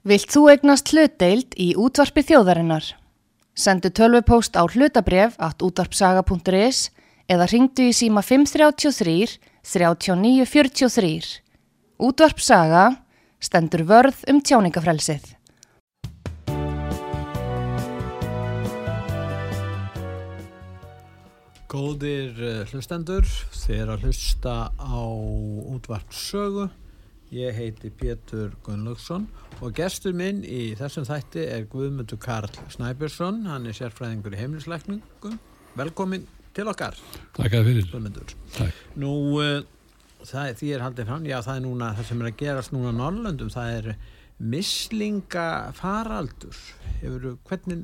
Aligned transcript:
Vilt 0.00 0.32
þú 0.32 0.46
egnast 0.48 0.94
hlutdeild 0.94 1.52
í 1.60 1.74
útvarpi 1.76 2.22
þjóðarinnar? 2.24 2.86
Sendu 3.52 3.90
tölvupóst 3.92 4.56
á 4.56 4.64
hlutabref 4.64 5.34
at 5.36 5.60
útvarpsaga.is 5.60 6.88
eða 7.28 7.48
ringdu 7.52 7.90
í 7.90 7.92
síma 7.92 8.22
533 8.24 9.36
3943. 9.60 11.28
Útvarpsaga 12.00 12.86
stendur 13.44 13.84
vörð 13.84 14.24
um 14.32 14.40
tjáningafrelsið. 14.40 15.36
Góðir 21.68 22.40
uh, 22.40 22.62
hlustendur, 22.72 23.28
þeir 23.52 23.92
að 23.92 24.08
hlusta 24.08 24.72
á 24.80 25.04
útvarpsögu. 25.76 26.70
Ég 27.30 27.54
heiti 27.54 27.92
Pétur 27.94 28.56
Gunnlaugsson 28.66 29.28
og 29.62 29.70
gestur 29.76 30.10
minn 30.18 30.40
í 30.42 30.74
þessum 30.78 31.04
þætti 31.06 31.44
er 31.46 31.66
Guðmundur 31.70 32.18
Karl 32.18 32.50
Snæbjörnsson. 32.74 33.46
Hann 33.46 33.66
er 33.70 33.74
sérfræðingur 33.78 34.34
í 34.34 34.40
heimlisleikningum. 34.40 35.36
Velkomin 35.78 36.24
til 36.56 36.66
okkar. 36.72 36.96
Takk 37.36 37.52
að 37.54 37.66
fyrir. 37.68 37.86
Guðmundur. 37.92 38.28
Takk. 38.56 38.74
Nú, 38.98 39.12
uh, 39.38 39.62
það, 40.26 40.58
því 40.58 40.68
er 40.74 40.82
haldið 40.88 41.06
fram, 41.12 41.24
já 41.30 41.38
það 41.46 41.54
er 41.54 41.62
núna, 41.68 41.94
það 42.00 42.06
sem 42.10 42.20
er 42.24 42.28
að 42.32 42.40
gerast 42.42 42.74
núna 42.74 42.90
Norrlöndum, 42.98 43.50
það 43.54 43.68
er 43.78 43.86
mislingafaraldur. 44.40 46.56
Hefur, 46.98 47.38
hvernig, 47.46 47.78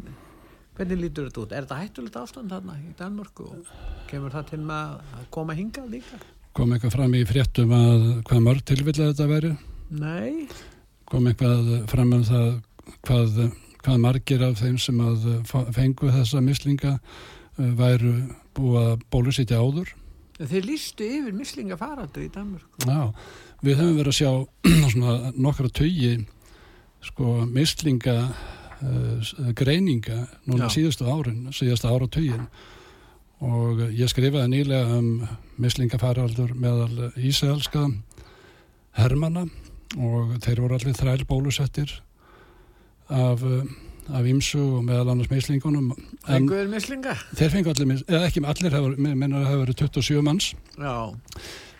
hvernig 0.74 0.98
lítur 1.04 1.30
þetta 1.30 1.42
út? 1.44 1.54
Er 1.54 1.62
þetta 1.68 1.82
hættulegt 1.84 2.18
ástand 2.18 2.50
þarna 2.50 2.74
í 2.82 2.90
Danmörku 2.98 3.46
og 3.52 3.62
kemur 4.10 4.34
það 4.34 4.50
til 4.56 4.62
að 4.74 5.22
koma 5.38 5.54
hingað 5.54 5.86
líka? 6.00 6.18
Kom 6.56 6.70
eitthvað 6.72 6.94
fram 6.94 7.12
í 7.12 7.20
fréttum 7.28 7.72
að 7.76 8.04
hvað 8.24 8.38
mörg 8.46 8.62
tilvillega 8.64 9.12
þetta 9.12 9.26
veri? 9.28 9.50
Nei. 9.92 10.46
Kom 11.10 11.26
eitthvað 11.28 11.66
fram 11.90 12.14
um 12.16 12.22
það 12.24 12.46
hvað, 13.04 13.40
hvað 13.84 13.98
margir 14.00 14.44
af 14.46 14.56
þeim 14.62 14.78
sem 14.80 15.02
að 15.04 15.26
fengu 15.76 16.12
þessa 16.14 16.40
mislinga 16.44 16.94
uh, 16.96 17.72
væru 17.76 18.14
búið 18.56 18.78
að 18.80 19.04
bólusitja 19.12 19.60
áður? 19.60 19.92
Þeir 20.36 20.68
lístu 20.70 21.04
yfir 21.18 21.36
mislingafaraldur 21.36 22.24
í 22.24 22.30
Danmörku. 22.32 22.88
Já, 22.88 23.12
við 23.64 23.78
höfum 23.82 24.00
verið 24.00 24.14
að 24.14 24.18
sjá 24.22 24.32
svona 24.94 25.32
nokkra 25.36 25.72
tugi 25.76 26.14
sko 27.04 27.36
mislinga 27.52 28.16
uh, 28.32 29.34
greininga 29.60 30.22
núna 30.48 30.70
Já. 30.70 30.78
síðustu 30.78 31.04
árin, 31.04 31.50
síðustu 31.52 31.92
ára 31.92 32.08
tugin 32.08 32.48
og 33.44 33.82
ég 33.92 34.08
skrifaði 34.08 34.48
nýlega 34.54 34.96
um 34.96 35.08
mislingafaraldur 35.60 36.54
meðal 36.56 37.10
Ísraelska 37.20 37.82
hermana 38.96 39.42
og 39.96 40.36
þeir 40.44 40.62
voru 40.64 40.78
allir 40.78 40.96
þræl 40.96 41.26
bólusettir 41.28 41.92
af, 43.12 43.42
af 44.08 44.24
ímsu 44.32 44.58
og 44.78 44.86
meðal 44.88 45.12
annars 45.12 45.30
mislingunum 45.30 45.92
en 45.92 46.24
Fenguður 46.26 46.72
mislinga? 46.72 47.14
þeir 47.36 47.52
fengu 47.52 47.70
allir, 47.74 47.90
mis- 47.92 48.04
eða 48.08 48.26
ekki 48.30 48.42
allir, 48.44 48.72
hefur, 48.74 48.96
minna 48.98 49.28
að 49.28 49.44
það 49.44 49.50
hefur 49.52 49.64
verið 49.66 49.80
27 49.84 50.24
manns 50.26 50.48
Já. 50.80 50.94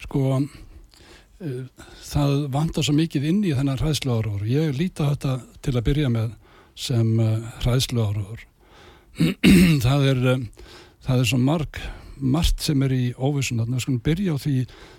sko 0.05 0.23
uh, 0.37 1.67
það 2.13 2.37
vantar 2.55 2.87
svo 2.87 2.95
mikið 3.01 3.29
inn 3.33 3.43
í 3.49 3.55
þennan 3.57 3.81
hræðsluárur 3.81 4.45
ég 4.49 4.77
líti 4.77 5.03
á 5.03 5.11
þetta 5.17 5.39
til 5.65 5.75
að 5.81 5.87
byrja 5.89 6.13
með 6.13 6.35
sem 6.77 7.15
uh, 7.17 7.39
hræðsluárur 7.65 8.45
það 9.87 10.11
er 10.13 10.23
það 11.07 11.23
er 11.23 11.31
svo 11.31 11.41
marg 11.43 11.81
margt 12.17 12.63
sem 12.65 12.83
er 12.87 12.95
í 12.97 13.03
óvissun 13.17 13.61
þarna, 13.61 13.77
við 13.77 13.85
skulum 13.85 14.05
byrja 14.05 14.37
á 14.37 14.39
því 14.41 14.55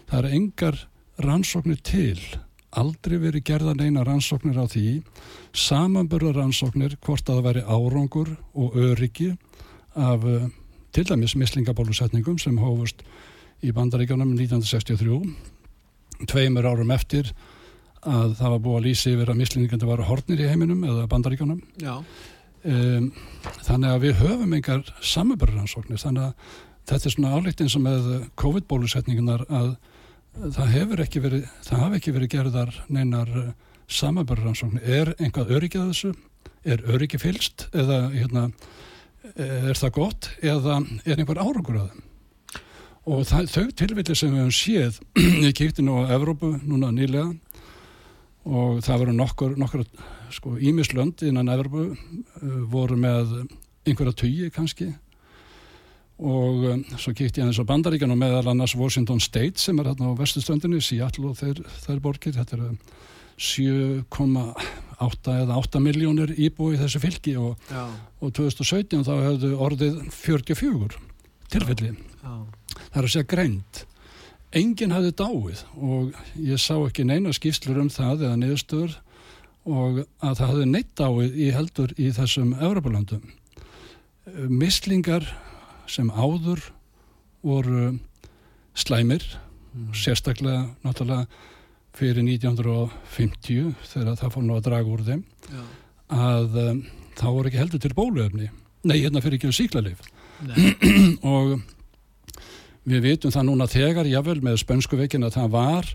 það 0.09 0.19
er 0.19 0.35
engar 0.37 0.77
rannsóknir 1.25 1.79
til. 1.81 2.19
Aldrei 2.77 3.17
verið 3.17 3.45
gerðan 3.47 3.81
eina 3.81 4.03
rannsóknir 4.05 4.59
á 4.61 4.65
því. 4.69 5.01
Samanburða 5.57 6.35
rannsóknir 6.35 6.97
hvort 7.01 7.25
að 7.25 7.39
það 7.39 7.47
væri 7.47 7.65
árangur 7.65 8.33
og 8.53 8.77
öryggi 8.77 9.31
af 9.97 10.25
uh, 10.29 10.47
til 10.93 11.07
dæmis 11.09 11.35
mislingabólusetningum 11.37 12.37
sem 12.41 12.57
hófust 12.61 13.01
í 13.65 13.73
bandaríkjónum 13.73 14.35
1963 14.37 16.27
tveimur 16.29 16.65
árum 16.69 16.93
eftir 16.93 17.31
að 18.07 18.35
það 18.37 18.53
var 18.53 18.61
búið 18.63 18.77
að 18.77 18.85
lýsa 18.85 19.11
yfir 19.11 19.31
að 19.31 19.39
mislingandi 19.41 19.89
var 19.89 20.03
hornir 20.05 20.41
í 20.41 20.49
heiminum 20.49 20.83
eða 20.85 21.07
bandaríkjónum 21.09 21.61
Já. 21.81 21.97
Um, 22.67 23.11
þannig 23.65 23.91
að 23.91 24.01
við 24.05 24.17
höfum 24.21 24.55
engar 24.57 24.83
samanbörðaransóknir 25.01 26.01
þannig 26.01 26.27
að 26.27 26.55
þetta 26.87 27.09
er 27.09 27.15
svona 27.15 27.35
álíkt 27.35 27.63
eins 27.63 27.75
og 27.77 27.83
með 27.83 28.09
COVID-bólusetningunar 28.39 29.45
að 29.47 29.71
það 30.55 30.73
hefur 30.75 31.03
ekki 31.03 31.21
verið 31.23 31.47
það 31.65 31.83
hafi 31.83 31.99
ekki 31.99 32.15
verið 32.15 32.33
gerðar 32.35 32.81
neinar 32.93 33.31
samanbörðaransóknir 33.87 34.83
er 34.99 35.13
einhvað 35.17 35.53
öryggið 35.57 35.83
að 35.83 35.93
þessu? 35.93 36.11
Er 36.67 36.83
öryggi 36.91 37.19
fylst 37.21 37.67
eða 37.71 38.01
hérna, 38.11 38.49
er 39.37 39.79
það 39.79 39.93
gott? 39.95 40.29
Eða 40.43 40.81
er 41.05 41.15
einhver 41.21 41.39
árangur 41.39 41.79
að 41.79 41.89
þeim? 41.93 42.03
Og 43.07 43.21
það, 43.23 43.51
þau 43.53 43.67
tilvillir 43.79 44.19
sem 44.19 44.33
við 44.33 44.41
höfum 44.41 44.55
séð 44.57 44.97
ég 45.47 45.53
kíkti 45.55 45.85
nú 45.85 46.01
á 46.03 46.11
Evrópu 46.17 46.57
núna 46.67 46.91
nýlega 46.91 47.29
og 48.47 48.79
það 48.85 49.01
voru 49.03 49.15
nokkur, 49.17 49.57
nokkur 49.59 49.83
sko 50.33 50.55
ímislönd 50.59 51.23
innan 51.27 51.51
Evrópu 51.51 51.89
uh, 51.91 51.97
voru 52.71 52.97
með 52.99 53.33
einhverja 53.87 54.15
tugi 54.23 54.49
kannski. 54.53 54.91
Og 56.17 56.63
um, 56.71 56.83
svo 56.97 57.13
kíkti 57.13 57.41
ég 57.41 57.45
aðeins 57.45 57.61
á 57.61 57.69
Bandaríkan 57.69 58.13
og 58.13 58.19
meðal 58.21 58.47
annars 58.53 58.75
Washington 58.77 59.21
State 59.21 59.61
sem 59.61 59.77
er 59.79 59.91
hérna 59.91 60.09
á 60.09 60.19
vestustöndinu, 60.19 60.79
Seattle 60.81 61.31
og 61.31 61.37
þeir, 61.37 61.61
þeir 61.83 62.01
borgir, 62.01 62.37
þetta 62.39 62.57
eru 62.57 62.71
7,8 63.37 65.35
eða 65.43 65.59
8 65.61 65.81
miljónir 65.83 66.33
íbúi 66.33 66.73
í 66.73 66.79
þessu 66.81 67.03
fylki 67.03 67.35
og, 67.37 67.59
og 68.17 68.33
2017 68.33 69.05
þá 69.05 69.13
hefðu 69.13 69.51
orðið 69.61 69.99
44 70.15 70.97
tilfelli. 71.53 71.93
Það 72.23 72.97
er 72.97 73.05
að 73.05 73.13
segja 73.13 73.29
greint 73.29 73.83
enginn 74.55 74.95
hafði 74.95 75.13
dáið 75.19 75.63
og 75.75 76.15
ég 76.39 76.61
sá 76.61 76.75
ekki 76.77 77.05
neina 77.07 77.33
skýrslur 77.35 77.81
um 77.81 77.89
það 77.91 78.27
eða 78.27 78.39
niðurstöður 78.43 78.95
og 79.67 79.99
að 80.23 80.37
það 80.39 80.45
hafði 80.47 80.69
neitt 80.71 80.93
dáið 80.95 81.35
í 81.35 81.49
heldur 81.55 81.93
í 81.99 82.11
þessum 82.15 82.53
Evropalöndum 82.55 83.25
mislingar 84.47 85.27
sem 85.87 86.09
áður 86.11 86.63
voru 87.45 87.97
slæmir 88.77 89.23
sérstaklega 89.95 90.65
náttúrulega 90.85 91.27
fyrir 91.97 92.23
1950 92.25 93.73
þegar 93.89 94.19
það 94.19 94.33
fór 94.35 94.45
nú 94.45 94.57
að 94.57 94.67
draga 94.67 94.93
úr 94.93 95.03
þeim 95.07 95.23
Já. 95.47 95.63
að 96.13 96.59
um, 96.63 96.83
þá 97.17 97.25
voru 97.25 97.49
ekki 97.49 97.61
heldur 97.61 97.81
til 97.81 97.93
bóluefni. 97.97 98.51
Nei, 98.87 98.99
hérna 99.01 99.23
fyrir 99.23 99.39
ekki 99.39 99.49
um 99.49 99.57
síklarleif 99.57 100.03
og 101.33 101.55
við 102.87 103.03
vitum 103.03 103.33
það 103.33 103.49
núna 103.49 103.67
þegar 103.71 104.09
jável 104.09 104.39
með 104.45 104.61
spönsku 104.63 104.99
veikin 104.99 105.27
að 105.27 105.37
það 105.37 105.53
var 105.57 105.91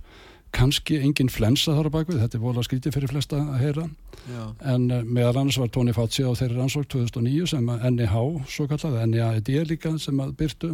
kannski 0.53 0.99
engin 1.01 1.31
flensa 1.33 1.73
þar 1.73 1.89
á 1.89 1.95
bakvið, 1.95 2.19
þetta 2.21 2.37
er 2.37 2.43
vola 2.43 2.65
skrítið 2.65 2.97
fyrir 2.97 3.13
flesta 3.13 3.39
að 3.41 3.63
heyra. 3.63 3.87
Já. 4.29 4.43
en 4.71 4.85
uh, 4.93 5.01
meðal 5.03 5.41
annars 5.41 5.57
var 5.59 5.71
Tony 5.73 5.91
Fauci 5.97 6.23
á 6.23 6.31
þeirri 6.39 6.61
rannsók 6.61 6.85
2009 6.93 7.49
sem 7.51 7.71
að 7.73 7.87
NIH 7.97 8.19
svo 8.53 8.69
kallað, 8.71 9.01
NIAID 9.11 9.49
líka 9.67 9.97
sem 9.99 10.21
að 10.23 10.37
byrtu 10.39 10.71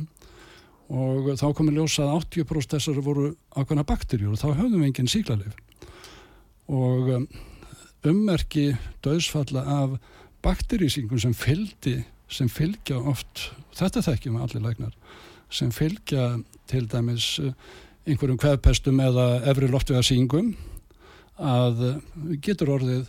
og 0.88 1.30
þá 1.38 1.46
komið 1.56 1.78
ljósa 1.78 2.04
að 2.04 2.18
80% 2.18 2.74
þessar 2.74 3.00
voru 3.04 3.30
ákveðna 3.56 3.86
bakterjur 3.88 4.34
og 4.34 4.40
þá 4.40 4.50
höfðum 4.50 4.82
við 4.82 4.90
engin 4.90 5.10
síklarleif 5.12 5.56
og 6.68 7.10
um, 7.14 7.26
ummerki 8.08 8.66
döðsfalla 9.04 9.64
af 9.78 9.96
bakterísingum 10.44 11.20
sem 11.20 11.34
fylgdi 11.36 12.02
sem 12.28 12.48
fylgja 12.52 12.98
oft, 13.08 13.48
þetta 13.76 14.04
þekkjum 14.04 14.36
allir 14.42 14.64
læknar, 14.64 14.92
sem 15.50 15.70
fylgja 15.74 16.30
til 16.68 16.88
dæmis 16.90 17.36
uh, 17.42 17.52
einhverjum 18.08 18.40
kveðpestum 18.40 19.00
eða 19.04 19.28
efri 19.50 19.68
loftvegarsýngum 19.72 20.52
að 21.38 21.84
uh, 21.90 21.96
getur 22.44 22.74
orðið 22.76 23.08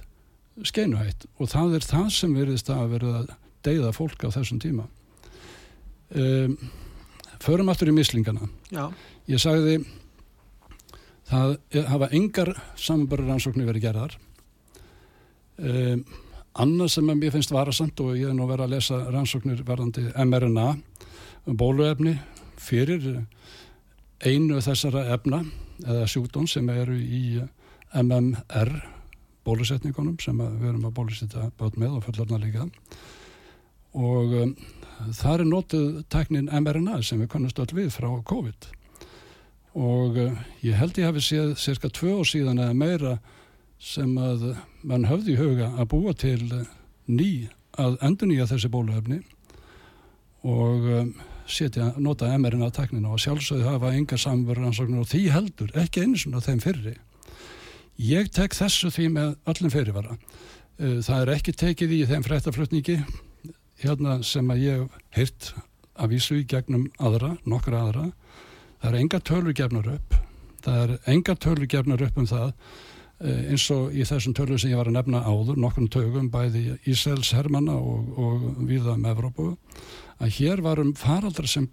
skeinuhætt. 0.68 1.28
Og 1.40 1.52
það 1.52 1.78
er 1.80 1.88
það 1.88 2.10
sem 2.16 2.36
verðist 2.36 2.72
að 2.74 2.96
verða 2.96 3.22
að 3.22 3.34
deyða 3.68 3.94
fólk 3.96 4.24
á 4.28 4.30
þessum 4.36 4.60
tíma. 4.63 4.88
Um, 6.10 6.56
förum 7.44 7.69
aftur 7.72 7.92
í 7.92 7.96
mislingana. 7.96 8.50
Já. 8.74 8.90
ég 9.30 9.42
sagði 9.42 9.78
það 11.30 11.58
hafa 11.92 12.10
engar 12.18 12.56
samanbæra 12.80 13.28
rannsóknir 13.28 13.69
verið 13.69 13.86
gerðar. 13.86 14.18
Um, 15.60 16.04
annað 16.60 16.94
sem 16.96 17.12
mér 17.12 17.34
finnst 17.36 17.54
varasamt 17.54 18.00
og 18.04 18.18
ég 18.18 18.31
er 18.31 18.36
nú 18.36 18.48
verið 18.50 18.66
að 18.66 18.75
lesa 18.75 19.00
rannsóknir 19.13 19.62
verðandi 19.68 20.08
mRNA 20.25 20.69
um 21.46 21.58
bóluefni 21.60 22.16
fyrir 22.60 23.26
einu 24.26 24.60
þessara 24.64 25.08
efna 25.16 25.44
eða 25.86 26.08
sjúkdón 26.12 26.48
sem 26.52 26.68
eru 26.74 26.98
í 27.00 27.40
MMR 27.96 28.74
bólusetningunum 29.48 30.18
sem 30.22 30.38
við 30.38 30.68
erum 30.74 30.90
að 30.90 30.98
bólusetja 30.98 31.48
bát 31.58 31.78
með 31.80 31.98
og 31.98 32.06
fullarna 32.06 32.42
líka. 32.42 32.68
Og 33.98 34.36
um, 34.44 34.52
þar 35.18 35.44
er 35.44 35.50
notuð 35.50 36.04
tæknin 36.12 36.52
mRNA 36.52 37.00
sem 37.06 37.22
við 37.24 37.32
kannast 37.34 37.62
öll 37.62 37.72
við 37.74 37.90
frá 37.96 38.10
COVID. 38.30 38.70
Og 39.80 40.20
uh, 40.20 40.44
ég 40.66 40.78
held 40.78 41.00
ég 41.00 41.10
hafi 41.10 41.24
séð 41.24 41.56
cirka 41.62 41.90
tvö 41.94 42.20
ár 42.20 42.30
síðan 42.30 42.62
eða 42.62 42.78
meira 42.78 43.16
sem 43.80 44.12
að 44.20 44.52
mann 44.84 45.08
höfði 45.08 45.34
í 45.34 45.40
huga 45.40 45.72
að 45.80 45.90
búa 45.96 46.14
til 46.14 46.42
ný 47.08 47.48
að 47.80 47.98
endur 48.06 48.30
nýja 48.30 48.50
þessi 48.52 48.70
bóluefni. 48.74 49.22
Og 50.46 50.90
um, 51.00 51.14
setja, 51.51 51.92
nota 52.01 52.30
MR-ina 52.38 52.69
að 52.69 52.78
teknina 52.80 53.13
og 53.13 53.22
sjálfsögðu 53.24 53.68
hafa 53.68 53.94
enga 53.98 54.19
samverðansóknir 54.19 55.04
og 55.04 55.10
því 55.10 55.24
heldur, 55.34 55.72
ekki 55.80 56.06
einu 56.06 56.19
svona 56.19 56.44
þeim 56.46 56.62
fyrri. 56.63 56.96
Ég 58.00 58.30
tek 58.31 58.56
þessu 58.56 58.92
því 58.96 59.07
með 59.16 59.34
öllum 59.51 59.74
fyrirvara. 59.74 60.16
Uh, 60.80 61.00
það 61.04 61.24
er 61.24 61.34
ekki 61.36 61.56
tekið 61.60 61.96
í 61.98 62.04
þeim 62.10 62.24
frættaflutningi 62.28 63.00
hérna 63.84 64.19
sem 64.28 64.48
að 64.51 64.63
ég 64.63 65.00
heirt 65.16 65.51
að 66.00 66.13
vísu 66.13 66.40
í 66.40 66.48
gegnum 66.48 66.88
aðra, 67.00 67.34
nokkra 67.48 67.84
aðra. 67.86 68.06
Það 68.80 68.92
er 68.92 69.00
enga 69.01 69.19
tölur 69.28 69.56
gefnar 69.56 69.92
upp. 69.98 70.16
Það 70.63 70.80
er 70.84 70.96
enga 71.12 71.36
tölur 71.36 71.72
gefnar 71.72 72.04
upp 72.07 72.19
um 72.19 72.28
það 72.30 72.54
eins 73.19 73.66
og 73.75 73.92
í 73.92 74.06
þessum 74.07 74.36
tölur 74.38 74.60
sem 74.62 74.71
ég 74.71 74.80
var 74.80 74.88
að 74.88 74.95
nefna 74.95 75.24
áður, 75.27 75.60
nokkrum 75.60 75.89
tögum 75.92 76.30
bæði 76.31 76.77
Ísels 76.88 77.33
Hermanna 77.36 77.75
og, 77.75 78.13
og 78.16 78.45
viða 78.69 78.95
með 78.95 79.18
Evrópu 79.18 79.50
að 80.19 80.36
hér 80.38 80.63
varum 80.63 80.94
faraldra 80.95 81.48
sem 81.48 81.68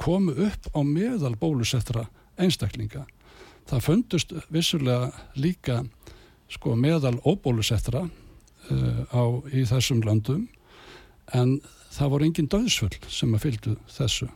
komu 0.00 0.34
upp 0.44 0.68
á 0.76 0.80
meðal 0.84 1.36
bólusettra 1.40 2.04
einstaklinga. 2.40 3.06
Það 3.68 3.84
fundust 3.86 4.34
vissulega 4.52 5.10
líka 5.40 5.82
sko, 6.50 6.74
meðal 6.76 7.16
óbólusettra 7.24 8.04
uh, 8.04 9.02
á, 9.08 9.22
í 9.52 9.64
þessum 9.68 10.02
landum 10.04 10.48
en 11.36 11.60
það 11.90 12.12
voru 12.12 12.28
engin 12.28 12.50
döðsvöld 12.50 13.08
sem 13.08 13.32
að 13.34 13.46
fylgdu 13.46 13.76
þessu 13.90 14.28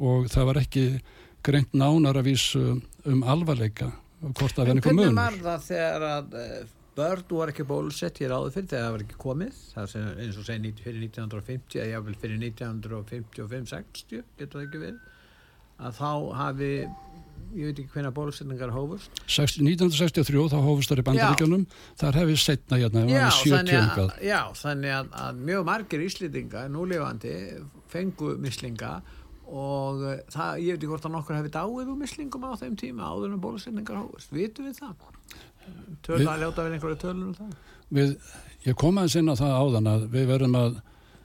og 0.00 0.28
það 0.32 0.48
var 0.50 0.60
ekki 0.62 0.84
greint 1.46 1.72
nánar 1.76 2.20
að 2.20 2.30
vísu 2.30 2.62
um 3.08 3.24
alvarleika 3.24 3.90
hvort 4.20 4.58
að 4.58 4.68
vera 4.68 4.76
einhver 4.76 4.96
munur. 4.96 5.10
En 5.10 5.16
hvernig 5.16 5.44
var 5.44 5.58
það 5.58 5.66
þegar 5.68 6.06
að 6.10 6.36
uh, 6.40 6.74
börn 7.00 7.24
voru 7.30 7.54
ekki 7.54 7.66
bólusett 7.68 8.20
hér 8.20 8.34
áður 8.36 8.56
fyrir 8.56 8.70
þegar 8.72 8.84
það 8.84 8.96
var 8.96 9.04
ekki 9.06 9.20
komið? 9.24 9.62
Það 9.74 9.94
er 10.00 10.20
eins 10.24 10.40
og 10.40 10.48
segi 10.48 10.74
fyrir 10.80 11.06
1950 11.06 11.80
eða 11.80 11.92
jáfnvel 11.94 12.18
fyrir 12.24 12.42
1955-60 12.48 14.26
getur 14.40 14.58
það 14.58 14.66
ekki 14.66 14.82
verið 14.84 15.00
að 15.80 15.96
þá 15.96 16.10
hafi 16.36 16.72
ég 17.50 17.70
veit 17.70 17.80
ekki 17.80 17.92
hvernig 17.94 18.14
bólusetningar 18.14 18.72
hófust. 18.74 19.22
1963 19.26 20.42
þá 20.52 20.58
hófust 20.62 20.92
það 20.92 21.02
í 21.02 21.06
bandaríkjunum. 21.08 21.64
Þar 21.98 22.18
hefði 22.20 22.36
setna 22.42 22.78
hérna 22.78 23.04
já, 23.08 23.24
þannig 23.40 23.78
að, 23.80 24.12
já, 24.26 24.40
þannig 24.60 24.94
að, 24.98 25.08
að 25.24 25.40
mjög 25.48 25.64
margir 25.70 26.04
íslýtinga 26.04 26.66
núlefandi 26.70 27.34
fengu 27.90 28.36
mislinga 28.42 28.92
og 29.50 30.04
það, 30.30 30.60
ég 30.62 30.74
veit 30.74 30.78
ekki 30.78 30.90
hvort 30.90 31.08
að 31.08 31.14
nokkur 31.16 31.38
hefði 31.38 31.54
dáið 31.56 31.90
úr 31.90 31.98
mislingum 31.98 32.46
á 32.46 32.52
þeim 32.60 32.76
tíma 32.80 33.08
áður 33.10 33.34
en 33.34 33.42
bólusetningar 33.42 33.98
hófust, 34.00 34.30
vitum 34.34 34.68
við 34.68 34.78
það? 34.78 35.08
Töl 36.06 36.20
að 36.22 36.44
ljóta 36.44 36.66
við 36.66 36.76
einhverju 36.76 37.00
tölur 37.02 37.26
um 37.26 37.34
það? 37.38 37.58
Við, 37.90 38.14
ég 38.68 38.78
kom 38.78 39.00
aðeins 39.00 39.18
inn 39.18 39.32
á 39.32 39.40
það 39.40 39.58
áðan 39.58 39.90
að 39.90 40.06
við 40.14 40.30
verðum 40.30 40.56
að 40.60 40.78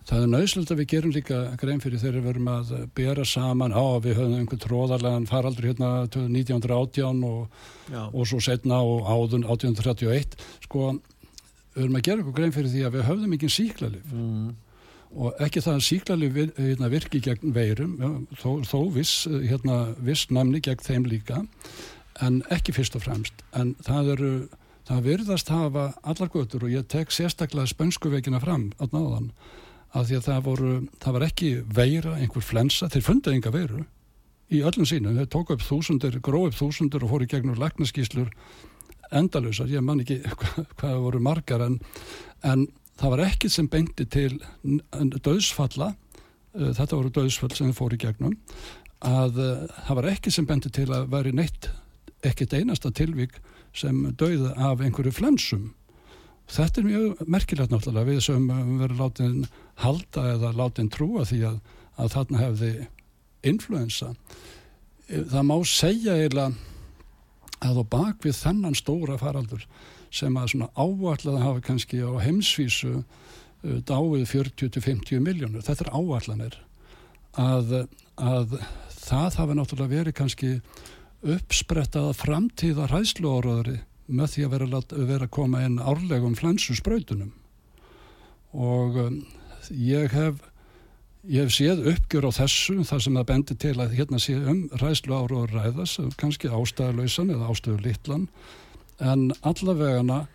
það 0.05 0.21
er 0.21 0.31
nöðslega 0.31 0.73
að 0.73 0.81
við 0.81 0.89
gerum 0.91 1.13
líka 1.15 1.39
grein 1.61 1.81
fyrir 1.81 2.01
þegar 2.01 2.17
við 2.19 2.27
verðum 2.29 2.49
að 2.53 2.73
bera 2.97 3.25
saman 3.25 3.73
á 3.73 3.85
við 4.03 4.19
höfum 4.19 4.35
einhvern 4.37 4.61
tróðarlegan 4.61 5.29
faraldur 5.29 5.69
hérna 5.69 5.89
1918 6.05 7.23
og, 7.25 7.63
og 8.05 8.29
svo 8.29 8.41
setna 8.43 8.81
og 8.85 9.09
áðun 9.09 9.47
1831 9.47 10.37
sko 10.67 10.91
við 10.93 11.79
verðum 11.79 11.97
að 11.99 12.05
gera 12.07 12.21
einhvern 12.21 12.37
grein 12.37 12.55
fyrir 12.55 12.73
því 12.73 12.85
að 12.85 12.97
við 12.97 13.07
höfðum 13.09 13.35
ekki 13.37 13.51
síklarlif 13.55 14.13
mm. 14.13 14.53
Og 15.15 15.41
ekki 15.43 15.63
það 15.63 15.77
að 15.77 15.85
síklarlif 15.87 16.37
hérna, 16.57 16.91
virki 16.91 17.21
gegn 17.23 17.53
veirum 17.55 17.95
þó, 18.35 18.61
þó 18.67 18.79
viss, 18.95 19.25
hérna, 19.27 19.95
viss 20.03 20.29
næmni 20.33 20.61
gegn 20.63 20.83
þeim 20.83 21.07
líka 21.09 21.43
en 22.23 22.41
ekki 22.53 22.75
fyrst 22.75 22.95
og 22.99 23.05
fremst. 23.05 23.43
En 23.55 23.73
það 23.83 24.11
eru, 24.15 24.31
það 24.87 25.07
virðast 25.09 25.51
hafa 25.51 25.85
allar 26.03 26.31
götur 26.31 26.67
og 26.67 26.73
ég 26.73 26.87
tek 26.91 27.11
sérstaklega 27.15 27.71
spönskuveikina 27.71 28.41
fram 28.43 28.69
á 28.79 28.85
náðan 28.91 29.31
að 29.95 30.09
því 30.09 30.19
að 30.19 30.27
það 30.27 30.45
voru, 30.49 30.71
það 31.03 31.17
var 31.17 31.27
ekki 31.29 31.49
veira, 31.71 32.15
einhver 32.19 32.43
flensa, 32.43 32.89
þeir 32.91 33.05
fundið 33.05 33.37
enga 33.37 33.53
veiru 33.55 33.83
í 34.51 34.61
öllum 34.67 34.87
sínum, 34.87 35.15
þeir 35.17 35.29
tók 35.31 35.53
upp 35.55 35.63
þúsundir, 35.63 36.19
gróð 36.23 36.51
upp 36.51 36.57
þúsundir 36.59 37.05
og 37.05 37.13
fóru 37.13 37.27
gegnur 37.31 37.59
lagnaskíslur 37.61 38.31
endalusar, 39.15 39.69
ég 39.71 39.83
man 39.85 40.01
ekki 40.03 40.19
hvað, 40.25 40.65
hvað 40.81 40.97
voru 41.05 41.21
margar 41.23 41.63
en, 41.65 41.79
en 42.43 42.67
það 42.99 43.13
var 43.15 43.23
ekki 43.27 43.51
sem 43.51 43.69
beinti 43.71 44.07
til 44.09 44.31
döðsfalla, 44.63 45.93
uh, 45.93 46.71
þetta 46.71 46.97
voru 46.97 47.13
döðsfall 47.13 47.53
sem 47.53 47.71
þeir 47.71 47.79
fóru 47.79 47.99
gegnum 48.01 48.37
að 49.05 49.41
uh, 49.41 49.65
það 49.87 49.99
var 49.99 50.11
ekki 50.13 50.33
sem 50.33 50.47
beinti 50.49 50.71
til 50.73 50.89
að 50.93 51.09
veri 51.13 51.33
neitt 51.35 51.69
ekkert 52.25 52.55
einasta 52.57 52.91
tilvík 52.95 53.37
sem 53.75 53.97
dauða 54.17 54.53
af 54.71 54.81
einhverju 54.81 55.11
flensum. 55.13 55.73
Þetta 56.49 56.81
er 56.81 56.87
mjög 56.87 57.23
merkilegt 57.27 57.73
náttúrulega 57.73 58.09
við 58.11 58.21
sem 58.23 58.43
verður 58.47 58.99
látin 58.99 59.39
halda 59.81 60.27
eða 60.35 60.51
látin 60.55 60.91
trúa 60.93 61.25
því 61.25 61.41
að, 61.49 61.57
að 61.97 62.11
þarna 62.13 62.41
hefði 62.43 62.71
influensa. 63.45 64.11
Það 65.09 65.47
má 65.49 65.55
segja 65.69 66.15
eiginlega 66.17 66.53
að 67.65 67.81
á 67.81 67.83
bakvið 67.95 68.37
þennan 68.37 68.77
stóra 68.77 69.17
faraldur 69.21 69.65
sem 70.15 70.37
að 70.39 70.51
svona 70.53 70.69
áallega 70.75 71.43
hafa 71.43 71.63
kannski 71.65 72.01
á 72.03 72.11
heimsvísu 72.23 72.93
uh, 72.99 73.05
dáið 73.87 74.25
40-50 74.31 75.23
miljónur, 75.23 75.65
þetta 75.65 75.87
er 75.87 75.93
áallanir 75.95 76.59
að, 77.35 77.73
að 78.15 78.57
það 78.95 79.39
hafi 79.41 79.57
náttúrulega 79.59 79.95
verið 79.99 80.17
kannski 80.19 80.51
uppsprettaða 81.25 82.13
framtíða 82.15 82.89
hræðsluóraðri 82.91 83.79
með 84.05 84.35
því 84.35 84.43
að 84.45 84.53
vera, 84.53 84.81
vera 84.93 85.25
að 85.25 85.33
koma 85.33 85.63
inn 85.65 85.79
árlegum 85.81 86.35
flensu 86.37 86.75
spröytunum 86.77 87.33
og 88.55 88.99
um, 89.01 89.15
ég 89.69 90.13
hef 90.13 90.43
ég 91.25 91.47
hef 91.47 91.55
séð 91.55 91.87
uppgjör 91.89 92.27
á 92.29 92.37
þessu 92.37 92.83
þar 92.85 93.01
sem 93.01 93.15
það 93.17 93.29
bendir 93.31 93.57
til 93.61 93.73
að 93.81 93.95
hérna 93.97 94.19
sé 94.21 94.35
um 94.37 94.59
hræðslu 94.77 95.15
áraður 95.15 95.55
ræðas, 95.55 95.95
kannski 96.21 96.51
ástæðalöysan 96.53 97.33
eða 97.33 97.49
ástæðu 97.49 97.81
litlan 97.81 98.27
en 98.99 99.31
allavegana 99.41 100.25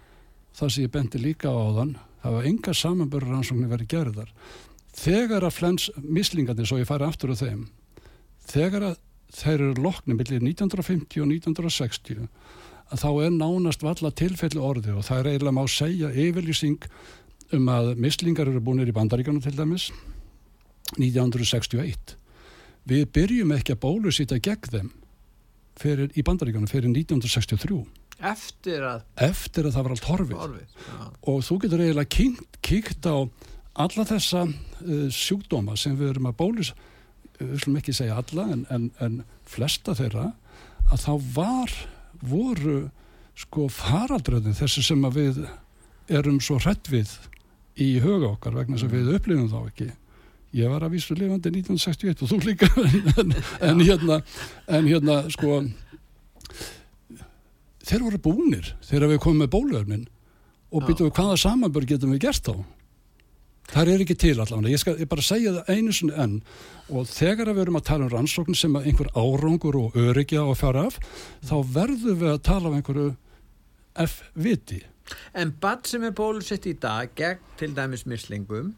það 0.56 0.72
sem 0.74 0.84
ég 0.84 0.94
bendi 0.94 1.20
líka 1.22 1.52
á 1.52 1.64
þann 1.80 1.96
var 2.20 2.46
enga 2.46 2.74
samanbörur 2.76 3.32
rannsóknir 3.32 3.70
verið 3.70 3.92
gerðar. 3.94 4.32
Þegar 4.92 5.46
að 5.46 5.54
flens 5.56 5.86
mislingandi, 6.02 6.66
svo 6.68 6.80
ég 6.80 6.88
færi 6.88 7.06
aftur 7.06 7.32
á 7.32 7.36
þeim 7.40 7.68
þegar 8.50 8.86
að 8.90 8.98
þeir 9.30 9.54
eru 9.60 9.84
loknum 9.84 10.18
millir 10.18 10.42
1950 10.42 11.22
og 11.22 11.30
1960 11.30 12.26
að 12.90 13.02
þá 13.04 13.10
er 13.24 13.34
nánast 13.34 13.84
valla 13.86 14.10
tilfelli 14.10 14.62
orði 14.62 14.94
og 14.96 15.06
það 15.06 15.20
er 15.20 15.28
eiginlega 15.30 15.56
má 15.56 15.64
segja 15.70 16.10
yfirlýsing 16.10 16.88
um 17.54 17.68
að 17.70 17.92
mislingar 18.02 18.50
eru 18.50 18.62
búinir 18.62 18.90
í 18.90 18.96
bandaríkanu 18.96 19.42
til 19.44 19.54
dæmis 19.54 19.90
1961 20.99 22.16
við 22.90 23.06
byrjum 23.14 23.54
ekki 23.54 23.76
að 23.76 23.82
bólusýta 23.85 24.40
gegn 24.42 24.73
þeim 24.75 24.90
fyrir, 25.78 26.11
í 26.11 26.26
bandaríkanu 26.26 26.70
fyrir 26.70 26.90
1963 26.90 27.85
eftir 28.20 28.84
að 28.86 29.04
eftir 29.26 29.66
að 29.68 29.76
það 29.76 29.86
var 29.86 29.94
allt 29.96 30.10
horfið, 30.10 30.36
horfið 30.42 31.16
og 31.32 31.42
þú 31.46 31.58
getur 31.64 31.84
eiginlega 31.84 32.28
kíkt 32.66 33.08
á 33.08 33.16
alla 33.80 34.06
þessa 34.08 34.44
uh, 34.46 35.08
sjúkdóma 35.14 35.76
sem 35.78 35.96
við 35.98 36.14
erum 36.14 36.30
að 36.30 36.38
bólus 36.42 36.72
við 37.40 37.56
slum 37.64 37.78
ekki 37.80 37.96
segja 37.96 38.18
alla 38.20 38.46
en, 38.52 38.66
en, 38.70 38.90
en 39.00 39.20
flesta 39.48 39.94
þeirra 39.96 40.30
að 40.90 41.04
þá 41.06 41.12
var 41.34 41.74
voru 42.20 42.80
sko 43.38 43.68
faraldröðin 43.72 44.56
þessi 44.58 44.84
sem 44.84 45.04
við 45.14 45.40
erum 46.10 46.40
svo 46.42 46.58
hrætt 46.60 46.90
við 46.92 47.12
í 47.80 47.94
huga 48.02 48.34
okkar 48.34 48.56
vegna 48.58 48.78
sem 48.80 48.90
við 48.90 49.14
upplifum 49.14 49.48
þá 49.50 49.60
ekki. 49.62 49.88
Ég 50.58 50.72
var 50.72 50.82
að 50.82 50.96
vísu 50.96 51.14
lifandi 51.14 51.52
1961 51.54 52.24
og 52.24 52.32
þú 52.32 52.38
líka 52.42 52.68
en, 53.22 53.34
en 53.62 53.82
hérna 53.84 54.18
en 54.66 54.88
hérna 54.90 55.22
sko 55.30 55.60
þeir 57.90 58.06
voru 58.06 58.20
búnir 58.23 58.75
þegar 58.87 59.12
við 59.12 59.23
komum 59.25 59.44
með 59.44 59.54
bólöfnin 59.54 60.04
og 60.70 60.85
býtum 60.87 61.09
við 61.09 61.16
hvaða 61.18 61.40
samanbörg 61.42 61.90
getum 61.90 62.14
við 62.14 62.28
gert 62.28 62.47
þá? 62.47 62.61
Það 63.70 63.90
er 63.92 64.02
ekki 64.02 64.16
til 64.18 64.35
allavega, 64.35 64.73
ég 64.73 64.82
skal 64.82 64.97
ég 64.99 65.09
bara 65.11 65.23
segja 65.23 65.52
það 65.54 65.68
einu 65.76 65.92
sinni 65.94 66.14
enn. 66.18 66.37
Og 66.90 67.06
þegar 67.06 67.52
við 67.52 67.62
erum 67.64 67.78
að 67.78 67.87
tala 67.87 68.06
um 68.06 68.11
rannsókn 68.11 68.56
sem 68.59 68.78
einhver 68.80 69.11
árangur 69.14 69.78
og 69.78 69.99
öryggja 69.99 70.42
og 70.42 70.59
fjara 70.59 70.88
af, 70.88 70.99
þá 71.47 71.56
verðum 71.76 72.18
við 72.18 72.32
að 72.32 72.40
tala 72.49 72.70
um 72.70 72.78
einhverju 72.78 73.12
F-viti. 74.06 74.80
En 75.38 75.54
bann 75.62 75.85
sem 75.87 76.02
er 76.06 76.14
bólusett 76.14 76.66
í 76.70 76.75
dag 76.82 77.14
gegn 77.18 77.47
til 77.59 77.70
dæmis 77.75 78.06
mislingum 78.11 78.73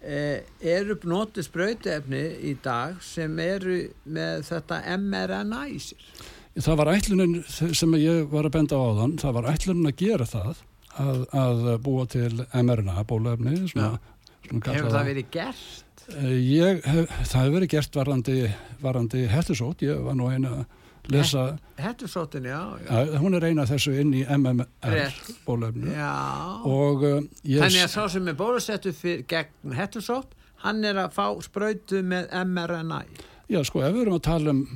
eh, 0.00 0.44
eru 0.60 0.96
notið 1.08 1.48
spröytefni 1.48 2.22
í 2.52 2.54
dag 2.64 3.00
sem 3.04 3.36
eru 3.40 3.82
með 4.04 4.46
þetta 4.48 4.80
mRNA 4.98 5.66
í 5.72 5.80
sér. 5.88 6.06
Það 6.52 6.76
var 6.82 6.90
ætlunin 6.92 7.38
sem 7.48 7.94
ég 7.96 8.26
var 8.32 8.44
að 8.44 8.56
benda 8.58 8.76
á 8.76 8.88
þann, 9.00 9.16
það 9.22 9.36
var 9.38 9.48
ætlunin 9.54 9.88
að 9.88 10.02
gera 10.02 10.26
það 10.28 10.58
að, 11.00 11.22
að 11.32 11.62
búa 11.86 12.04
til 12.12 12.42
mRNA 12.52 13.04
bólefni 13.08 13.54
svona, 13.70 13.94
svona 14.44 14.74
Hefur 14.76 14.92
það 14.92 15.08
verið 15.08 15.32
gert? 15.32 16.04
Eh, 16.18 16.36
ég, 16.36 16.84
hef, 16.84 17.16
það 17.30 17.40
hefur 17.40 17.56
verið 17.56 17.72
gert 17.72 17.96
varandi, 17.96 18.36
varandi 18.82 19.24
hættusót, 19.32 19.84
ég 19.86 20.04
var 20.04 20.18
nú 20.18 20.28
eina 20.28 20.64
lesa, 21.10 21.58
Hettusóttin, 21.80 22.44
já, 22.44 22.78
já. 22.84 22.90
ja, 22.90 23.18
hún 23.18 23.34
er 23.34 23.48
eina 23.48 23.64
þessu 23.66 23.94
inn 23.98 24.12
í 24.14 24.22
MMR 24.22 25.16
bólöfnu 25.46 25.90
og 26.68 27.02
uh, 27.02 27.16
ég, 27.42 27.58
Þannig 27.58 27.86
að 27.86 27.92
sá 27.94 28.04
sem 28.12 28.28
er 28.30 28.36
bólusettu 28.38 28.92
gegn 29.28 29.74
hettusótt, 29.78 30.36
hann 30.62 30.84
er 30.86 31.00
að 31.02 31.16
fá 31.16 31.26
sprautu 31.42 32.04
með 32.06 32.30
mRNA. 32.44 33.02
já 33.50 33.62
sko, 33.66 33.82
ef 33.82 33.96
við 33.96 34.04
erum 34.04 34.20
að 34.20 34.26
tala 34.28 34.54
um 34.54 34.66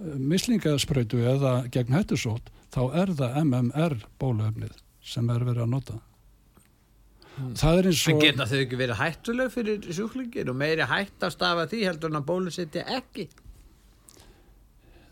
mislingasprautu 0.00 1.20
eða 1.28 1.56
gegn 1.72 1.96
hættusótt, 1.98 2.52
þá 2.72 2.82
er 3.02 3.12
það 3.18 3.42
MMR 3.44 3.98
bólöfnið 4.20 4.78
sem 5.04 5.28
er 5.32 5.44
verið 5.44 5.66
að 5.66 5.74
nota. 5.74 5.98
Það 7.56 7.78
er 7.78 7.88
eins 7.90 8.02
En 8.04 8.16
og... 8.16 8.24
geta 8.24 8.46
þau 8.50 8.58
ekki 8.58 8.78
verið 8.80 9.00
hættuleg 9.00 9.52
fyrir 9.54 9.86
sjúklingir 9.96 10.50
og 10.52 10.58
meiri 10.60 10.86
hætt 10.90 11.24
að 11.24 11.34
stafa 11.36 11.66
því 11.70 11.82
heldur 11.86 12.12
en 12.12 12.20
að 12.20 12.26
bólusetja 12.28 12.84
ekki? 12.98 13.28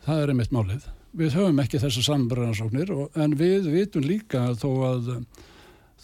Það 0.04 0.22
er 0.22 0.32
einmitt 0.32 0.54
málið. 0.54 0.88
Við 1.18 1.36
höfum 1.38 1.62
ekki 1.62 1.80
þessar 1.80 2.06
sambröðansóknir 2.06 2.92
en 3.22 3.36
við 3.38 3.70
vitum 3.72 4.04
líka 4.04 4.42
þó 4.60 4.68
að, 4.90 5.08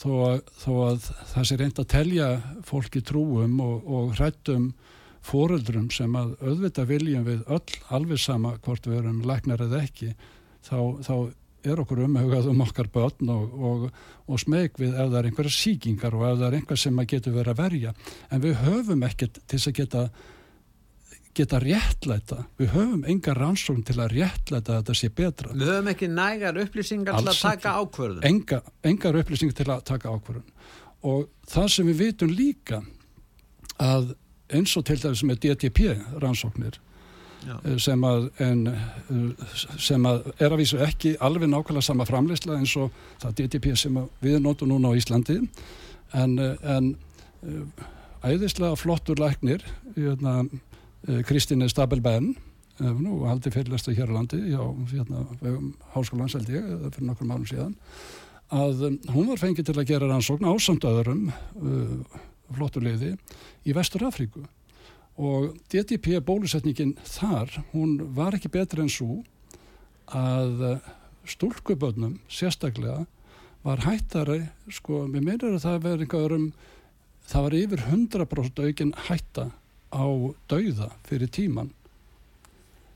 þó 0.00 0.10
að, 0.30 0.38
þó 0.62 0.72
að 0.86 1.08
það 1.34 1.48
sé 1.50 1.58
reynd 1.60 1.82
að 1.82 1.90
telja 1.92 2.28
fólki 2.66 3.04
trúum 3.04 3.60
og, 3.64 3.84
og 3.84 4.14
hrættum 4.16 4.70
fóreldrum 5.24 5.88
sem 5.94 6.18
að 6.18 6.34
auðvitað 6.42 6.90
viljum 6.90 7.24
við 7.26 7.46
öll 7.56 7.78
alveg 7.96 8.20
sama 8.20 8.56
hvort 8.64 8.86
við 8.88 9.00
erum 9.00 9.22
læknar 9.24 9.64
eða 9.64 9.80
ekki 9.86 10.12
þá, 10.64 10.78
þá 11.06 11.14
er 11.64 11.80
okkur 11.80 12.04
umhugað 12.04 12.50
um 12.50 12.62
okkar 12.64 12.90
börn 12.92 13.32
og, 13.32 13.56
og, 13.56 13.88
og 14.28 14.40
smeg 14.40 14.76
við 14.80 14.92
ef 14.92 15.08
það 15.08 15.18
er 15.20 15.28
einhverja 15.30 15.56
síkingar 15.56 16.16
og 16.16 16.26
ef 16.28 16.38
það 16.38 16.46
er 16.48 16.56
einhver 16.60 16.80
sem 16.80 17.00
að 17.00 17.10
getur 17.14 17.36
verið 17.38 17.54
að 17.54 17.62
verja. 17.62 17.94
En 18.28 18.44
við 18.44 18.56
höfum 18.66 19.04
ekkert 19.08 19.40
til 19.48 19.60
að 19.62 19.76
geta 19.80 20.06
geta 21.34 21.58
réttlæta. 21.58 22.44
Við 22.60 22.74
höfum 22.76 23.04
enga 23.10 23.34
rannsókn 23.34 23.82
til 23.86 23.96
að 23.98 24.12
réttlæta 24.14 24.76
að 24.76 24.82
þetta 24.82 24.98
sé 25.00 25.10
betra. 25.10 25.54
Við 25.54 25.70
höfum 25.72 25.90
ekki 25.90 26.08
nægar 26.12 26.60
upplýsingar 26.62 27.18
til 27.18 27.30
Alls 27.32 27.40
að 27.40 27.56
taka 27.56 27.72
ákvörðun. 27.80 28.26
enga, 28.28 28.60
engar 28.86 29.18
upplýsingar 29.18 29.56
til 29.58 29.70
að 29.74 29.86
taka 29.90 30.12
ákvörðun. 30.14 30.52
Og 31.10 31.26
það 31.50 31.72
sem 31.74 31.90
við 31.90 32.04
vitum 32.04 32.30
líka 32.32 32.84
að 33.82 34.14
eins 34.52 34.74
og 34.76 34.84
til 34.88 35.00
dæmis 35.00 35.22
með 35.24 35.40
DTP 35.44 35.94
rannsóknir 36.22 36.78
eh, 37.46 37.76
sem 37.80 38.04
að, 38.04 38.28
en, 38.44 38.66
eh, 38.68 39.56
sem 39.80 40.08
að 40.08 40.30
er 40.38 40.52
að 40.52 40.60
vísu 40.60 40.80
ekki 40.84 41.14
alveg 41.24 41.50
nákvæmlega 41.50 41.88
sama 41.88 42.06
framleysla 42.08 42.58
eins 42.58 42.76
og 42.80 42.92
það 43.22 43.36
DTP 43.40 43.72
sem 43.80 44.00
við 44.24 44.40
notum 44.44 44.72
núna 44.72 44.92
á 44.92 44.98
Íslandi. 44.98 45.40
En, 46.14 46.38
eh, 46.38 46.56
en 46.76 46.94
æðislega 48.24 48.76
flottur 48.80 49.20
læknir 49.20 49.64
hérna, 49.96 50.46
Kristíne 51.28 51.68
Stabelbenn 51.68 52.30
nú 52.80 53.18
haldi 53.28 53.52
fyrirlesta 53.52 53.92
hér 53.92 54.08
á 54.08 54.16
landi 54.16 54.38
já, 54.48 54.62
hérna, 54.90 55.26
háskólan 55.92 56.30
seldi 56.32 56.56
ég 56.56 56.64
eða 56.64 56.92
fyrir 56.94 57.08
nokkur 57.10 57.28
málum 57.28 57.44
síðan 57.46 57.74
að 58.54 58.86
hún 59.12 59.28
var 59.28 59.40
fengið 59.40 59.68
til 59.68 59.76
að 59.76 59.90
gera 59.92 60.08
rannsókn 60.08 60.48
ásamt 60.48 60.84
öðrum 60.88 61.28
uh, 61.28 62.18
flottur 62.52 62.84
liði 62.84 63.14
í 63.64 63.74
Vestur 63.76 64.04
Afríku 64.08 64.44
og 65.14 65.54
DTP 65.70 66.18
bólusetningin 66.26 66.96
þar, 67.06 67.50
hún 67.72 68.00
var 68.16 68.34
ekki 68.34 68.50
betri 68.52 68.82
en 68.82 68.90
svo 68.90 69.20
að 70.10 70.64
uh, 70.66 70.88
stúlkubönnum 71.24 72.18
sérstaklega 72.28 73.04
var 73.64 73.84
hættari, 73.86 74.42
sko, 74.68 75.06
mér 75.08 75.24
meinar 75.24 75.54
að 75.54 75.62
það 75.64 75.84
verið 75.86 76.02
einhverjum, 76.04 76.48
það 77.30 77.46
var 77.46 77.56
yfir 77.60 77.84
100% 77.86 78.64
aukin 78.66 78.92
hætta 79.06 79.46
á 79.94 80.06
dauða 80.50 80.90
fyrir 81.06 81.30
tíman 81.32 81.70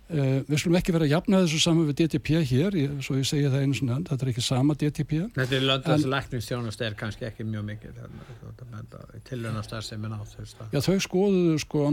Uh, 0.09 0.39
við 0.49 0.63
skulum 0.63 0.79
ekki 0.79 0.95
vera 0.95 1.05
að 1.05 1.13
jafna 1.13 1.43
þessu 1.43 1.59
saman 1.61 1.89
við 1.91 1.99
DTP 1.99 2.31
hér, 2.49 2.77
ég, 2.81 2.95
svo 3.05 3.19
ég 3.19 3.27
segi 3.29 3.51
það 3.51 3.67
einu 3.67 3.77
svona, 3.77 3.99
þetta 4.09 4.25
er 4.25 4.31
ekki 4.33 4.45
sama 4.47 4.77
DTP. 4.81 5.19
Þetta 5.37 5.59
er 5.59 5.67
löndast 5.69 6.09
lækningstjónust 6.15 6.85
er 6.87 6.97
kannski 6.97 7.29
ekki 7.29 7.45
mjög 7.45 7.67
mikið 7.69 8.01
tilhörna 9.29 9.63
starf 9.67 9.85
sem 9.85 10.05
er 10.09 10.15
nátt 10.15 10.73
Já, 10.73 10.81
þau 10.81 10.97
skoðuðu 11.05 11.59
sko 11.61 11.85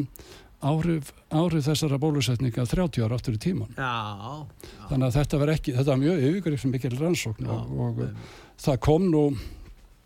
áhrif, 0.65 1.11
áhrif 1.35 1.67
þessara 1.67 1.99
bólusetninga 2.01 2.65
30 2.71 3.03
ára 3.03 3.19
áttur 3.19 3.35
í 3.35 3.41
tíman. 3.41 3.75
Já, 3.75 3.91
já. 4.15 4.87
Þannig 4.89 5.07
að 5.09 5.17
þetta 5.19 5.41
var 5.41 5.53
ekki, 5.55 5.75
þetta 5.75 5.91
var 5.91 6.01
mjög 6.05 6.23
yfirgrif 6.29 6.63
sem 6.63 6.73
mikil 6.73 6.95
rannsókn 6.95 7.49
Já, 7.49 7.53
og, 7.59 7.99
og 7.99 8.63
það 8.63 8.81
kom 8.87 9.11
nú 9.11 9.25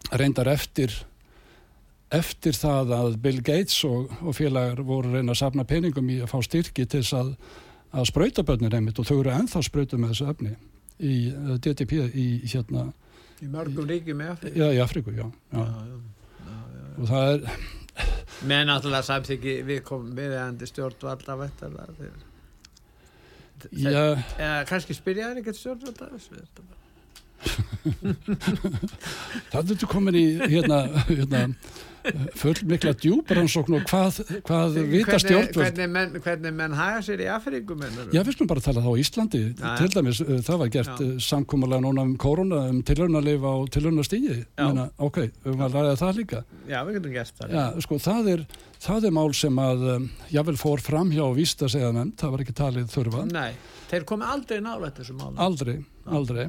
reyndar 0.09 0.49
eftir 0.49 0.97
eftir 2.09 2.57
það 2.57 2.93
að 2.97 3.17
Bill 3.21 3.41
Gates 3.45 3.83
og, 3.85 4.09
og 4.23 4.33
félagar 4.37 4.81
voru 4.85 5.11
reyna 5.13 5.35
að 5.35 5.41
safna 5.43 5.65
peningum 5.69 6.09
í 6.09 6.19
að 6.23 6.31
fá 6.31 6.39
styrki 6.45 6.87
til 6.89 7.03
þess 7.03 7.17
að, 7.19 7.33
að 7.93 8.05
sprauta 8.11 8.43
börnir 8.45 8.75
einmitt 8.77 8.99
og 9.01 9.07
þau 9.09 9.17
eru 9.23 9.31
ennþá 9.33 9.61
sprautu 9.65 9.97
með 9.97 10.11
þessu 10.13 10.27
efni 10.33 10.51
í 10.99 11.13
uh, 11.33 11.55
DTP 11.63 11.91
í 12.13 12.27
hérna, 12.51 12.87
í 13.41 13.47
mörgum 13.49 13.87
ríkjum 13.89 14.19
í 14.21 14.27
Afríku. 14.33 14.59
já, 14.59 14.67
í 14.75 14.79
Afríku, 14.83 15.11
já, 15.15 15.25
já. 15.25 15.59
Já, 15.59 15.63
já, 15.65 15.97
já, 16.45 16.57
já. 16.77 16.87
og 16.99 17.05
það 17.11 17.25
er, 17.33 17.39
Með 18.47 18.61
náttúrulega 18.69 19.03
samþyggi 19.09 19.53
við 19.67 19.79
komum 19.83 20.11
viðeigandi 20.15 20.67
stjórnvalda 20.69 21.33
vettala 21.41 21.87
þeir. 21.97 22.19
já, 23.75 24.03
Eða 24.39 24.59
kannski 24.69 24.95
spyrja 24.95 25.31
þér 25.33 25.41
ekkert 25.41 25.59
stjórnvalda 25.59 26.05
þessu 26.13 26.31
þetta. 26.39 26.61
það 29.51 29.71
er 29.73 29.79
þú 29.81 29.87
komin 29.91 30.17
í 30.19 30.23
hérna, 30.51 30.79
hérna 31.09 31.41
full 32.39 32.61
mikla 32.69 32.93
djúbransókn 32.99 33.75
og 33.77 33.85
hvað, 33.89 34.19
hvað 34.47 34.77
vita 34.89 35.15
Hvernig, 35.15 35.23
stjórnvöld 35.23 35.59
hvernig, 35.63 35.89
menn, 35.93 36.15
hvernig 36.23 36.53
menn 36.55 36.75
haga 36.77 37.01
sér 37.05 37.23
í 37.25 37.27
Afríku 37.31 37.75
mennur? 37.79 38.09
Já, 38.15 38.21
við 38.23 38.35
skulum 38.37 38.51
bara 38.51 38.63
tala 38.65 38.83
þá 38.85 38.89
Íslandi 39.03 39.41
já. 39.49 39.73
til 39.79 39.89
dæmis, 39.93 40.21
uh, 40.23 40.31
það 40.45 40.61
var 40.63 40.71
gert 40.75 40.93
Já. 40.93 41.05
uh, 41.05 41.17
samkúmulega 41.25 41.83
núna 41.85 42.05
um 42.07 42.13
korona 42.21 42.61
um 42.69 42.81
tilhörnarleif 42.87 43.43
á 43.45 43.53
tilhörnarstígi 43.75 44.37
Já. 44.45 44.87
ok, 44.97 45.19
við 45.43 45.49
varum 45.51 45.65
að 45.67 45.77
ræða 45.79 45.97
það 46.03 46.21
líka 46.21 46.43
Já, 46.69 46.79
við 46.85 46.99
getum 46.99 47.15
gert 47.17 47.41
það. 47.41 47.55
Já, 47.57 47.65
sko, 47.87 47.99
það 48.05 48.31
er, 48.35 48.45
það 48.85 49.09
er 49.09 49.15
mál 49.19 49.27
sem 49.41 49.61
að 49.65 49.85
um, 49.95 50.07
jável 50.35 50.57
fór 50.61 50.85
fram 50.85 51.11
hjá 51.15 51.25
vísta 51.35 51.69
segja 51.71 51.91
nefnd, 51.95 52.15
það 52.21 52.35
var 52.35 52.45
ekki 52.45 52.57
talið 52.61 52.89
þurfa 52.93 53.25
Nei, 53.33 53.51
þeir 53.91 54.07
komi 54.09 54.29
aldrei 54.29 54.63
nálægt 54.63 55.01
þessu 55.01 55.17
málum. 55.19 55.37
aldrei, 55.41 55.77
aldrei 56.05 56.47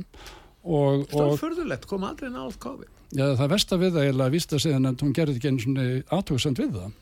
og, 0.60 1.06
og 1.08 1.10
Stórfurðulegt, 1.10 1.86
komi 1.88 2.10
aldrei 2.10 2.28
nálægt 2.32 2.60
COVID. 2.60 2.99
Já, 3.10 3.24
það 3.38 3.52
versta 3.54 3.78
við 3.80 3.94
það 3.94 4.06
eiginlega 4.06 4.28
að 4.30 4.36
vísta 4.36 4.60
segja 4.62 4.80
nefnd, 4.82 5.04
hún 5.04 5.14
gerði 5.16 5.38
ekki 5.38 5.50
einu 5.50 5.64
svona 5.64 5.86
aðtöksend 6.16 6.62
við 6.62 6.74
það 6.78 6.98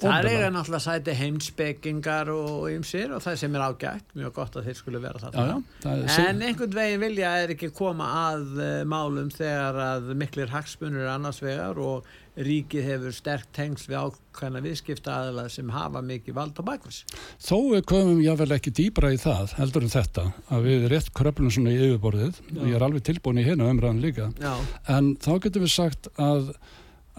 Það 0.00 0.28
er 0.30 0.54
náttúrulega 0.54 0.82
sæti 0.84 1.14
heimspekingar 1.18 2.30
og 2.32 2.70
ymsir 2.72 3.12
og 3.14 3.20
það 3.24 3.36
sem 3.42 3.58
er 3.58 3.66
ágætt, 3.66 4.14
mjög 4.16 4.32
gott 4.38 4.56
að 4.56 4.70
þeir 4.70 4.78
skulle 4.78 5.02
vera 5.02 5.20
Já, 5.20 5.26
þarna. 5.26 5.58
já, 5.84 5.84
það 5.84 6.24
En 6.30 6.42
einhvern 6.48 6.78
veginn 6.78 7.04
vilja 7.04 7.34
er 7.42 7.54
ekki 7.56 7.70
koma 7.76 8.08
að 8.30 8.48
uh, 8.56 8.72
málum 8.88 9.30
þegar 9.34 9.80
að 9.90 10.10
miklir 10.20 10.52
hagsmunur 10.54 11.04
er 11.04 11.12
annars 11.14 11.42
vegar 11.44 11.80
og 11.82 12.08
ríkið 12.40 12.86
hefur 12.86 13.14
sterkt 13.14 13.50
tengsl 13.56 13.90
við 13.90 13.98
ákvæmna 14.00 14.62
viðskipta 14.64 15.16
aðla 15.24 15.46
sem 15.52 15.70
hafa 15.74 16.02
mikið 16.04 16.36
vald 16.36 16.60
á 16.60 16.62
bakvis. 16.64 17.02
Þó 17.42 17.80
komum 17.88 18.20
jável 18.22 18.50
ekki 18.54 18.72
dýbra 18.76 19.10
í 19.12 19.18
það 19.20 19.56
heldur 19.58 19.86
en 19.86 19.92
þetta 19.92 20.26
að 20.54 20.68
við 20.68 20.86
rétt 20.92 21.10
kröplum 21.16 21.50
svona 21.52 21.74
í 21.74 21.80
yfirborðið. 21.88 22.40
Og 22.56 22.68
ég 22.70 22.76
er 22.78 22.86
alveg 22.86 23.06
tilbúin 23.10 23.42
í 23.42 23.46
hérna 23.46 23.70
umræðan 23.72 24.04
líka. 24.04 24.30
Já, 24.40 24.54
en 24.94 25.14
þá 25.20 25.32
getum 25.46 25.66
við 25.66 25.74
sagt 25.74 26.10
að 26.16 26.54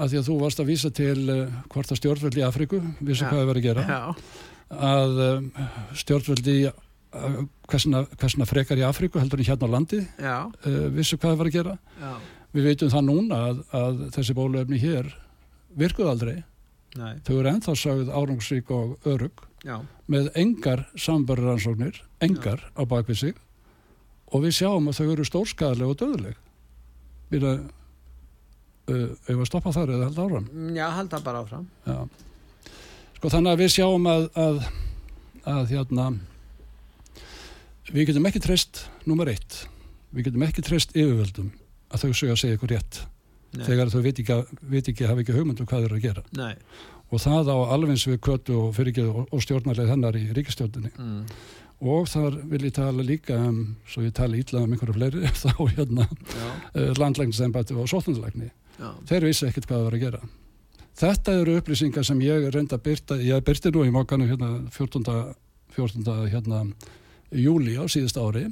að 0.02 0.14
því 0.14 0.20
að 0.20 0.28
þú 0.28 0.38
varst 0.42 0.62
að 0.62 0.70
vísa 0.72 0.92
til 0.96 1.18
uh, 1.30 1.42
hvort 1.72 1.92
að 1.92 2.00
stjórnvöld 2.02 2.40
í 2.40 2.46
Afríku 2.46 2.80
vissu 3.00 3.26
Já. 3.26 3.30
hvað 3.30 3.42
það 3.42 3.50
verið 3.52 3.62
að 3.62 3.68
gera. 3.68 3.86
Já, 3.88 4.02
að 4.92 5.22
um, 5.28 5.50
stjórnvöld 6.02 6.52
í 6.52 6.58
uh, 6.68 7.42
hversna, 7.72 8.48
frekar 8.50 8.82
í 8.82 8.86
Afríku 8.88 9.22
heldur 9.22 9.42
en 9.42 9.50
hérna 9.50 9.70
á 9.70 9.74
landi 9.76 10.02
uh, 10.02 10.88
vissu 10.96 11.20
hvað 11.20 11.34
það 11.34 11.42
verið 11.44 11.52
að 11.52 11.58
gera. 11.60 11.76
Já, 12.02 12.14
við 12.52 12.70
veitum 12.72 12.94
það 12.94 13.06
núna 13.08 13.42
að, 13.50 13.62
að 13.82 14.02
þessi 14.18 14.38
bóluefni 14.38 14.82
hér 14.82 15.12
virkuð 15.80 16.12
aldrei. 16.12 16.36
Nei, 17.00 17.14
þau 17.24 17.36
eru 17.38 17.52
ennþá 17.54 17.74
sagð 17.80 18.10
árangsrík 18.12 18.72
og 18.76 19.06
örug 19.08 19.46
já, 19.64 19.78
með 20.12 20.26
engar 20.42 20.82
sambarransóknir, 21.00 22.02
engar 22.20 22.66
á 22.76 22.84
bakvið 22.84 23.22
sig. 23.22 23.38
Og 24.32 24.44
við 24.44 24.58
sjáum 24.58 24.90
að 24.92 24.98
þau 25.00 25.12
eru 25.14 25.28
stórskæðileg 25.28 25.94
og 25.94 26.00
döðleg 26.02 26.42
við 27.32 27.48
að 27.48 27.62
uh, 28.92 29.06
ef 29.26 29.38
að 29.38 29.48
stoppa 29.50 29.74
þar 29.76 29.94
eða 29.96 30.10
held 30.10 30.22
áram 30.26 30.50
já, 30.76 30.86
halda 30.98 31.22
bara 31.26 31.44
áfram. 31.46 31.66
Já. 31.88 31.98
sko 33.18 33.34
þannig 33.36 33.56
að 33.56 33.64
við 33.64 33.74
sjáum 33.78 34.12
að, 34.12 34.28
að, 34.46 34.62
að 35.56 35.74
hérna 35.76 36.10
við 37.92 38.12
getum 38.12 38.30
ekki 38.30 38.44
treyst 38.44 38.86
nummer 39.10 39.32
eitt, 39.32 39.64
við 40.16 40.30
getum 40.30 40.48
ekki 40.48 40.66
treyst 40.66 40.96
yfirvöldum 40.96 41.52
að 41.92 42.06
þau 42.06 42.12
séu 42.14 42.32
að 42.32 42.42
segja 42.44 42.60
ykkur 42.60 42.76
rétt 42.76 43.04
Nei, 43.52 43.66
þegar 43.68 43.90
þau 43.92 44.02
veit 44.06 44.20
ekki, 44.22 44.36
veit 44.72 44.88
ekki 44.88 45.08
hafa 45.10 45.24
ekki 45.26 45.36
hugmyndu 45.36 45.66
hvað 45.68 45.82
þau 45.82 45.88
eru 45.90 45.98
að 45.98 46.06
gera. 46.06 46.22
Nei, 46.40 46.54
og 47.12 47.20
það 47.20 47.52
á 47.52 47.58
alveg 47.76 47.94
eins 47.94 48.06
við 48.08 48.22
kötu 48.24 48.56
og 48.56 48.70
fyrirgeðu 48.78 49.12
og, 49.12 49.26
og 49.36 49.44
stjórnarleið 49.44 49.92
hennar 49.92 50.18
í 50.18 50.24
ríkistjórninni 50.36 50.92
mm, 50.96 51.20
og 51.92 52.08
þar 52.12 52.38
vil 52.52 52.64
ég 52.68 52.76
tala 52.78 53.06
líka 53.06 53.38
um, 53.50 53.60
svo 53.90 54.06
ég 54.06 54.16
tala 54.16 54.40
ítla 54.40 54.64
um 54.64 54.72
einhverju 54.72 54.96
fleiri 54.96 55.32
þá 55.44 55.52
hérna 55.76 56.08
já, 56.08 56.48
uh, 56.48 56.92
landlægnisembæti 57.00 57.76
og 57.76 57.90
sóttundslægni 57.92 58.52
já, 58.78 58.90
þeir 59.10 59.28
vissi 59.30 59.48
ekkert 59.48 59.68
hvað 59.68 59.78
það 59.78 59.88
var 59.88 59.98
að 59.98 60.06
gera 60.06 60.22
þetta 61.02 61.38
eru 61.42 61.56
upplýsingar 61.60 62.08
sem 62.08 62.22
ég 62.26 62.50
reynda 62.54 62.78
að 62.78 62.86
byrta 62.90 63.18
ég 63.24 63.46
byrti 63.48 63.72
nú 63.74 63.86
í 63.88 63.94
mókanu 63.94 64.28
hérna 64.30 64.52
14. 64.74 65.36
14. 65.76 66.12
hérna 66.34 66.66
júli 67.32 67.78
á 67.80 67.86
síðust 67.88 68.20
ári 68.20 68.48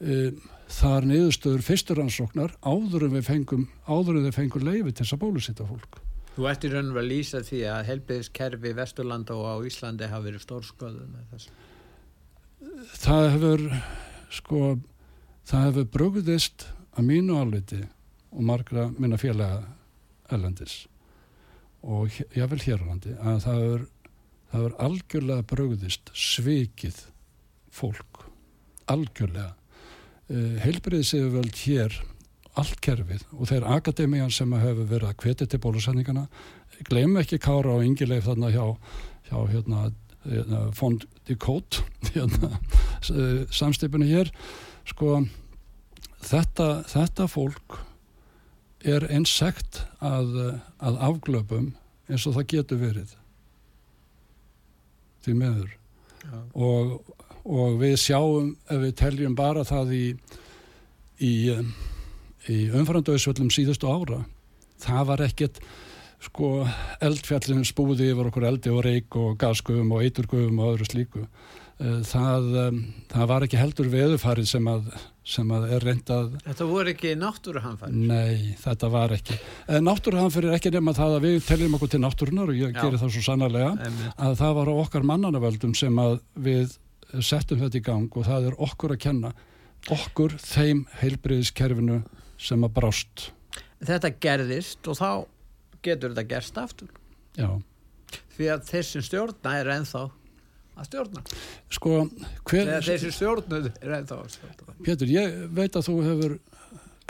e, 0.00 0.30
þar 0.72 1.08
niðurstöður 1.10 1.66
fyrsturansóknar 1.66 2.54
áður 2.62 3.08
en 3.08 3.16
við 3.18 3.26
fengum 3.28 3.66
áður 3.88 4.20
en 4.20 4.28
við 4.28 4.38
fengum 4.38 4.66
leifi 4.68 4.94
til 4.94 5.04
þess 5.04 5.16
að 5.16 5.22
bólusitta 5.26 5.68
fólk 5.68 6.00
Þú 6.32 6.46
ert 6.48 6.62
í 6.64 6.68
raun 6.72 6.86
og 6.88 6.94
verið 6.96 7.02
að 7.02 7.10
lýsa 7.10 7.40
því 7.44 7.58
að 7.68 7.88
helbiðiskerfi 7.90 8.70
Vesturlanda 8.78 9.34
og 9.36 9.48
á 9.52 9.56
Íslandi 9.68 10.06
hafa 10.08 10.24
verið 10.24 10.46
þess. 11.34 11.50
það 13.02 13.26
hefur 13.34 13.64
sko 14.32 14.60
það 15.44 15.66
hefur 15.66 15.90
brugðist 15.96 16.64
að 16.96 17.08
mínu 17.10 17.36
áliti 17.36 17.82
og 18.32 18.44
margra 18.48 18.88
minna 18.96 19.18
félaga 19.20 19.62
erlendis. 20.32 20.86
Og 21.82 22.12
ég 22.36 22.46
vil 22.52 22.62
hér 22.62 22.84
á 22.84 22.86
landi 22.86 23.16
að 23.18 23.40
það 23.44 23.64
hefur, 23.64 23.84
það 24.50 24.60
hefur 24.60 24.78
algjörlega 24.86 25.48
brugðist 25.52 26.14
svikið 26.14 27.02
fólk. 27.72 28.24
Algjörlega. 28.92 29.52
Uh, 30.32 30.56
heilbriðis 30.62 31.12
yfir 31.18 31.32
völd 31.34 31.58
hér 31.64 32.00
allt 32.60 32.78
kerfið 32.84 33.24
og 33.32 33.48
þeir 33.48 33.64
akademían 33.74 34.32
sem 34.32 34.50
hefur 34.54 34.88
verið 34.88 35.08
að 35.08 35.24
hvetja 35.24 35.48
til 35.48 35.60
bólusendingana 35.64 36.26
gleym 36.88 37.16
ekki 37.20 37.40
Kára 37.42 37.76
og 37.76 37.84
Ingileif 37.86 38.26
þarna 38.26 38.50
hjá, 38.52 38.64
hjá 39.28 39.38
hérna, 39.50 39.86
hérna 40.26 40.64
fond 40.76 41.06
kót 41.40 41.82
hérna, 42.12 42.52
samstipinu 43.52 44.08
hér. 44.08 44.32
Sko 44.88 45.22
þetta, 46.22 46.82
þetta 46.90 47.28
fólk 47.30 47.78
er 48.88 49.06
einsekt 49.12 49.82
að, 50.02 50.58
að 50.82 50.98
afglöpum 51.08 51.72
eins 52.08 52.26
og 52.26 52.36
það 52.36 52.48
getur 52.54 52.82
verið. 52.82 53.14
Því 55.22 55.36
meður 55.38 55.70
og, 56.54 56.98
og 57.42 57.78
við 57.80 57.96
sjáum 58.00 58.52
ef 58.70 58.82
við 58.82 58.94
teljum 58.98 59.36
bara 59.38 59.64
það 59.66 59.94
í 59.96 60.04
í, 61.22 61.32
í 62.50 62.58
umfærandauðsvöllum 62.74 63.50
síðustu 63.54 63.90
ára 63.90 64.22
það 64.82 65.08
var 65.10 65.24
ekkert 65.28 65.62
sko 66.22 66.52
eldfjallinu 67.02 67.66
spúði 67.66 68.12
yfir 68.12 68.30
okkur 68.30 68.46
eldi 68.46 68.72
og 68.72 68.84
reik 68.86 69.18
og 69.18 69.34
gasgöfum 69.40 69.90
og 69.94 70.04
eiturgöfum 70.06 70.62
og 70.62 70.74
öðru 70.74 70.88
slíku 70.90 71.24
það, 72.06 72.48
það 73.12 73.26
var 73.32 73.46
ekki 73.46 73.58
heldur 73.60 73.88
veðufarið 73.92 74.48
sem 74.52 74.68
að, 74.70 74.86
sem 75.34 75.50
að 75.54 75.66
er 75.76 75.86
reyndað 75.88 76.36
Þetta 76.44 76.68
voru 76.70 76.92
ekki 76.92 77.14
náttúruhanfæri? 77.18 78.02
Nei, 78.10 78.54
þetta 78.62 78.90
var 78.92 79.14
ekki 79.16 79.38
Náttúruhanfæri 79.82 80.50
er 80.50 80.58
ekki 80.58 80.72
nema 80.74 80.94
það 80.96 81.16
að 81.18 81.26
við 81.26 81.38
teljum 81.48 81.76
okkur 81.78 81.92
til 81.94 82.02
náttúrunar 82.04 82.52
og 82.54 82.60
ég 82.60 82.72
Já. 82.76 82.80
gerir 82.80 83.02
það 83.02 83.14
svo 83.16 83.24
sannarlega 83.26 83.72
Einmitt. 83.74 84.14
að 84.28 84.38
það 84.42 84.56
var 84.60 84.72
á 84.72 84.74
okkar 84.84 85.08
mannanavöldum 85.12 85.74
sem 85.78 86.02
að 86.02 86.18
við 86.48 86.78
settum 87.20 87.60
þetta 87.64 87.80
í 87.80 87.84
gang 87.90 88.08
og 88.16 88.28
það 88.30 88.48
er 88.52 88.58
okkur 88.68 88.94
að 88.96 89.02
kenna 89.08 89.34
okkur 89.92 90.38
þeim 90.38 90.86
heilbriðiskerfinu 91.02 92.02
sem 92.40 92.62
að 92.64 92.74
brást 92.78 93.28
Þetta 93.82 94.12
gerðist 94.22 94.86
og 94.86 94.94
þá 94.94 95.08
getur 95.82 96.12
þetta 96.12 96.28
gerst 96.30 96.58
aftur. 96.62 96.90
Já, 97.34 97.48
Því 98.36 98.48
að 98.52 98.68
sem 98.86 99.02
stjórna 99.04 99.54
er 99.58 99.70
ennþá 99.74 100.04
að 100.76 100.88
stjórna. 100.88 101.22
sko 101.72 101.98
hver, 102.48 102.70
sem 102.84 103.12
stjórnuð 103.12 103.68
er 103.72 103.94
ennþá 103.98 104.18
að 104.22 104.30
stjórna. 104.36 104.76
Pétur, 104.86 105.12
ég 105.12 105.36
veit 105.52 105.76
að 105.76 105.88
þú 105.88 105.96
hefur 106.06 106.38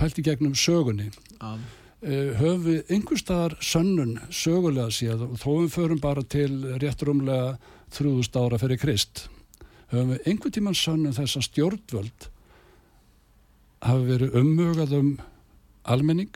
pælt 0.00 0.19
í 0.19 0.26
gegnum 0.26 0.57
sögunni. 0.59 1.11
Uh, 2.02 2.33
höfum 2.40 2.64
við 2.66 2.90
einhver 2.90 3.21
staðar 3.21 3.54
sönnun 3.62 4.16
sögulega 4.35 4.90
séð? 4.90 5.23
Og 5.28 5.38
þó 5.38 5.50
við 5.52 5.71
förum 5.76 6.02
bara 6.02 6.25
til 6.26 6.50
rétt 6.83 7.04
rúmlega 7.07 7.54
3000 7.95 8.40
ára 8.42 8.59
fyrir 8.59 8.81
Krist. 8.83 9.26
Höfum 9.92 10.16
við 10.16 10.31
einhver 10.33 10.54
tíman 10.54 10.78
sönnun 10.78 11.14
þess 11.14 11.38
að 11.38 11.47
stjórnvöld 11.50 12.28
hafi 13.83 14.09
verið 14.09 14.40
ummugað 14.42 14.97
um 14.99 15.12
almenning? 15.83 16.35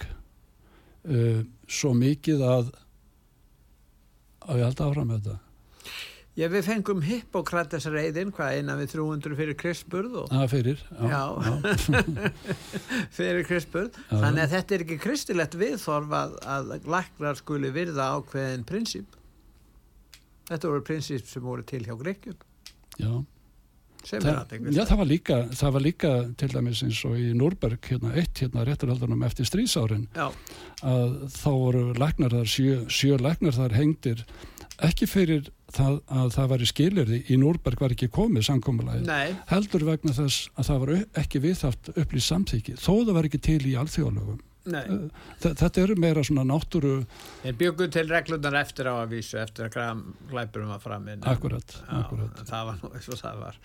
Uh, 1.06 1.42
svo 1.66 1.92
mikið 1.98 2.46
að 2.46 2.70
að 4.46 4.60
ég 4.60 4.68
held 4.68 4.80
áfram 4.86 5.10
með 5.10 5.24
þetta 5.26 5.45
Já, 6.36 6.50
við 6.52 6.66
fengum 6.66 6.98
Hippokrates 7.00 7.86
reyðin, 7.88 8.28
hvað 8.36 8.58
eina 8.58 8.74
við 8.76 8.90
300 8.92 9.36
fyrir 9.38 9.56
Kristburð 9.56 10.18
og 10.20 10.32
að 10.36 10.50
fyrir 10.52 10.82
já, 11.08 11.22
Já. 11.32 11.52
fyrir 13.16 13.46
Kristburð. 13.48 13.96
Já. 14.10 14.18
Þannig 14.20 14.42
að 14.44 14.52
þetta 14.56 14.76
er 14.76 14.84
ekki 14.84 14.98
kristilegt 15.00 15.56
viðþorf 15.60 16.12
að, 16.18 16.34
að 16.56 16.74
læknar 16.92 17.38
skuli 17.40 17.70
virða 17.72 18.10
ákveðin 18.18 18.66
prinsip. 18.68 19.16
Þetta 20.50 20.70
voru 20.74 20.84
prinsip 20.86 21.24
sem 21.30 21.42
voru 21.42 21.64
til 21.66 21.80
hjá 21.88 21.96
Grekkjum, 21.98 22.36
já. 23.00 23.10
sem 24.06 24.20
er 24.20 24.28
Það, 24.28 24.36
aðeins. 24.44 24.76
já, 24.76 24.82
það 24.86 25.00
var 25.00 25.08
líka, 25.10 25.38
það 25.58 25.72
var 25.78 25.84
líka 25.88 26.12
til 26.38 26.50
dæmis 26.52 26.82
eins 26.86 27.00
og 27.08 27.16
í 27.18 27.32
Núrberg, 27.34 27.80
hérna, 27.90 28.12
eitt 28.20 28.44
hérna 28.44 28.62
rétturhaldunum 28.68 29.24
eftir 29.26 29.48
strísárin 29.48 30.04
Já, 30.14 30.28
að 30.86 31.16
þá 31.34 31.48
voru 31.56 31.82
læknar 31.98 32.36
þar, 32.36 32.46
sjö, 32.52 32.76
sjö 32.92 33.18
læknar 33.24 33.56
þar 33.58 33.74
hengdir 33.80 34.22
ekki 34.86 35.08
fyrir 35.10 35.48
það 35.74 36.00
að 36.14 36.28
það 36.36 36.50
væri 36.54 36.66
skilirði 36.70 37.20
í 37.32 37.36
Núrberg 37.42 37.80
var 37.80 37.94
ekki 37.96 38.08
komið 38.14 38.44
samkomulæði 38.50 39.06
nei, 39.08 39.36
heldur 39.50 39.84
vegna 39.88 40.12
þess 40.14 40.50
að 40.54 40.68
það 40.70 40.82
var 40.84 40.92
ekki 41.24 41.40
viðhaft 41.42 41.90
upplýst 41.96 42.30
samþykki 42.32 42.76
þó 42.78 42.92
það 43.06 43.16
var 43.18 43.28
ekki 43.30 43.40
til 43.48 43.62
í 43.66 43.74
alþjóðlögum 43.80 44.38
nei. 44.66 44.84
Þe- 45.42 45.52
þetta 45.60 45.82
eru 45.82 45.96
meira 46.02 46.22
svona 46.26 46.42
náttúru 46.46 46.94
Þeir 47.42 47.58
byggu 47.60 47.88
til 47.94 48.06
reglunar 48.10 48.56
eftir 48.62 48.88
á 48.90 48.94
að 48.98 49.12
vísu, 49.14 49.36
eftir 49.38 49.68
að 49.68 50.00
glæpurum 50.30 50.72
var 50.74 50.80
framinn. 50.82 51.22
akkurat, 51.22 51.76
Já, 51.86 52.00
akkurat 52.00 52.40
það 52.48 52.64
var 52.70 52.80
nú 52.82 52.90
eins 52.94 53.08
og 53.14 53.20
það 53.20 53.38
var. 53.44 53.60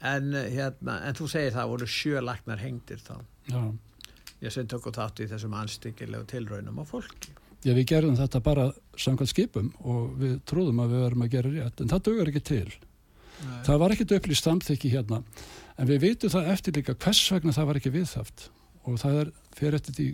En, 0.00 0.30
uh, 0.32 0.46
hérna, 0.54 0.94
en 1.04 1.18
þú 1.20 1.28
segir 1.28 1.52
það 1.52 1.68
voru 1.74 1.86
sjö 1.92 2.22
læknar 2.24 2.62
hengdir 2.64 3.02
þá. 3.04 3.18
já. 3.52 3.60
Ég 4.40 4.52
sem 4.54 4.66
og 4.70 4.94
þátt 4.94 5.20
í 5.20 5.28
þessum 5.28 5.54
anstíkilegu 5.58 6.24
tilraunum 6.30 6.80
á 6.80 6.84
fólki. 6.86 7.32
Já, 7.66 7.72
við 7.74 7.88
gerum 7.90 8.18
þetta 8.18 8.40
bara 8.44 8.68
samkvæmt 8.98 9.32
skipum 9.32 9.72
og 9.82 10.12
við 10.20 10.36
trúðum 10.46 10.82
að 10.84 10.92
við 10.92 11.00
verum 11.06 11.24
að 11.24 11.32
gera 11.32 11.54
rétt 11.54 11.82
en 11.82 11.90
það 11.90 12.04
dugar 12.06 12.30
ekki 12.30 12.44
til 12.52 12.68
Nei. 13.38 13.58
Það 13.66 13.80
var 13.82 13.94
ekkert 13.94 14.14
upplýst 14.16 14.46
samþykki 14.46 14.92
hérna 14.92 15.18
en 15.78 15.88
við 15.90 16.04
vitum 16.04 16.32
það 16.32 16.52
eftir 16.54 16.78
líka 16.78 16.94
hvers 16.94 17.24
vegna 17.34 17.54
það 17.54 17.68
var 17.70 17.80
ekki 17.80 17.92
viðhaft 17.94 18.46
og 18.84 19.00
það 19.02 19.18
er 19.22 19.32
fyrir 19.58 19.78
eftir 19.78 19.96
því 19.98 20.08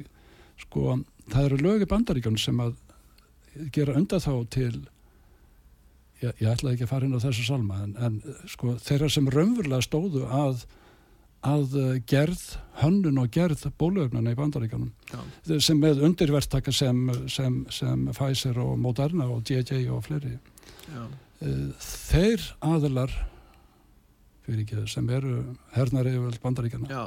sko, 0.64 0.96
það 1.32 1.48
eru 1.48 1.60
lögi 1.60 1.88
bandaríkjum 1.90 2.40
sem 2.40 2.60
að 2.64 2.74
gera 3.74 3.96
undan 3.98 4.24
þá 4.24 4.32
til 4.52 4.72
ég, 6.22 6.32
ég 6.40 6.48
ætlaði 6.48 6.76
ekki 6.76 6.86
að 6.88 6.92
fara 6.92 7.08
inn 7.08 7.16
á 7.16 7.24
þessu 7.24 7.46
salma 7.46 7.80
en, 7.84 7.94
en 8.00 8.18
sko, 8.50 8.76
þeirra 8.82 9.10
sem 9.12 9.28
raunverulega 9.30 9.84
stóðu 9.84 10.24
að 10.28 10.64
að 11.44 11.74
eh, 11.80 11.98
gerð, 12.08 12.42
hönnun 12.80 13.20
og 13.22 13.30
gerð 13.34 13.66
bólögnana 13.80 14.32
í 14.32 14.38
bandaríkanum 14.38 14.90
Já. 15.12 15.20
sem 15.62 15.78
með 15.80 16.02
undirverstaka 16.08 16.72
sem, 16.74 17.04
sem, 17.30 17.60
sem 17.70 18.08
Pfizer 18.12 18.58
og 18.62 18.78
Moderna 18.80 19.28
og 19.30 19.44
JJ 19.48 19.84
og 19.94 20.04
fleiri 20.08 20.34
Já. 20.88 21.04
Eh, 21.44 21.68
þeir 21.84 22.48
aðilar 22.64 23.12
fyrir 24.44 24.64
ekki 24.64 24.86
sem 24.90 25.08
eru 25.12 25.36
hernar 25.76 26.08
yfir 26.08 26.40
bandaríkjana 26.42 26.90
Já. 26.90 27.04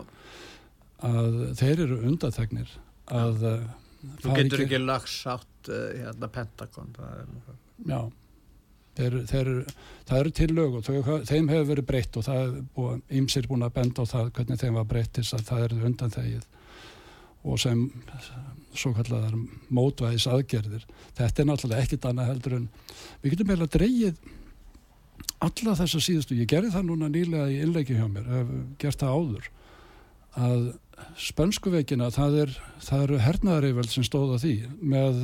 að 1.07 1.41
þeir 1.59 1.83
eru 1.87 1.99
undathegnir 2.11 2.71
að 3.13 3.43
eh, 3.51 3.67
Þú 4.21 4.33
getur 4.37 4.61
ekki 4.63 4.77
lagsátt 4.79 5.69
uh, 5.73 5.87
hérna 5.97 6.29
nú- 6.29 7.55
já 7.89 7.97
þeir, 8.97 9.17
þeir, 9.29 9.49
það 10.09 10.19
eru 10.19 10.33
til 10.39 10.49
lög 10.57 10.77
og 10.79 10.85
þau, 10.87 11.17
þeim 11.27 11.49
hefur 11.53 11.69
verið 11.71 11.89
breytt 11.89 12.19
og 12.19 12.27
það 12.27 12.43
er 12.43 13.17
ímsir 13.21 13.49
búin 13.49 13.65
að 13.67 13.75
benda 13.77 14.05
á 14.05 14.11
það 14.11 14.31
hvernig 14.37 14.61
þeim 14.61 14.79
var 14.79 14.87
breytt 14.91 15.19
þess 15.19 15.37
að 15.37 15.45
það 15.51 15.65
eru 15.67 15.83
undanþegið 15.91 16.47
og 17.47 17.61
sem 17.61 17.83
svo 18.77 18.93
kallar 18.97 19.35
mótvæðis 19.73 20.27
aðgerðir 20.29 20.87
þetta 21.17 21.43
er 21.43 21.49
náttúrulega 21.49 21.85
ekkit 21.85 22.09
annað 22.09 22.31
heldur 22.33 22.57
en 22.57 22.65
við 23.21 23.33
getum 23.33 23.51
meðal 23.51 23.67
að 23.67 23.77
dreigið 23.77 24.25
alla 25.43 25.75
þessa 25.77 26.01
síðustu, 26.01 26.37
ég 26.37 26.49
gerði 26.49 26.73
það 26.73 26.89
núna 26.89 27.09
nýlega 27.13 27.51
í 27.53 27.61
innleiki 27.61 27.97
hjá 27.97 28.07
mér, 28.09 28.25
hef 28.31 28.51
gert 28.81 29.01
það 29.03 29.17
áður 29.17 29.49
að 30.37 30.67
spönsku 31.21 31.71
veikina, 31.73 32.09
það, 32.13 32.37
er, 32.43 32.53
eru 32.97 33.19
hernaðareiföld 33.21 33.91
sem 33.93 34.05
stóða 34.05 34.39
því 34.41 34.55
með 34.81 35.19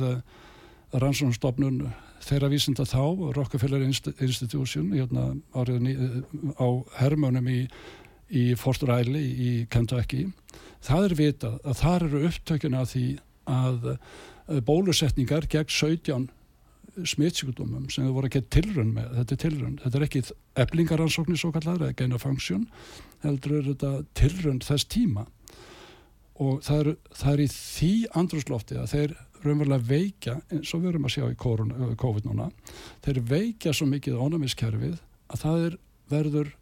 rannsónstofnun 0.94 1.88
þeirra 2.24 2.48
vísinda 2.52 2.86
þá, 2.88 3.00
Rockefeller 3.36 3.82
Inst- 3.84 4.12
Institution 4.22 4.90
hérna, 4.94 5.26
árið, 5.54 5.80
ní- 5.84 6.54
á 6.56 6.68
hermönum 7.00 7.48
í, 7.52 7.58
í 8.32 8.44
Fort 8.58 8.82
Riley 8.88 9.26
í 9.34 9.50
Kentucky. 9.70 10.26
Það 10.84 11.08
er 11.10 11.14
vitað 11.20 11.58
að 11.64 11.78
þar 11.82 12.06
eru 12.08 12.22
upptökin 12.30 12.78
að 12.80 12.88
því 12.94 13.04
að 13.54 13.90
uh, 13.94 14.60
bólusetningar 14.64 15.46
gegn 15.52 15.68
17 15.72 16.28
smitsjúkdómum 17.10 17.88
sem 17.90 18.06
þau 18.06 18.12
voru 18.14 18.28
að 18.28 18.36
geta 18.36 18.52
tilrun 18.60 18.92
með, 18.94 19.08
þetta 19.18 19.34
er 19.34 19.40
tilrun, 19.42 19.78
þetta 19.82 19.98
er 19.98 20.04
ekki 20.06 20.20
eflingaransóknir 20.62 21.40
svo 21.40 21.50
kallar 21.54 21.80
eða 21.80 21.96
geina 21.98 22.20
funksjón, 22.22 22.68
heldur 23.24 23.56
er 23.58 23.66
þetta 23.72 23.90
tilrun 24.20 24.60
þess 24.62 24.86
tíma 24.94 25.24
og 26.42 26.64
það 26.66 26.80
er, 26.80 26.90
það 27.14 27.32
er 27.32 27.42
í 27.44 27.48
því 27.52 27.92
andrúslofti 28.20 28.78
að 28.80 28.90
þeir 28.94 29.16
raunverulega 29.44 29.86
veikja, 29.86 30.34
eins 30.52 30.72
og 30.74 30.82
við 30.82 30.90
erum 30.94 31.08
að 31.08 31.14
sjá 31.14 31.24
í 31.28 31.38
korun, 31.38 31.72
COVID 32.00 32.28
núna, 32.28 32.48
þeir 33.04 33.20
veikja 33.28 33.74
svo 33.76 33.86
mikið 33.90 34.20
ánæmiskerfið 34.20 34.96
að 35.28 35.42
það 35.44 35.66
er 35.68 35.76
verður 36.12 36.52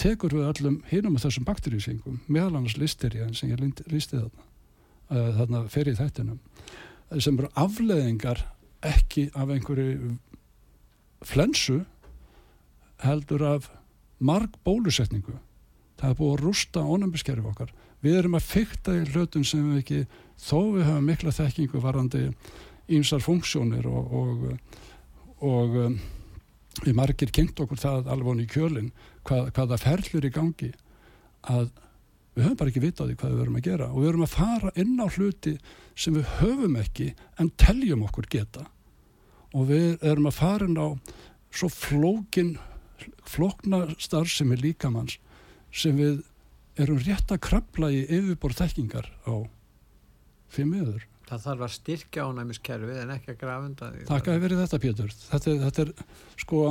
tekur 0.00 0.34
við 0.34 0.48
öllum 0.48 0.78
hinum 0.88 1.18
af 1.18 1.26
þessum 1.26 1.46
bakteríusingum, 1.48 2.22
meðal 2.26 2.54
annars 2.56 2.78
listerja 2.80 3.28
sem 3.36 3.52
ég 3.52 3.60
lísti 3.92 4.16
þarna, 4.16 4.46
uh, 5.12 5.28
þarna 5.36 5.62
fer 5.72 5.90
í 5.90 5.96
þættinum, 5.98 6.40
sem 7.18 7.36
eru 7.36 7.52
afleðingar 7.58 8.44
ekki 8.86 9.28
af 9.36 9.52
einhverju 9.52 10.14
flensu 11.26 11.82
heldur 13.04 13.44
af 13.44 13.68
marg 14.20 14.56
bólusetningu. 14.64 15.36
Það 16.00 16.12
er 16.12 16.16
búið 16.16 16.32
að 16.32 16.42
rústa 16.44 16.84
ónæmiskerfi 16.84 17.48
okkar. 17.50 17.72
Við 18.00 18.16
erum 18.22 18.38
að 18.38 18.48
fykta 18.48 18.94
í 18.96 19.04
hlutum 19.12 19.44
sem 19.44 19.64
við 19.72 19.82
ekki, 19.82 20.00
þó 20.40 20.58
við 20.76 20.86
höfum 20.88 21.10
mikla 21.10 21.34
þekkingu 21.36 21.82
varandi 21.82 22.22
ímsar 22.90 23.22
funksjónir 23.22 23.86
og, 23.90 24.14
og, 24.20 24.46
og 25.44 25.76
um, 25.84 25.98
við 26.80 26.96
margir 26.96 27.32
kynnt 27.34 27.60
okkur 27.60 27.80
það 27.80 28.10
alveg 28.14 28.44
í 28.44 28.48
kjölinn 28.50 28.90
hvað, 29.28 29.52
hvaða 29.56 29.78
ferlur 29.80 30.26
í 30.26 30.32
gangi 30.34 30.72
að 31.50 31.68
við 32.34 32.46
höfum 32.46 32.58
bara 32.60 32.72
ekki 32.72 32.82
vitað 32.84 33.12
í 33.12 33.18
hvað 33.18 33.34
við 33.34 33.42
verum 33.42 33.58
að 33.58 33.66
gera 33.66 33.88
og 33.90 33.98
við 33.98 34.08
verum 34.10 34.26
að 34.26 34.34
fara 34.36 34.72
inn 34.80 34.96
á 35.02 35.06
hluti 35.10 35.54
sem 35.98 36.16
við 36.16 36.34
höfum 36.40 36.76
ekki 36.80 37.08
en 37.42 37.52
teljum 37.60 38.04
okkur 38.06 38.28
geta. 38.30 38.64
Og 39.50 39.66
við 39.68 40.04
erum 40.06 40.28
að 40.30 40.38
fara 40.38 40.68
inn 40.70 40.78
á 40.78 40.88
svo 41.50 41.68
flókin 41.74 42.54
flókna 43.26 43.88
starf 43.98 44.30
sem 44.32 44.52
er 44.54 44.62
líkamanns 44.62 45.18
sem 45.74 45.96
við 45.98 46.22
erum 46.86 47.00
rétt 47.04 47.32
að 47.34 47.42
krabla 47.46 47.92
í 47.94 48.02
yfirborð 48.06 48.60
þekkingar 48.64 49.08
á 49.26 49.34
fimm 50.50 50.74
yður. 50.80 51.06
Það 51.30 51.42
þarf 51.44 51.60
að 51.62 51.74
styrkja 51.76 52.22
ánæmiskerfið 52.26 52.96
en 53.04 53.10
ekki 53.14 53.30
að 53.30 53.36
grafunda 53.38 53.88
því. 53.92 54.00
Takk 54.08 54.30
að 54.32 54.40
verið 54.42 54.62
þetta 54.64 54.78
Pétur. 54.82 55.12
Þetta, 55.28 55.52
þetta 55.60 55.84
er 55.84 55.92
sko... 56.42 56.62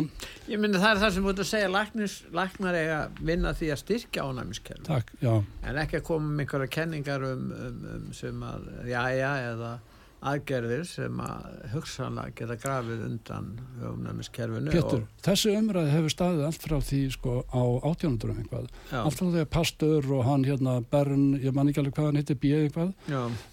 Ég 0.52 0.60
myndi 0.60 0.82
það 0.82 0.90
er 0.90 1.00
það 1.04 1.14
sem 1.16 1.28
búin 1.30 1.40
að 1.40 1.48
segja 1.48 1.70
læknis, 1.72 2.16
læknar 2.36 2.80
eiga 2.82 2.98
vinna 3.22 3.54
því 3.56 3.70
að 3.72 3.80
styrkja 3.86 4.26
ánæmiskerfið. 4.28 4.90
Takk, 4.90 5.14
já. 5.24 5.32
En 5.64 5.80
ekki 5.80 6.02
að 6.02 6.04
koma 6.10 6.34
með 6.34 6.44
einhverja 6.44 6.74
kenningar 6.76 7.24
um, 7.30 7.46
um, 7.56 7.80
um 7.94 8.10
sem 8.20 8.44
að 8.50 8.68
já, 8.92 9.00
já, 9.16 9.30
eða 9.54 9.72
aðgerðir 10.20 10.84
sem 10.88 11.20
að 11.24 11.44
hugsanlega 11.72 12.34
geta 12.36 12.56
grafið 12.60 13.04
undan 13.06 13.50
umnæmiskerfinu 13.88 14.74
Pétur, 14.74 15.04
og... 15.06 15.22
þessi 15.24 15.54
umræði 15.56 15.94
hefur 15.94 16.14
staðið 16.14 16.46
allt 16.50 16.66
frá 16.66 16.76
því 16.90 17.00
sko 17.16 17.36
á 17.48 17.64
átjónundurum 17.88 18.42
einhvað 18.42 18.66
Já. 18.92 19.00
allt 19.00 19.20
frá 19.20 19.28
því 19.30 19.44
að 19.44 19.52
Pastur 19.56 20.10
og 20.18 20.26
hann 20.28 20.44
hérna 20.48 20.74
Bern, 20.92 21.28
ég 21.40 21.56
man 21.56 21.72
ekki 21.72 21.84
alveg 21.84 21.96
hvað 21.96 22.10
hann 22.10 22.20
heitir 22.20 22.40
B 22.40 22.52
eitthvað, 22.58 22.92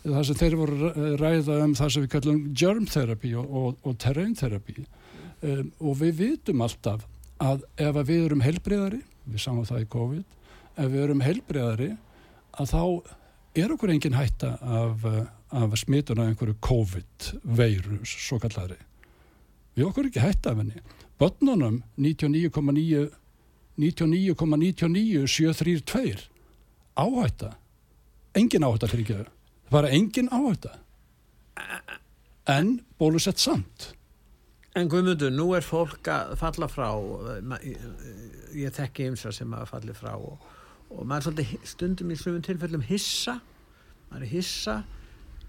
það 0.03 0.25
sem 0.29 0.41
þeir 0.43 0.57
voru 0.59 0.93
ræða 1.23 1.59
um 1.65 1.77
það 1.79 1.93
sem 1.95 2.07
við 2.07 2.15
kallum 2.17 2.41
germ 2.63 2.89
therapy 2.91 3.35
og, 3.39 3.53
og, 3.61 3.77
og 3.87 4.01
terrain 4.03 4.35
therapy 4.39 4.81
um, 4.83 5.71
og 5.79 6.01
við 6.03 6.19
vitum 6.25 6.65
alltaf 6.67 7.07
að 7.43 7.63
ef 7.77 7.93
að 7.93 8.11
við 8.11 8.25
erum 8.25 8.43
heilbreyðari 8.43 9.05
við 9.27 9.43
sáum 9.45 9.63
það 9.69 9.85
í 9.85 9.89
COVID 9.95 10.35
ef 10.77 10.91
við 10.91 11.05
erum 11.05 11.23
heilbreyðari 11.23 11.93
að 12.57 12.73
þá 12.73 12.83
er 13.57 13.73
okkur 13.73 13.95
engin 13.95 14.19
hætta 14.19 14.57
af 15.51 15.79
smitun 15.79 16.21
af 16.21 16.31
einhverju 16.31 16.55
COVID-veiru 16.61 18.05
svo 18.05 18.39
kallari 18.43 18.81
við 19.77 19.85
okkur 19.91 20.07
ekki 20.09 20.25
hætta 20.25 20.49
af 20.51 20.57
henni. 20.61 20.79
Börnunum 21.21 21.77
99,9 21.99 23.11
99,99732 23.77 26.29
áhætta? 26.97 27.51
Engin 28.35 28.65
áhætta 28.65 28.87
fyrir 28.89 29.05
ekki 29.05 29.15
það 29.21 29.29
var 29.71 29.85
engin 29.91 30.29
áhætta. 30.33 30.71
En 32.49 32.81
bólusett 32.99 33.39
samt. 33.39 33.95
En 34.77 34.89
Guðmundur, 34.89 35.31
nú 35.33 35.55
er 35.57 35.63
fólk 35.65 36.09
að 36.13 36.37
falla 36.41 36.69
frá 36.69 36.91
ég 38.57 38.73
tekki 38.77 39.07
ymsa 39.11 39.33
sem 39.33 39.55
að 39.57 39.69
falli 39.73 39.93
frá 39.97 40.13
og, 40.17 40.39
og 40.91 41.07
maður 41.07 41.29
svolítið 41.29 41.69
stundum 41.69 42.13
í 42.13 42.19
slumum 42.21 42.45
tilfellum 42.47 42.85
hissa. 42.87 43.41
Maður 44.11 44.27
er 44.27 44.33
hissa. 44.33 44.77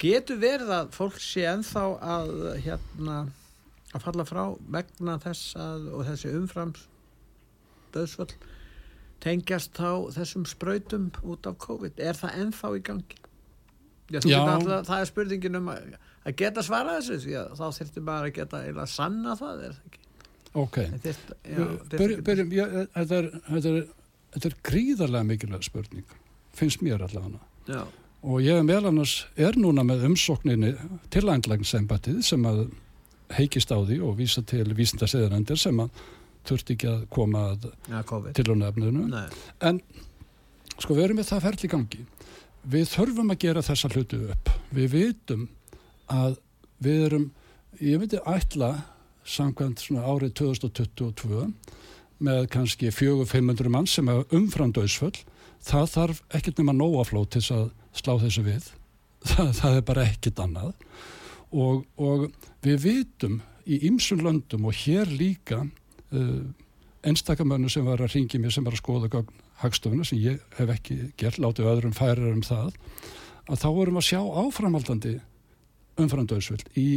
Getur 0.02 0.40
verið 0.42 0.74
að 0.74 0.92
fólk 0.94 1.20
sé 1.22 1.46
enþá 1.50 1.86
að 2.06 2.34
hérna 2.66 3.18
að 3.96 4.04
falla 4.04 4.26
frá 4.28 4.44
vegna 4.74 5.18
þess 5.24 5.56
að 5.62 5.88
og 5.96 6.06
þessi 6.10 6.34
umframs 6.38 6.88
döðsvöld 7.96 8.36
tengjast 9.24 9.78
þá 9.78 10.12
þessum 10.18 10.46
spröytum 10.50 11.08
út 11.26 11.48
af 11.50 11.58
COVID? 11.64 11.98
Er 11.98 12.18
það 12.18 12.42
enþá 12.44 12.74
í 12.78 12.84
gangi? 12.86 13.22
Já, 14.08 14.22
Já. 14.24 14.38
Alltaf, 14.40 14.86
það 14.88 15.02
er 15.02 15.10
spurningin 15.10 15.60
um 15.60 15.72
að, 15.74 15.96
að 16.24 16.36
geta 16.40 16.64
svara 16.64 17.00
þessu 17.00 17.18
því 17.26 17.34
að 17.42 17.56
þá 17.60 17.66
þurftum 17.80 18.06
bara 18.08 18.30
að 18.30 18.36
geta 18.38 18.62
eða 18.70 18.86
sanna 18.92 19.34
það 19.40 19.64
er 19.68 19.74
það 19.78 19.90
ekki? 19.90 20.04
Ok, 20.58 20.78
þetta 20.94 21.10
er, 23.18 23.82
er, 24.38 24.52
er 24.52 24.58
gríðarlega 24.66 25.28
mikilvæg 25.28 25.66
spurning 25.68 26.18
finnst 26.58 26.82
mér 26.82 27.04
allavega. 27.06 27.42
Já. 27.70 27.86
Og 28.28 28.42
ég 28.42 28.64
meðal 28.66 28.92
annars 28.92 29.22
er 29.38 29.58
núna 29.60 29.86
með 29.86 30.08
umsókninni 30.10 30.74
til 31.14 31.28
ændlagsembættið 31.30 32.24
sem 32.26 32.46
að 32.50 32.66
heikist 33.38 33.72
á 33.72 33.78
því 33.78 34.00
og 34.08 34.18
vísa 34.18 34.42
til 34.48 34.66
vísindaseðarendir 34.76 35.60
sem 35.60 35.80
að 35.84 36.04
þurft 36.48 36.74
ekki 36.74 36.90
að 36.90 37.06
koma 37.12 37.44
að 37.52 37.70
ja, 37.92 38.02
til 38.34 38.46
hún 38.48 38.64
efninu 38.64 39.04
en 39.68 39.82
sko 40.78 40.96
við 40.96 41.10
erum 41.10 41.20
með 41.20 41.30
það 41.32 41.44
ferli 41.48 41.72
gangi. 41.72 42.04
Við 42.68 42.90
þurfum 42.92 43.34
að 43.34 43.42
gera 43.44 43.64
þessa 43.64 43.92
hlutu 43.94 44.22
upp. 44.34 44.52
Við 44.76 44.94
vitum 44.96 45.48
að 46.12 46.38
við 46.84 47.04
erum, 47.08 47.26
ég 47.80 48.02
að 48.08 48.32
ætla 48.34 48.72
samkvæmt 49.28 49.84
árið 50.00 50.34
2022 50.40 51.48
með 52.24 52.48
kannski 52.54 52.92
400-500 52.94 53.74
mann 53.74 53.90
sem 53.90 54.08
er 54.12 54.26
umframdauðsföll 54.36 55.16
það 55.68 55.90
þarf 55.94 56.22
ekkert 56.38 56.62
nema 56.62 56.76
nóaflót 56.76 57.36
til 57.36 57.44
að 57.56 57.68
slá 57.98 58.14
þessu 58.22 58.44
við. 58.46 58.70
Það, 59.28 59.48
það 59.58 59.76
er 59.76 59.84
bara 59.84 60.04
ekkit 60.08 60.40
annað. 60.40 60.74
Og, 61.52 61.82
og 62.00 62.28
við 62.64 62.78
vitum 62.84 63.40
í 63.68 63.80
ymsum 63.90 64.22
löndum 64.24 64.68
og 64.70 64.78
hér 64.78 65.10
líka 65.10 65.64
uh, 65.66 66.44
einstakamönu 67.08 67.72
sem 67.72 67.86
var 67.88 68.04
að 68.04 68.14
ringi 68.14 68.40
mér 68.40 68.54
sem 68.54 68.64
var 68.64 68.78
að 68.78 68.84
skoða 68.84 69.24
hagstofuna 69.64 70.06
sem 70.06 70.22
ég 70.22 70.40
hef 70.60 70.72
ekki 70.72 71.00
gert, 71.20 71.42
látið 71.42 71.72
öðrum 71.72 71.96
færar 71.98 72.30
um 72.30 72.46
það 72.46 72.78
að 73.48 73.62
þá 73.64 73.68
vorum 73.74 74.00
að 74.00 74.08
sjá 74.12 74.22
áframaldandi 74.22 75.14
umframdauðsvill 75.98 76.64
í 76.78 76.88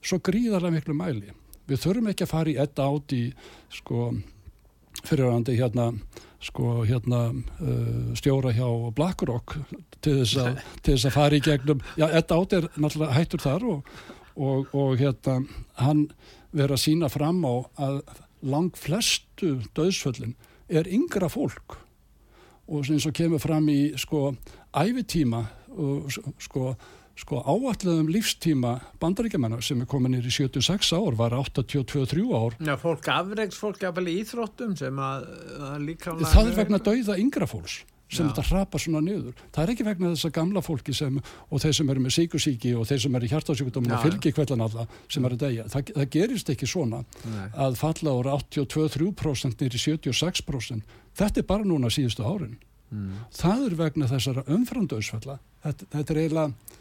svo 0.00 0.18
gríðarlega 0.24 0.78
miklu 0.78 0.96
mæli. 0.96 1.34
Við 1.68 1.82
þurfum 1.84 2.10
ekki 2.10 2.26
að 2.26 2.32
fara 2.32 2.50
í 2.52 2.58
etta 2.62 2.86
átt 2.88 3.14
í 3.14 3.24
sko 3.74 4.10
fyrirhandi 5.04 5.56
hérna 5.58 5.90
sko 6.40 6.84
hérna 6.88 7.26
uh, 7.30 8.12
stjóra 8.16 8.52
hjá 8.56 8.66
BlackRock 8.96 9.58
til 10.00 10.20
þess, 10.22 10.36
a, 10.40 10.54
til 10.84 10.96
þess 10.96 11.10
að 11.10 11.16
fara 11.18 11.36
í 11.36 11.44
gegnum 11.44 11.82
já, 12.00 12.06
þetta 12.16 12.40
átt 12.40 12.56
er 12.56 12.68
náttúrulega 12.76 13.18
hættur 13.18 13.44
þar 13.44 13.66
og, 13.74 13.94
og, 14.36 14.72
og 14.72 14.94
hérna 15.00 15.40
hann 15.80 16.06
verið 16.50 16.76
að 16.76 16.84
sína 16.84 17.10
fram 17.12 17.44
á 17.44 17.54
að 17.80 18.00
lang 18.40 18.72
flestu 18.76 19.58
döðsföllin 19.76 20.34
er 20.70 20.88
yngra 20.88 21.28
fólk. 21.30 21.76
Og 22.70 22.86
eins 22.86 23.06
og 23.08 23.14
kemur 23.16 23.42
fram 23.42 23.66
í 23.70 23.92
sko 23.98 24.30
æfitíma 24.76 25.42
og 25.70 26.10
sko 26.40 26.74
sko 27.18 27.40
áalluðum 27.44 28.10
lífstíma 28.14 28.76
bandaríkjamanna 29.02 29.60
sem 29.64 29.82
er 29.82 29.88
komin 29.90 30.16
í 30.18 30.22
76 30.24 30.92
ár 30.96 31.16
var 31.18 31.36
82-3 31.36 32.26
ár 32.32 32.58
Já, 32.58 32.74
fólk 32.80 33.08
afreiks, 33.12 33.58
fólk 33.60 33.82
jafnvel 33.82 34.08
í 34.08 34.18
Íþróttum 34.22 34.76
sem 34.78 35.00
að, 35.04 35.26
að 35.70 35.88
líka 35.88 36.16
Það 36.22 36.52
er 36.52 36.60
vegna 36.62 36.82
dauða 36.90 37.18
yngra 37.20 37.50
fólks 37.50 37.82
sem 38.10 38.26
Já. 38.26 38.32
þetta 38.32 38.44
hrapar 38.48 38.82
svona 38.82 39.00
niður. 39.04 39.34
Það 39.54 39.62
er 39.62 39.72
ekki 39.74 39.84
vegna 39.86 40.08
þess 40.14 40.26
að 40.26 40.32
gamla 40.38 40.62
fólki 40.66 40.94
sem, 40.96 41.18
og 41.22 41.62
þeir 41.62 41.76
sem 41.78 41.92
eru 41.92 42.02
með 42.02 42.14
síkusíki 42.16 42.72
og 42.78 42.88
þeir 42.90 43.02
sem 43.04 43.18
eru 43.18 43.28
í 43.28 43.30
hjartásíkudóminu 43.30 43.94
og 43.94 44.06
fylgikvellan 44.06 44.64
alla 44.66 44.86
sem 45.06 45.28
eru 45.28 45.38
degja. 45.38 45.66
Það, 45.70 45.92
það 45.98 46.08
gerist 46.16 46.50
ekki 46.54 46.70
svona 46.70 47.04
Nei. 47.30 47.44
að 47.66 47.78
falla 47.78 48.16
ára 48.16 48.34
82-3% 48.40 49.62
nýri 49.62 49.82
76%. 49.84 50.98
Þetta 51.20 51.42
er 51.42 51.46
bara 51.46 51.68
núna 51.68 51.92
síðustu 51.92 52.26
árin. 52.26 52.58
Mm. 52.90 53.22
Það 53.38 53.64
er 53.68 53.78
vegna 53.78 54.10
þessara 54.10 54.46
umframdauðsfalla. 54.50 55.38
Þetta, 55.62 55.90
þetta 55.94 56.14
er 56.14 56.22
eiginlega 56.24 56.78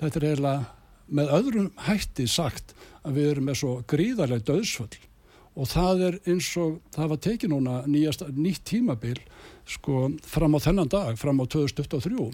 þetta 0.00 0.20
er 0.20 0.26
eiginlega 0.30 0.66
með 1.10 1.32
öðrum 1.36 1.70
hætti 1.86 2.26
sagt 2.30 2.74
að 3.02 3.16
við 3.18 3.30
erum 3.32 3.48
með 3.50 3.58
svo 3.60 3.72
gríðarlega 3.90 4.46
döðsföll 4.50 5.00
og 5.60 5.66
það 5.68 6.04
er 6.06 6.18
eins 6.30 6.50
og 6.60 6.78
það 6.94 7.10
var 7.10 7.20
tekið 7.26 7.52
núna 7.52 7.80
nýjast, 7.90 8.22
nýtt 8.30 8.62
tímabil 8.70 9.18
sko 9.68 10.06
fram 10.26 10.54
á 10.56 10.58
þennan 10.62 10.90
dag, 10.92 11.18
fram 11.18 11.42
á 11.42 11.44
2023 11.50 12.30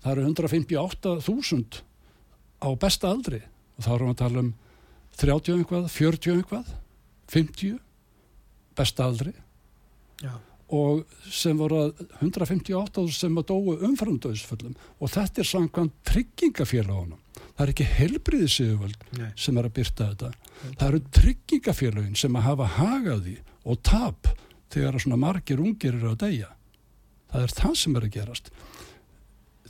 það 0.00 0.12
eru 0.14 0.26
158.000 0.30 1.82
á 2.60 2.68
besta 2.80 3.10
aldri. 3.10 3.40
Og 3.76 3.84
þá 3.84 3.90
erum 3.94 4.10
við 4.10 4.14
að 4.14 4.22
tala 4.22 4.44
um 4.44 4.52
30 5.20 5.56
einhvað, 5.56 5.88
40 5.92 6.36
einhvað 6.36 6.70
50 7.30 7.80
besta 8.76 9.08
aldri. 9.08 9.34
Já 10.20 10.32
og 10.70 11.02
sem 11.30 11.58
voru 11.58 11.88
158 12.20 13.06
sem 13.16 13.40
að 13.40 13.48
dói 13.50 13.80
umframdöðsföllum 13.88 14.76
og 15.00 15.10
þetta 15.10 15.42
er 15.42 15.50
samkvæmt 15.50 15.96
tryggingafélagunum 16.10 17.18
það 17.40 17.64
er 17.64 17.72
ekki 17.74 17.88
helbriðisíðuvöld 17.96 19.08
sem 19.38 19.58
er 19.58 19.68
að 19.68 19.74
byrta 19.80 20.10
þetta 20.12 20.30
Nei. 20.30 20.76
það 20.76 20.86
eru 20.88 21.02
tryggingafélagin 21.18 22.20
sem 22.20 22.38
að 22.38 22.46
hafa 22.46 22.70
hagaði 22.76 23.36
og 23.64 23.82
tap 23.86 24.30
þegar 24.70 25.00
svona 25.02 25.18
margir 25.20 25.60
ungir 25.62 25.96
eru 25.96 26.12
að 26.12 26.22
deyja. 26.24 26.50
Það 27.30 27.44
er 27.44 27.54
það 27.58 27.76
sem 27.82 27.96
er 27.96 28.06
að 28.06 28.14
gerast. 28.16 28.50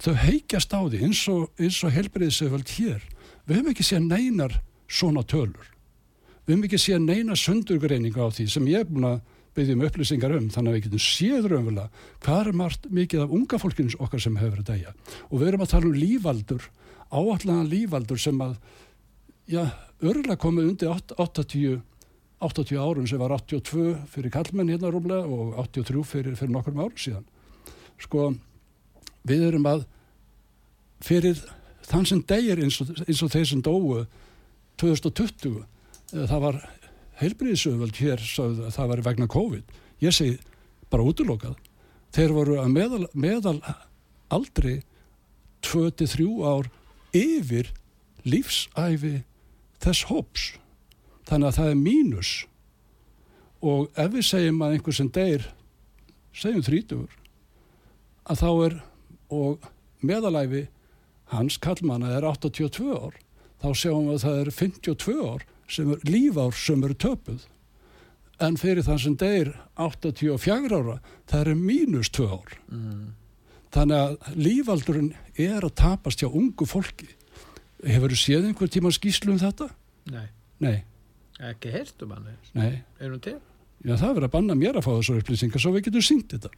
Þau 0.01 0.15
heikjast 0.17 0.73
á 0.77 0.81
því 0.81 1.03
eins 1.07 1.23
og, 1.29 1.43
og 1.61 1.97
helbriðisöfald 1.97 2.73
hér. 2.77 3.05
Við 3.45 3.59
höfum 3.59 3.73
ekki 3.73 3.87
séð 3.87 4.07
neinar 4.07 4.57
svona 4.89 5.25
tölur. 5.29 5.69
Við 6.47 6.55
höfum 6.55 6.67
ekki 6.69 6.81
séð 6.81 7.05
neina 7.05 7.37
sundurgreininga 7.37 8.25
á 8.25 8.29
því 8.33 8.49
sem 8.53 8.69
ég 8.71 8.85
er 8.85 8.89
búin 8.89 9.09
að 9.11 9.21
byggja 9.61 9.77
um 9.77 9.85
upplýsingar 9.87 10.35
um 10.39 10.49
þannig 10.51 10.73
að 10.73 10.79
við 10.79 10.87
getum 10.89 11.05
séð 11.05 11.51
raunverulega 11.53 12.07
hvað 12.25 12.41
er 12.41 12.59
margt 12.63 12.89
mikið 13.01 13.25
af 13.27 13.37
unga 13.37 13.61
fólkins 13.61 13.99
okkar 14.01 14.25
sem 14.25 14.41
hefur 14.41 14.65
að 14.65 14.73
deyja. 14.73 14.97
Og 15.29 15.37
við 15.43 15.53
erum 15.53 15.65
að 15.67 15.73
tala 15.75 15.91
um 15.91 16.01
lífaldur, 16.01 16.67
áallega 17.13 17.69
lífaldur 17.69 18.23
sem 18.23 18.43
að, 18.43 18.57
já, 19.51 19.63
örgulega 20.01 20.41
komið 20.41 20.73
undir 20.73 21.15
80 21.21 21.81
80 22.41 22.79
árum 22.81 23.07
sem 23.07 23.21
var 23.21 23.35
82 23.37 23.99
fyrir 24.09 24.33
kallmenn 24.33 24.71
hérna 24.73 24.91
rúmlega 24.91 25.29
og 25.29 25.59
83 25.61 26.05
fyrir, 26.09 26.37
fyrir 26.39 26.53
nokkur 26.55 26.73
árum 26.79 26.97
síðan. 26.97 27.27
Sko, 28.01 28.31
við 29.29 29.45
erum 29.51 29.69
að 29.69 29.85
fyrir 31.05 31.43
þann 31.85 32.09
sem 32.09 32.23
degir 32.25 32.63
eins 32.65 32.81
og, 32.81 32.95
og 32.97 33.33
þeir 33.35 33.47
sem 33.51 33.61
dóu 33.65 34.07
2020, 34.81 35.61
eh, 35.61 36.25
það 36.25 36.41
var 36.47 36.61
heilbríðisöfald 37.21 37.99
hér, 38.01 38.23
það 38.27 38.93
var 38.93 39.05
vegna 39.05 39.29
COVID. 39.31 39.75
Ég 40.01 40.15
segi 40.17 40.39
bara 40.91 41.07
útlokað. 41.07 41.57
Þeir 42.15 42.35
voru 42.35 42.57
að 42.59 42.73
meðal, 42.75 43.05
meðal 43.15 43.59
aldrei 44.33 44.81
23 45.67 46.27
ár 46.47 46.71
yfir 47.17 47.71
lífsæfi 48.25 49.21
þess 49.81 50.07
hóps 50.11 50.47
þannig 51.29 51.51
að 51.51 51.57
það 51.59 51.71
er 51.71 51.81
mínus 51.81 52.33
og 53.61 53.89
ef 54.01 54.13
við 54.15 54.27
segjum 54.29 54.63
að 54.65 54.77
einhver 54.77 54.97
sem 54.97 55.11
deyr 55.15 55.47
segjum 56.37 56.67
þrítugur 56.67 57.17
að 58.31 58.43
þá 58.43 58.51
er 58.67 58.77
og 59.41 59.71
meðalæfi 60.07 60.67
hans 61.35 61.59
kallmanna 61.63 62.13
er 62.17 62.27
82 62.29 62.91
ár 62.97 63.17
þá 63.61 63.69
sjáum 63.77 64.09
við 64.09 64.17
að 64.17 64.25
það 64.25 64.41
er 64.43 64.53
52 64.61 65.17
ár 65.29 65.47
sem 65.71 65.95
er 65.95 66.05
lífár 66.09 66.55
sem 66.57 66.85
eru 66.87 66.97
töpuð 67.07 67.47
en 68.41 68.57
fyrir 68.61 68.85
þann 68.87 69.01
sem 69.03 69.17
deyr 69.21 69.53
84 69.77 70.77
ára 70.77 70.99
það 71.31 71.41
er 71.41 71.59
mínus 71.59 72.11
2 72.17 72.29
ár 72.33 72.55
mm. 72.73 73.09
þannig 73.77 74.05
að 74.05 74.39
lífaldurinn 74.41 75.11
er 75.37 75.67
að 75.67 75.77
tapast 75.83 76.23
hjá 76.23 76.31
ungu 76.31 76.69
fólki 76.69 77.11
hefur 77.85 78.13
þú 78.13 78.21
séð 78.21 78.49
einhver 78.49 78.73
tíma 78.73 78.93
skýslu 78.93 79.35
um 79.35 79.41
þetta? 79.41 79.71
Nei. 80.13 80.27
Nei 80.61 80.79
Ekki 81.41 81.73
heilt 81.73 82.03
um 82.05 82.11
hann 82.13 82.27
Er 82.61 83.09
hún 83.09 83.21
til? 83.25 83.39
Já 83.81 83.95
það 83.95 84.11
verður 84.11 84.27
að 84.27 84.35
banna 84.35 84.57
mér 84.59 84.77
að 84.77 84.87
fá 84.89 84.91
þessu 84.93 85.21
upplýsingar 85.21 85.63
svo 85.63 85.73
við 85.77 85.87
getum 85.89 86.05
syngt 86.05 86.35
þetta 86.35 86.51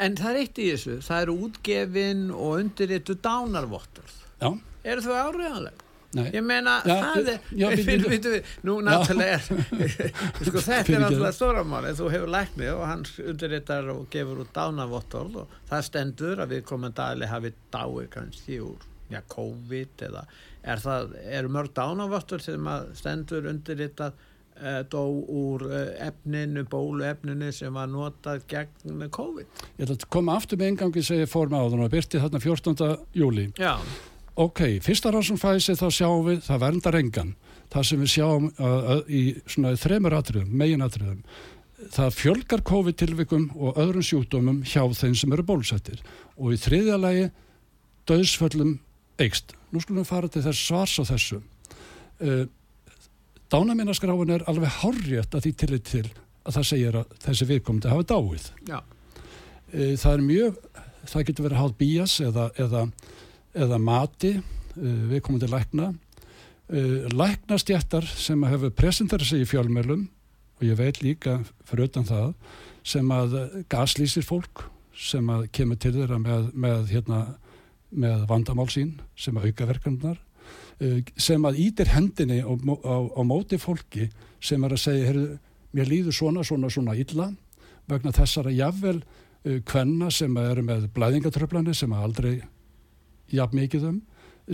En 0.00 0.14
það 0.16 0.30
er 0.30 0.38
eitt 0.44 0.60
í 0.62 0.68
þessu 0.70 1.00
Það 1.06 1.24
eru 1.24 1.34
útgefin 1.48 2.22
og 2.34 2.60
undirritu 2.60 3.18
dánarvottur 3.22 4.14
Já 4.38 4.50
Eru 4.86 5.02
þau 5.02 5.16
áriðanlega? 5.18 5.85
Nei. 6.16 6.26
Ég 6.32 6.44
meina, 6.46 6.78
já, 6.86 6.94
það 7.02 7.30
er, 7.32 7.48
já, 7.60 7.66
finn, 7.84 8.04
við, 8.08 8.28
við, 8.34 8.50
nú 8.66 8.76
náttúrulega 8.86 9.36
er, 9.36 9.94
sko 10.48 10.62
þetta 10.64 10.94
er 10.94 11.02
náttúrulega 11.02 11.32
stóramáli, 11.36 11.94
þú 11.98 12.10
hefur 12.14 12.32
læknið 12.32 12.72
og 12.72 12.84
hann 12.88 13.06
undirritar 13.32 13.90
og 13.92 14.06
gefur 14.12 14.44
út 14.46 14.52
dánavottorð 14.56 15.40
og 15.42 15.56
það 15.68 15.88
stendur 15.90 16.44
að 16.44 16.54
við 16.56 16.62
komum 16.70 16.94
dæli 16.96 17.28
hafi 17.30 17.52
dái 17.74 18.06
kannski 18.14 18.60
úr 18.64 18.86
já, 19.12 19.20
COVID 19.34 20.06
eða 20.08 20.24
er 20.66 20.82
það, 20.82 21.12
eru 21.38 21.52
mörg 21.58 21.76
dánavottur 21.76 22.42
sem 22.42 22.72
að 22.72 22.88
stendur 22.98 23.46
undirritað 23.52 24.16
uh, 24.16 24.80
dó 24.90 25.04
úr 25.04 25.68
uh, 25.68 25.78
efninu, 26.08 26.64
bóluefninu 26.70 27.52
sem 27.54 27.76
var 27.76 27.92
notað 27.92 28.42
gegn 28.50 29.06
COVID. 29.12 29.64
Ég 29.76 29.86
ætla 29.86 30.00
að 30.00 30.10
koma 30.16 30.40
aftur 30.40 30.60
með 30.60 30.74
engangi 30.74 31.06
segja 31.06 31.30
fórma 31.30 31.62
á 31.62 31.68
þannig 31.68 31.88
að 31.90 31.96
byrti 31.98 32.24
þarna 32.24 32.44
14. 32.48 32.92
júli 33.14 33.50
Já 33.60 33.76
Ok, 34.36 34.60
fyrsta 34.84 35.10
rannsum 35.14 35.38
fæsi 35.40 35.76
þá 35.78 35.86
sjáum 35.88 36.26
við 36.26 36.42
það 36.44 36.62
verndar 36.66 36.98
engan 36.98 37.34
það 37.72 37.86
sem 37.88 38.02
við 38.02 38.10
sjáum 38.12 38.48
uh, 38.52 38.98
í 39.08 39.22
svona 39.48 39.72
þremur 39.80 40.16
atriðum, 40.18 40.50
megin 40.52 40.84
atriðum 40.84 41.22
það 41.92 42.14
fjölgar 42.16 42.62
COVID 42.66 42.96
tilvikum 43.00 43.48
og 43.56 43.78
öðrum 43.80 44.04
sjúkdómum 44.04 44.62
hjá 44.66 44.82
þeim 44.96 45.16
sem 45.18 45.32
eru 45.32 45.44
bólusettir 45.46 46.00
og 46.36 46.54
í 46.54 46.60
þriðja 46.60 46.98
lagi 47.00 47.26
döðsföllum 48.08 48.76
eikst. 49.20 49.54
Nú 49.72 49.80
skulum 49.82 50.02
við 50.02 50.10
fara 50.10 50.30
til 50.30 50.44
þess 50.44 50.62
svars 50.68 50.96
á 51.00 51.04
þessu. 51.12 51.40
Uh, 52.20 52.44
Dánamínarskráin 53.52 54.32
er 54.34 54.44
alveg 54.50 54.80
horrið 54.80 55.28
að 55.36 55.44
því 55.44 55.52
tillit 55.60 55.86
til 55.86 56.06
að 56.46 56.56
það 56.56 56.68
segir 56.70 56.98
að 56.98 57.12
þessi 57.22 57.48
viðkomandi 57.50 57.92
hafa 57.92 58.08
dáið. 58.12 58.48
Uh, 58.70 59.94
það 60.00 60.10
er 60.12 60.24
mjög, 60.24 60.58
það 61.12 61.28
getur 61.28 61.48
verið 61.48 61.62
hátt 61.62 61.78
bías 61.80 62.16
eða, 62.24 62.48
eða, 62.62 62.86
eða 63.56 63.80
mati 63.82 64.36
uh, 64.36 65.02
viðkomandi 65.12 65.52
lækna. 65.52 65.94
Læknastjættar 66.66 68.02
sem 68.10 68.40
hefur 68.42 68.72
presenterað 68.74 69.28
sig 69.28 69.44
í 69.44 69.46
fjálmjölum 69.46 70.00
og 70.58 70.64
ég 70.66 70.74
veit 70.74 70.96
líka 70.98 71.36
fyrir 71.62 71.86
utan 71.86 72.08
það 72.08 72.32
sem 72.82 73.12
að 73.14 73.36
gaslýsir 73.70 74.26
fólk 74.26 74.64
sem 74.98 75.30
að 75.30 75.44
kemur 75.54 75.78
til 75.78 75.92
þeirra 75.94 76.18
með, 76.18 76.48
með 76.58 76.90
hérna 76.90 77.20
með 77.94 78.24
vandamál 78.30 78.68
sín 78.72 78.96
sem 79.18 79.36
að 79.38 79.50
auka 79.50 79.68
verkefnar 79.70 80.16
eh, 80.82 81.02
sem 81.16 81.44
að 81.46 81.60
ítir 81.62 81.92
hendinni 81.92 82.40
á, 82.42 82.50
á, 82.50 82.96
á 83.14 83.22
móti 83.26 83.60
fólki 83.60 84.08
sem 84.42 84.64
er 84.64 84.74
að 84.74 84.82
segja, 84.82 85.10
heyrðu, 85.10 85.38
mér 85.76 85.90
líður 85.92 86.18
svona, 86.18 86.44
svona, 86.46 86.70
svona 86.72 86.96
illa 86.98 87.30
vegna 87.86 88.14
þessara 88.14 88.54
jafnvel 88.54 89.00
kvenna 89.66 90.08
sem 90.10 90.32
eru 90.40 90.64
með 90.66 90.88
blæðingatröflani 90.96 91.74
sem 91.76 91.92
aldrei 91.94 92.40
jafn 93.32 93.58
mikið 93.60 93.88
um, 93.90 94.00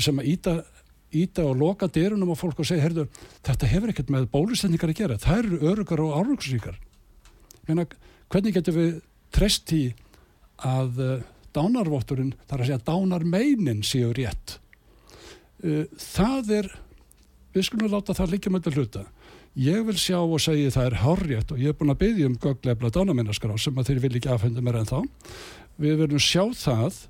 sem 0.00 0.20
að 0.20 0.30
íta, 0.32 0.54
íta 1.12 1.44
og 1.48 1.58
loka 1.60 1.88
dyrunum 1.92 2.32
á 2.32 2.36
fólk 2.38 2.62
og 2.62 2.68
segja, 2.68 2.84
heyrðu, 2.86 3.06
þetta 3.44 3.70
hefur 3.72 3.92
ekkert 3.92 4.12
með 4.14 4.30
bólusendingar 4.32 4.92
að 4.92 5.02
gera, 5.02 5.20
það 5.20 5.42
eru 5.42 5.60
örugar 5.72 6.04
og 6.04 6.14
árugsríkar. 6.20 6.78
Hvernig 7.68 8.56
getur 8.56 8.78
við 8.78 8.92
treyst 9.32 9.72
í 9.76 9.84
að 10.62 11.00
uh, 11.02 11.14
dánarvotturinn, 11.56 12.34
þar 12.48 12.62
að 12.62 12.70
segja 12.70 12.84
dánarmeinin 12.86 13.82
séu 13.86 14.12
rétt. 14.16 14.58
Uh, 15.62 15.84
það 16.00 16.54
er, 16.62 16.70
við 17.52 17.68
skulum 17.68 17.92
láta 17.92 18.16
það 18.16 18.36
líka 18.36 18.52
með 18.52 18.64
þetta 18.66 18.80
hluta. 18.80 19.04
Ég 19.60 19.82
vil 19.84 19.98
sjá 20.00 20.16
og 20.16 20.40
segja 20.40 20.72
það 20.72 20.86
er 20.88 20.94
hárrétt 21.02 21.50
og 21.52 21.58
ég 21.60 21.74
er 21.74 21.76
búin 21.76 21.92
að 21.92 22.00
byggja 22.00 22.28
um 22.30 22.38
gögglefla 22.40 22.90
dánarmeinaskrá 22.94 23.56
sem 23.60 23.76
að 23.76 23.90
þeir 23.90 23.98
vil 24.06 24.14
ekki 24.16 24.30
afhenda 24.32 24.64
mér 24.64 24.78
en 24.80 24.88
þá. 24.88 25.00
Við 25.82 25.98
verðum 26.00 26.22
sjá 26.24 26.44
það, 26.56 27.02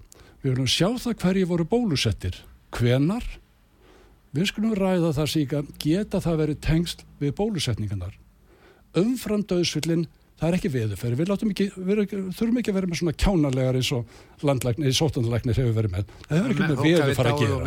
við 0.43 0.51
verðum 0.51 0.71
sjá 0.71 0.89
það 1.01 1.19
hverji 1.23 1.49
voru 1.51 1.67
bólusettir, 1.69 2.41
hvenar, 2.75 3.27
við 4.33 4.49
skulum 4.51 4.75
ræða 4.79 5.13
það 5.19 5.31
síka, 5.35 5.63
geta 5.83 6.23
það 6.25 6.41
verið 6.43 6.65
tengst 6.65 7.07
við 7.21 7.37
bólusetningarnar. 7.39 8.19
Umfram 8.99 9.45
döðsvillin 9.49 10.07
það 10.41 10.49
er 10.49 10.57
ekki 10.59 10.71
veðufæri, 10.75 11.19
við 11.19 11.31
ekki, 11.53 11.67
við 11.77 12.01
þurfum 12.35 12.57
ekki 12.59 12.73
að 12.73 12.79
vera 12.79 12.89
með 12.91 12.99
svona 12.99 13.15
kjánarlegar 13.23 13.79
eins 13.79 13.91
og 13.95 14.17
landlæknir, 14.43 14.89
eins 14.89 14.99
og 14.99 15.13
sóttanlæknir 15.13 15.61
hefur 15.61 15.77
verið 15.77 15.95
með. 15.95 16.11
Það 16.27 16.41
hefur 16.41 16.55
ekki 16.55 16.65
með 16.65 16.83
veðufæri 16.83 17.31
að 17.31 17.45
gera. 17.45 17.61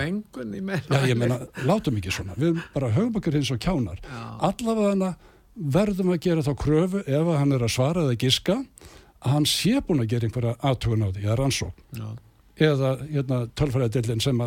Já, 0.89 1.07
ég 1.07 1.21
meina, 1.21 1.37
látum 1.69 2.01
ekki 2.01 2.11
svona. 2.11 2.35
Við 2.41 2.59
bara 2.73 2.91
höfum 2.97 3.21
okkur 3.21 3.39
eins 3.39 3.53
og 3.55 3.61
kjánar. 3.63 4.03
Já. 4.03 4.19
allavega 4.49 5.13
verðum 5.55 6.11
að 6.11 6.21
gera 6.27 6.43
þá 6.43 6.51
kröfu 6.59 7.01
ef 7.07 7.31
hann 7.39 7.55
er 7.55 7.63
að 7.63 7.73
svara 7.77 8.03
eða 8.03 8.19
giska 8.19 8.57
að 8.59 9.31
hann 9.31 9.47
sé 9.47 9.79
búin 9.87 10.03
að 10.03 10.11
gera 10.11 10.27
einhverja 10.27 10.55
aðtugun 10.59 11.05
á 11.07 11.09
því, 11.15 11.23
eða 11.23 11.37
rannsók 11.39 11.85
eða 12.55 12.95
hérna, 13.09 13.41
tölfræðadillin 13.57 14.23
sem, 14.23 14.45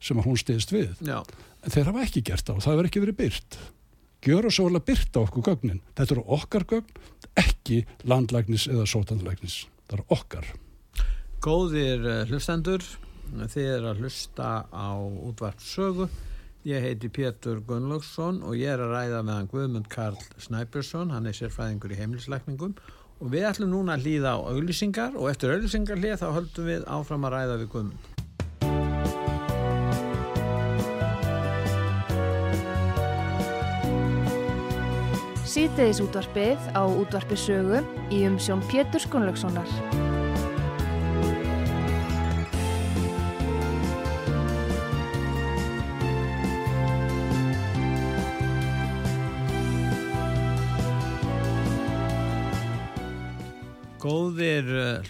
sem 0.00 0.20
að 0.20 0.30
hún 0.30 0.40
stiðist 0.40 0.72
við 0.72 0.96
Já. 1.04 1.20
en 1.20 1.74
þeir 1.74 1.90
hafa 1.90 2.06
ekki 2.06 2.24
gert 2.30 2.52
og 2.52 2.62
það 2.64 2.78
verður 2.78 2.90
ekki 2.90 3.04
verið 3.04 3.20
byrt 3.20 3.60
gjöra 4.24 4.50
svo 4.52 4.68
vel 4.68 4.78
að 4.78 4.88
byrta 4.90 5.22
okkur 5.24 5.46
gögnin. 5.48 5.82
Þetta 5.96 6.16
eru 6.16 6.24
okkar 6.36 6.66
gögn, 6.68 7.04
ekki 7.40 7.84
landlægnis 8.08 8.66
eða 8.70 8.86
sótanlægnis. 8.88 9.62
Það 9.88 9.98
eru 9.98 10.06
okkar. 10.16 10.50
Góðir 11.40 12.04
eh, 12.04 12.24
hlustendur, 12.28 12.84
þið 13.30 13.70
er 13.76 13.86
að 13.90 14.02
hlusta 14.04 14.50
á 14.68 14.90
útvart 15.00 15.64
sögu. 15.64 16.10
Ég 16.68 16.84
heiti 16.84 17.08
Pétur 17.08 17.62
Gunnlaugsson 17.64 18.42
og 18.44 18.58
ég 18.60 18.74
er 18.74 18.82
að 18.84 18.90
ræða 18.92 19.22
meðan 19.24 19.48
Guðmund 19.48 19.86
Karl 19.88 20.18
Snæbjörnsson, 20.36 21.14
hann 21.14 21.30
er 21.30 21.36
sérfræðingur 21.38 21.94
í 21.94 22.00
heimilisleikningum 22.02 22.74
og 23.20 23.28
við 23.34 23.44
ætlum 23.50 23.74
núna 23.74 23.96
að 23.96 24.06
hlýða 24.06 24.32
á 24.32 24.38
auglýsingar 24.48 25.18
og 25.18 25.28
eftir 25.30 25.52
auglýsingar 25.52 26.00
hlýða 26.00 26.20
þá 26.22 26.28
höldum 26.38 26.70
við 26.70 26.86
áfram 26.88 27.26
að 27.28 27.34
ræða 27.36 27.58
við 27.60 27.70
Guðmund. 27.74 28.08
Sýteðis 35.50 35.98
útvarpið 36.04 36.70
á 36.78 36.82
útvarpisögu 36.86 37.82
í 38.14 38.22
umsjón 38.28 38.62
Pétur 38.70 39.02
Skunlökssonar. 39.02 40.19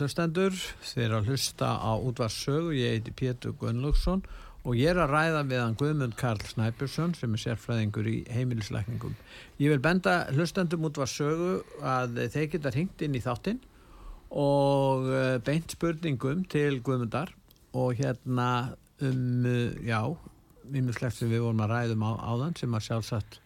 Hlustendur, 0.00 0.54
þeir 0.82 1.16
að 1.18 1.30
hlusta 1.30 1.74
á 1.78 1.92
útvarsögu, 1.96 2.72
ég 2.76 2.96
heiti 2.96 3.12
Pétur 3.16 3.54
Gunnlaugsson 3.60 4.24
og 4.64 4.76
ég 4.76 4.92
er 4.92 5.00
að 5.00 5.14
ræða 5.14 5.42
við 5.48 5.62
hann 5.62 5.76
Guðmund 5.80 6.16
Karl 6.20 6.42
Snæbjörnsson 6.44 7.14
sem 7.16 7.34
er 7.36 7.42
sérfræðingur 7.44 8.08
í 8.10 8.16
heimilisleikningum. 8.32 9.14
Ég 9.60 9.72
vil 9.72 9.82
benda 9.84 10.26
hlustendum 10.34 10.84
útvarsögu 10.88 11.52
að 11.80 12.20
þeir 12.34 12.48
geta 12.54 12.72
hringt 12.74 13.04
inn 13.04 13.16
í 13.16 13.22
þáttinn 13.24 13.60
og 14.30 15.08
uh, 15.08 15.36
beint 15.44 15.72
spurningum 15.74 16.44
til 16.50 16.82
Guðmundar 16.84 17.32
og 17.72 17.96
hérna 17.98 18.76
um, 19.00 19.46
uh, 19.48 19.72
já, 19.86 20.02
mimislegt 20.70 21.18
sem 21.18 21.32
við 21.32 21.46
vorum 21.46 21.64
að 21.64 21.74
ræðum 21.74 22.04
á, 22.04 22.12
á 22.20 22.32
þann 22.44 22.58
sem 22.60 22.76
að 22.76 22.86
sjálfsagt 22.88 23.40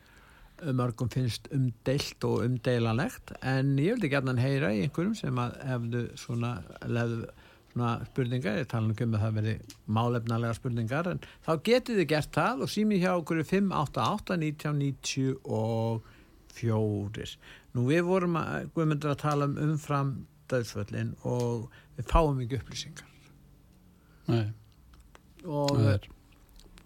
mörgum 0.73 1.09
finnst 1.13 1.49
umdeilt 1.55 2.25
og 2.25 2.45
umdeilanlegt 2.47 3.33
en 3.43 3.79
ég 3.83 3.93
vildi 3.95 4.09
gætna 4.13 4.41
heyra 4.41 4.69
í 4.75 4.81
einhverjum 4.85 5.17
sem 5.19 5.39
að 5.41 5.51
hefðu 5.69 6.03
svona, 6.21 6.51
lefðu 6.87 7.27
svona 7.75 7.91
spurningar, 8.09 8.59
ég 8.63 8.69
tala 8.71 8.85
um 8.87 8.93
að 8.95 9.23
það 9.25 9.37
verði 9.39 9.57
málefnalega 9.99 10.55
spurningar 10.57 11.07
en 11.11 11.21
þá 11.45 11.53
getið 11.69 11.95
þið 12.01 12.09
gert 12.15 12.33
það 12.39 12.57
og 12.65 12.69
sími 12.71 12.97
hjá 13.03 13.13
okkur 13.17 13.39
588 13.51 14.33
1994 14.45 17.33
nú 17.75 17.81
við 17.91 18.03
vorum 18.07 18.35
að, 18.39 18.71
að 18.79 19.21
tala 19.21 19.43
um 19.51 19.57
umfram 19.69 20.11
döðsvöllin 20.51 21.15
og 21.27 21.71
við 21.97 22.11
fáum 22.11 22.41
ekki 22.45 22.59
upplýsingar. 22.61 23.09
Nei, 24.31 24.47
og 25.45 25.81
er 25.83 26.07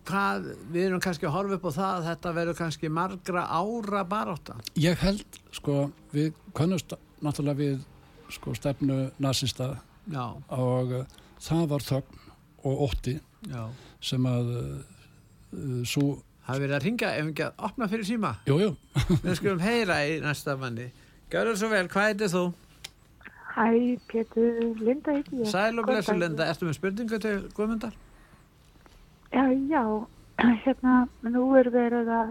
hvað, 0.08 0.48
við 0.72 0.86
erum 0.88 1.02
kannski 1.04 1.28
að 1.28 1.34
horfa 1.36 1.58
upp 1.58 1.66
á 1.68 1.72
það 1.76 1.90
að 1.98 2.06
þetta 2.08 2.32
verður 2.38 2.58
kannski 2.58 2.90
margra 2.98 3.44
ára 3.58 4.02
barátta. 4.08 4.56
Ég 4.80 4.98
held, 5.04 5.38
sko, 5.56 5.76
við 6.14 6.32
kannust 6.56 6.94
náttúrulega 7.24 7.58
við 7.60 7.80
sko, 8.32 8.54
stefnu 8.56 8.98
nazista 9.22 9.74
Já, 10.08 10.24
og 10.56 10.94
uh, 11.02 11.18
það 11.44 11.66
var 11.72 11.84
þögn 11.84 12.22
og 12.68 12.80
ótti 12.88 13.14
já. 13.48 13.66
sem 14.04 14.24
að 14.28 14.48
uh, 14.56 15.82
svo, 15.88 16.06
Það 16.48 16.54
er 16.56 16.62
verið 16.64 16.76
að 16.78 16.84
ringa 16.86 17.08
ef 17.12 17.26
ekki 17.28 17.44
að 17.44 17.64
opna 17.68 17.86
fyrir 17.92 18.06
síma. 18.08 18.30
jú, 18.48 18.54
jú, 18.62 18.70
Við 19.26 19.34
skulum 19.36 19.60
heyra 19.60 19.98
í 20.08 20.14
næsta 20.24 20.54
manni. 20.56 20.86
Gjörðu 21.28 21.58
svo 21.60 21.68
vel, 21.74 21.84
hvað 21.92 22.06
heitir 22.08 22.30
þú? 22.32 22.44
Hæ, 23.58 23.66
Pétur, 24.08 24.60
Linda 24.80 25.12
heiti 25.12 25.42
ég. 25.42 25.50
Sæl 25.50 25.76
og 25.82 25.84
blessu. 25.88 26.14
Linda, 26.16 26.46
ertu 26.48 26.68
með 26.68 26.78
spurningu 26.78 27.18
til 27.20 27.34
Guðmundar? 27.56 27.92
Já, 29.38 29.52
já, 29.52 30.06
hérna, 30.64 31.06
nú 31.22 31.44
er 31.54 31.68
verið 31.70 32.08
að 32.10 32.30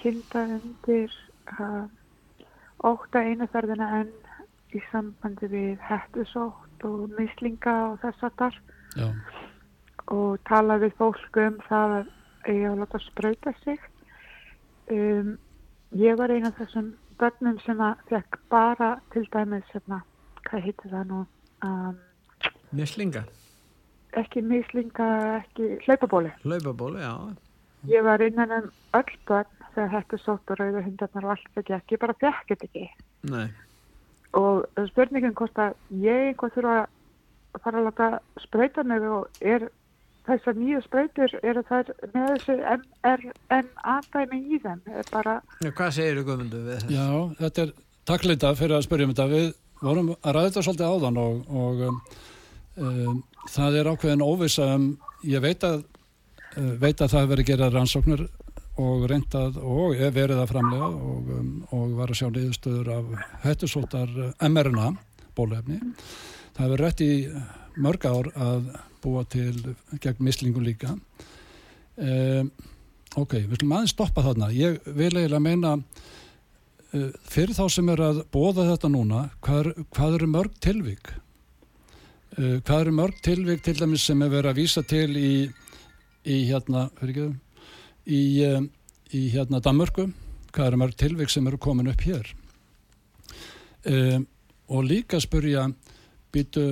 kynna 0.00 0.44
undir 0.54 1.12
uh, 1.60 1.84
óta 2.80 3.20
einaferðina 3.20 3.88
enn 3.98 4.14
í 4.72 4.80
sambandi 4.88 5.50
við 5.52 5.84
hættusótt 5.84 6.86
og 6.88 7.12
mislinga 7.18 7.74
og 7.90 8.00
þess 8.06 8.24
að 8.24 8.40
þar 8.40 8.58
og 10.16 10.40
tala 10.48 10.80
við 10.80 10.96
fólk 11.02 11.40
um 11.44 11.60
það 11.68 11.94
að 11.98 12.10
eiga 12.48 12.72
að 12.72 12.80
láta 12.80 13.04
sprauta 13.04 13.54
sig. 13.60 13.86
Um, 14.88 15.36
ég 15.92 16.16
var 16.16 16.32
eina 16.32 16.54
af 16.54 16.60
þessum 16.62 16.92
börnum 17.20 17.60
sem 17.68 17.84
að 17.84 18.00
fekk 18.08 18.40
bara 18.48 18.94
til 19.12 19.28
dæmis, 19.28 19.68
hérna, 19.76 20.00
hvað 20.48 20.70
heitir 20.70 20.96
það 20.96 21.08
nú, 21.12 21.24
um, 21.68 22.04
Mislinga, 22.72 23.28
ekki 24.20 24.42
mislinga, 24.46 25.08
ekki 25.42 25.68
hlaupabóli. 25.86 26.32
hlaupabóli, 26.44 27.00
já. 27.02 27.14
Ég 27.90 28.02
var 28.06 28.22
innan 28.24 28.50
um 28.60 28.70
öll 28.96 29.16
börn 29.28 29.50
þegar 29.74 29.90
þetta 29.98 30.18
sótt 30.22 30.50
og 30.54 30.58
rauðu 30.60 30.82
hundarnar 30.86 31.24
og 31.26 31.30
allt 31.34 31.58
ekki 31.60 31.74
ekki, 31.76 31.94
ég 31.96 32.00
bara 32.04 32.14
fekk 32.22 32.52
þetta 32.54 32.68
ekki. 32.70 32.86
Nei, 33.34 33.46
Og 34.34 34.64
spurningin 34.90 35.34
hvort 35.38 35.58
að 35.62 35.74
ég 36.02 36.30
einhvað 36.32 36.54
þurfa 36.56 36.76
að 37.54 37.60
fara 37.62 37.78
að 37.78 37.84
láta 37.86 38.06
sprauta 38.42 38.82
mig 38.82 39.04
og 39.06 39.28
er 39.46 39.68
þessar 40.26 40.56
nýju 40.58 40.80
sprautur, 40.82 41.34
eru 41.46 41.62
þær 41.68 41.92
með 42.14 42.24
þessu 42.32 42.56
mRNA-dæmi 43.44 44.38
í 44.56 44.58
þeim? 44.64 44.80
Bara, 45.12 45.36
hvað 45.62 45.92
segir 45.98 46.18
þú 46.18 46.24
Guðmundur 46.30 46.64
við 46.66 46.80
þetta? 46.80 46.96
já, 46.96 47.06
þetta 47.42 47.62
er 47.66 47.72
takk 48.10 48.26
Linda 48.28 48.54
fyrir 48.58 48.76
að 48.78 48.86
spyrja 48.88 49.06
um 49.08 49.14
þetta 49.14 49.28
við 49.34 49.46
vorum 49.84 50.10
að 50.16 50.34
ræða 50.34 50.48
þetta 50.48 50.64
svolítið 50.66 50.90
áðan 50.94 51.20
og, 51.22 51.34
og 51.62 51.84
um, 51.88 52.00
um, 52.88 53.22
það 53.50 53.80
er 53.80 53.90
ákveðin 53.92 54.24
óvisa 54.24 54.70
um, 54.76 54.88
ég 55.26 55.42
veit 55.44 55.64
að 55.66 55.82
uh, 55.82 56.72
veit 56.80 57.00
að 57.00 57.10
það 57.10 57.20
hefur 57.20 57.32
verið 57.34 57.50
gerað 57.50 57.76
rannsóknir 57.76 58.24
og 58.82 59.04
reyndað 59.10 59.58
og 59.62 59.94
er 59.94 60.14
verið 60.14 60.40
að 60.42 60.50
framlega 60.50 60.88
og, 60.90 61.28
um, 61.36 61.50
og 61.76 61.92
var 61.98 62.10
að 62.10 62.20
sjá 62.20 62.28
niðurstöður 62.30 62.90
af 62.96 63.12
hættusóttar 63.44 64.16
uh, 64.16 64.32
mRNA 64.48 64.90
bólefni. 65.36 65.80
Það 66.54 66.66
hefur 66.66 66.82
rétt 66.82 67.04
í 67.04 67.12
mörg 67.84 68.06
ár 68.06 68.30
að 68.34 68.68
búa 69.04 69.24
til 69.30 69.74
gegn 70.00 70.24
mislingum 70.24 70.64
líka. 70.66 70.94
Um, 71.94 72.50
ok, 73.20 73.38
við 73.44 73.60
slum 73.60 73.74
aðeins 73.76 73.94
stoppa 73.94 74.24
þarna. 74.24 74.50
Ég 74.54 74.80
vil 74.86 75.12
eiginlega 75.12 75.42
meina 75.42 75.74
uh, 75.78 77.10
fyrir 77.30 77.54
þá 77.54 77.66
sem 77.70 77.90
er 77.94 78.02
að 78.08 78.24
bóða 78.34 78.70
þetta 78.72 78.90
núna, 78.90 79.28
hvað, 79.44 79.74
hvað 79.94 80.18
eru 80.18 80.30
mörg 80.34 80.58
tilvík? 80.64 81.14
Uh, 82.34 82.56
hvað 82.66 82.80
eru 82.80 82.92
mörg 82.96 83.18
tilvík 83.22 83.60
til 83.62 83.76
dæmis 83.78 84.02
sem 84.08 84.22
er 84.24 84.30
verið 84.32 84.50
að 84.50 84.56
vísa 84.58 84.82
til 84.82 85.10
í, 85.14 85.34
í 86.26 86.38
hérna, 86.48 86.88
ekki 87.04 87.28
í, 88.10 88.22
um, 88.48 88.64
í 89.14 89.20
hérna 89.30 89.60
Danmörku, 89.62 90.08
hvað 90.50 90.66
eru 90.66 90.80
mörg 90.80 90.96
tilvík 90.98 91.30
sem 91.30 91.46
eru 91.46 91.60
komin 91.62 91.92
upp 91.92 92.02
hér? 92.02 92.32
Um, 93.86 94.24
og 94.66 94.82
líka 94.88 95.20
spurja 95.22 95.68
býtu 96.34 96.64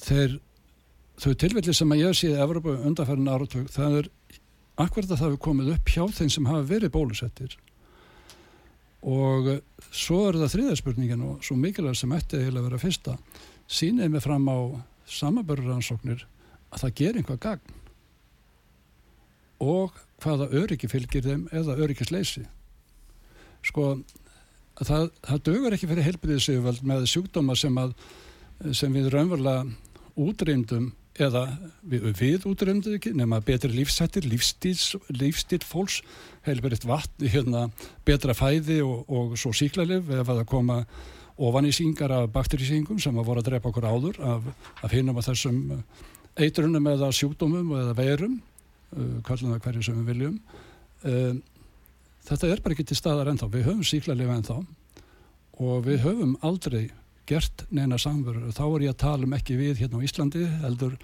þeir 0.00 0.40
þau 1.20 1.36
tilfelli 1.44 1.76
sem 1.76 1.94
að 1.94 2.02
ég 2.02 2.18
sé 2.18 2.32
í 2.32 2.40
Evropa 2.40 2.74
undanferðin 2.80 3.30
áratug, 3.30 3.70
það 3.70 4.00
er 4.00 4.10
akkurat 4.80 5.06
að 5.06 5.20
það 5.20 5.26
hefur 5.28 5.44
komið 5.46 5.72
upp 5.76 5.94
hjá 5.94 6.02
þeim 6.18 6.32
sem 6.34 6.50
hafa 6.50 6.66
verið 6.72 6.94
bólusettir. 6.96 7.54
Og 9.06 9.54
svo 9.94 10.24
er 10.26 10.42
það 10.42 10.52
þriðarspurningin 10.56 11.24
og 11.28 11.46
svo 11.46 11.54
mikilvæg 11.60 12.02
sem 12.02 12.18
ætti 12.18 12.42
að 12.48 12.58
vera 12.64 12.82
fyrsta 12.82 13.16
sýnið 13.70 14.14
mig 14.14 14.24
fram 14.24 14.48
á 14.50 14.58
samaböruransóknir 15.10 16.24
að 16.70 16.84
það 16.84 16.96
ger 17.00 17.18
einhvað 17.18 17.42
gagn. 17.44 17.76
Og 19.60 19.96
hvaða 20.22 20.48
öryggi 20.56 20.88
fylgir 20.90 21.26
þeim 21.26 21.46
eða 21.54 21.76
öryggisleysi. 21.84 22.46
Sko 23.66 23.92
það, 24.80 25.10
það 25.26 25.44
dögur 25.48 25.76
ekki 25.76 25.90
fyrir 25.90 26.08
heilbriðisauðvöld 26.08 26.88
með 26.88 27.06
sjúkdóma 27.12 27.56
sem, 27.58 27.76
að, 27.80 27.94
sem 28.76 28.96
við 28.96 29.10
raunverulega 29.12 29.66
útrýmdum 30.20 30.90
eða 31.20 31.44
við, 31.84 32.06
við 32.16 32.46
útrýmdum 32.48 32.96
ekki 32.96 33.12
nema 33.16 33.40
betri 33.44 33.72
lífsættir, 33.74 34.26
lífstíl 34.30 35.62
fólks, 35.66 36.00
heilbriðt 36.46 36.86
vatn 36.88 37.28
hérna, 37.28 37.66
betra 38.08 38.36
fæði 38.36 38.80
og, 38.86 39.04
og 39.10 39.34
svo 39.40 39.52
síklarlif 39.56 40.08
ef 40.20 40.32
að 40.32 40.46
koma 40.48 40.84
ofan 41.40 41.68
í 41.68 41.72
síngar 41.74 42.12
af 42.12 42.30
bakterísingum 42.34 43.00
sem 43.00 43.16
að 43.16 43.28
voru 43.30 43.42
að 43.42 43.50
drepa 43.50 43.70
okkur 43.70 43.88
áður 43.88 44.20
af, 44.34 44.48
af 44.84 44.92
hinum 44.92 45.20
að 45.20 45.30
þessum 45.30 45.60
eitrunum 46.40 46.88
eða 46.92 47.10
sjúkdómum 47.16 47.72
eða 47.80 47.94
veirum 47.98 48.36
uh, 48.96 49.16
kallum 49.26 49.54
það 49.54 49.64
hverju 49.66 49.86
sem 49.86 50.00
við 50.00 50.12
viljum. 50.12 50.36
Uh, 51.04 51.40
þetta 52.28 52.50
er 52.50 52.62
bara 52.64 52.76
ekki 52.76 52.88
til 52.90 52.98
staðar 52.98 53.32
ennþá. 53.32 53.50
Við 53.54 53.66
höfum 53.68 53.86
síklarlif 53.86 54.34
ennþá 54.36 54.58
og 55.60 55.82
við 55.86 56.04
höfum 56.04 56.36
aldrei 56.46 56.90
gert 57.30 57.66
neina 57.70 57.98
samveru 58.00 58.48
og 58.48 58.54
þá 58.56 58.64
er 58.66 58.86
ég 58.86 58.94
að 58.94 59.02
tala 59.04 59.28
um 59.28 59.34
ekki 59.36 59.58
við 59.58 59.82
hérna 59.84 60.00
á 60.00 60.06
Íslandi 60.06 60.46
heldur 60.64 60.96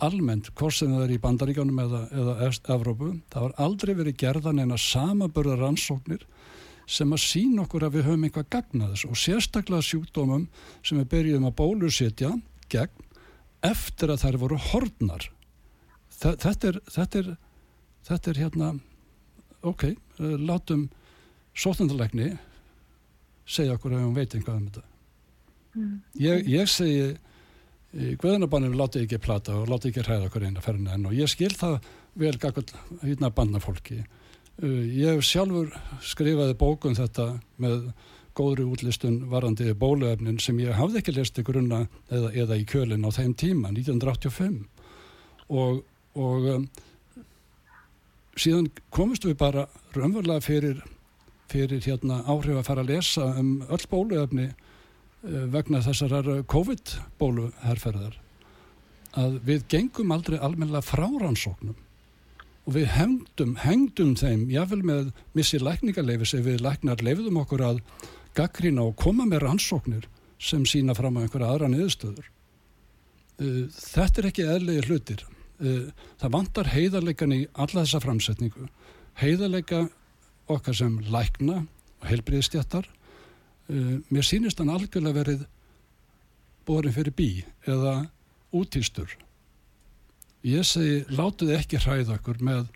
almennt, 0.00 0.48
hvort 0.56 0.74
sem 0.74 0.92
það 0.92 1.04
er 1.04 1.12
í 1.14 1.20
bandaríkjónum 1.20 1.80
eða, 1.82 2.00
eða 2.16 2.50
Evrópu, 2.74 3.10
það 3.32 3.44
var 3.44 3.56
aldrei 3.66 3.92
verið 3.98 4.20
gerða 4.22 4.54
neina 4.56 4.78
samaburða 4.80 5.58
rannsóknir 5.60 6.24
sem 6.90 7.12
að 7.14 7.22
sína 7.22 7.64
okkur 7.64 7.86
að 7.86 7.98
við 7.98 8.08
höfum 8.08 8.26
eitthvað 8.26 8.48
gagnaðis 8.56 9.04
og 9.06 9.18
sérstaklega 9.18 9.86
sjúkdómum 9.86 10.48
sem 10.82 10.98
við 10.98 11.10
byrjum 11.14 11.46
að 11.46 11.56
bólusetja 11.60 12.32
gegn 12.72 13.08
eftir 13.66 14.10
að 14.10 14.24
þær 14.24 14.38
voru 14.42 14.58
hornar 14.70 15.28
þetta 16.20 16.72
er 16.72 16.80
þetta 16.90 17.22
er, 17.22 17.32
þetta 18.08 18.32
er 18.32 18.40
hérna 18.44 18.70
ok, 19.66 19.84
eh, 19.84 20.36
látum 20.38 20.88
sóttandalegni 21.54 22.32
segja 23.46 23.74
okkur 23.76 23.96
ef 23.96 24.04
hún 24.04 24.14
veit 24.16 24.34
einhvað 24.34 24.56
um 24.56 24.68
þetta. 24.68 24.86
Mm, 25.74 25.96
ég, 26.22 26.48
ég 26.50 26.70
segi 26.70 27.10
í 27.90 28.14
Guðunabanninu 28.22 28.78
láti 28.78 29.04
ekki 29.04 29.18
plata 29.22 29.56
og 29.58 29.70
láti 29.70 29.90
ekki 29.90 30.04
hræða 30.06 30.28
okkur 30.28 30.46
eina 30.46 30.62
ferðin 30.62 30.90
enn. 30.94 31.08
Og 31.10 31.16
ég 31.18 31.30
skil 31.30 31.52
það 31.58 31.80
vel 32.18 32.36
gagvall 32.38 32.66
hérna 33.02 33.30
banna 33.34 33.60
fólki 33.62 34.00
uh, 34.02 34.19
ég 34.60 35.14
hef 35.14 35.24
sjálfur 35.24 35.70
skrifaði 36.04 36.56
bókum 36.58 36.96
þetta 36.98 37.32
með 37.60 37.90
góðri 38.36 38.66
útlistun 38.68 39.24
varandi 39.30 39.72
bóluefnin 39.76 40.38
sem 40.42 40.58
ég 40.62 40.76
hafði 40.76 41.00
ekki 41.00 41.14
lest 41.16 41.40
í 41.40 41.44
grunna 41.46 41.84
eða, 42.10 42.30
eða 42.32 42.58
í 42.60 42.66
kjölinn 42.68 43.04
á 43.04 43.10
þeim 43.14 43.34
tíma 43.38 43.72
1985 43.72 44.60
og, 45.50 45.82
og 46.14 46.48
um, 46.54 46.68
síðan 48.38 48.70
komist 48.94 49.26
við 49.26 49.36
bara 49.40 49.66
raunverulega 49.96 50.44
fyrir, 50.44 50.80
fyrir 51.50 51.82
hérna 51.84 52.22
áhrif 52.30 52.60
að 52.60 52.66
fara 52.70 52.86
að 52.86 52.94
lesa 52.94 53.28
um 53.40 53.52
öll 53.68 53.84
bóluefni 53.90 54.48
uh, 54.50 55.44
vegna 55.52 55.82
þessarar 55.84 56.44
COVID-bólu 56.50 57.50
herrferðar 57.64 58.18
að 59.18 59.40
við 59.46 59.66
gengum 59.72 60.12
aldrei 60.14 60.38
almennilega 60.38 60.86
frá 60.86 61.08
rannsóknum 61.08 61.78
og 62.68 62.74
við 62.76 62.86
hengdum, 62.94 63.56
hengdum 63.62 64.14
þeim 64.18 64.48
jáfnvel 64.52 64.82
með 64.86 65.10
missi 65.36 65.60
lækningarleifis 65.60 66.34
ef 66.38 66.44
við 66.46 66.62
læknar 66.64 67.02
leifðum 67.04 67.40
okkur 67.42 67.64
að 67.66 67.80
gaggrína 68.36 68.84
og 68.86 68.96
koma 69.00 69.26
með 69.28 69.44
rannsóknir 69.46 70.06
sem 70.40 70.64
sína 70.68 70.94
fram 70.96 71.18
á 71.18 71.22
einhverja 71.24 71.50
aðra 71.50 71.70
niðurstöður. 71.72 72.28
Uh, 73.40 73.66
þetta 73.72 74.22
er 74.22 74.28
ekki 74.30 74.46
eðlegi 74.48 74.86
hlutir. 74.88 75.24
Uh, 75.60 75.88
það 76.20 76.34
vantar 76.36 76.70
heiðarleikan 76.72 77.36
í 77.36 77.40
alla 77.52 77.84
þessa 77.84 78.02
framsetningu. 78.04 78.68
Heiðarleika 79.20 79.86
okkar 80.50 80.76
sem 80.76 80.98
lækna 81.12 81.62
og 81.64 82.08
heilbriðstjættar. 82.08 82.86
Uh, 83.70 83.98
mér 84.12 84.26
sínist 84.26 84.60
hann 84.60 84.72
algjörlega 84.72 85.20
verið 85.22 85.48
borin 86.68 86.94
fyrir 86.94 87.16
bí 87.16 87.30
eða 87.68 88.04
útýstur. 88.54 89.12
Ég 90.46 90.64
segi, 90.64 91.02
látuð 91.12 91.52
ekki 91.58 91.80
hræða 91.82 92.16
okkur 92.16 92.38
með 92.40 92.68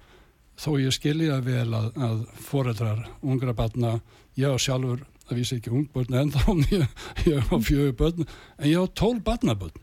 þó 0.61 0.75
ég 0.83 0.93
skilja 0.93 1.39
vel 1.45 1.71
að, 1.73 1.87
að 1.97 2.19
foreldrar, 2.45 3.07
ungra 3.25 3.55
batna, 3.57 3.97
ég 4.37 4.53
á 4.53 4.59
sjálfur 4.61 5.01
það 5.25 5.39
vísi 5.39 5.57
ekki 5.59 5.73
ungbörn 5.73 6.19
en 6.21 6.33
þá 6.35 6.45
ég, 7.31 7.41
á 7.49 7.57
fjögur 7.57 7.97
börn 7.97 8.27
en 8.27 8.69
ég 8.69 8.77
á 8.77 8.87
tól 8.93 9.17
barnabörn. 9.25 9.81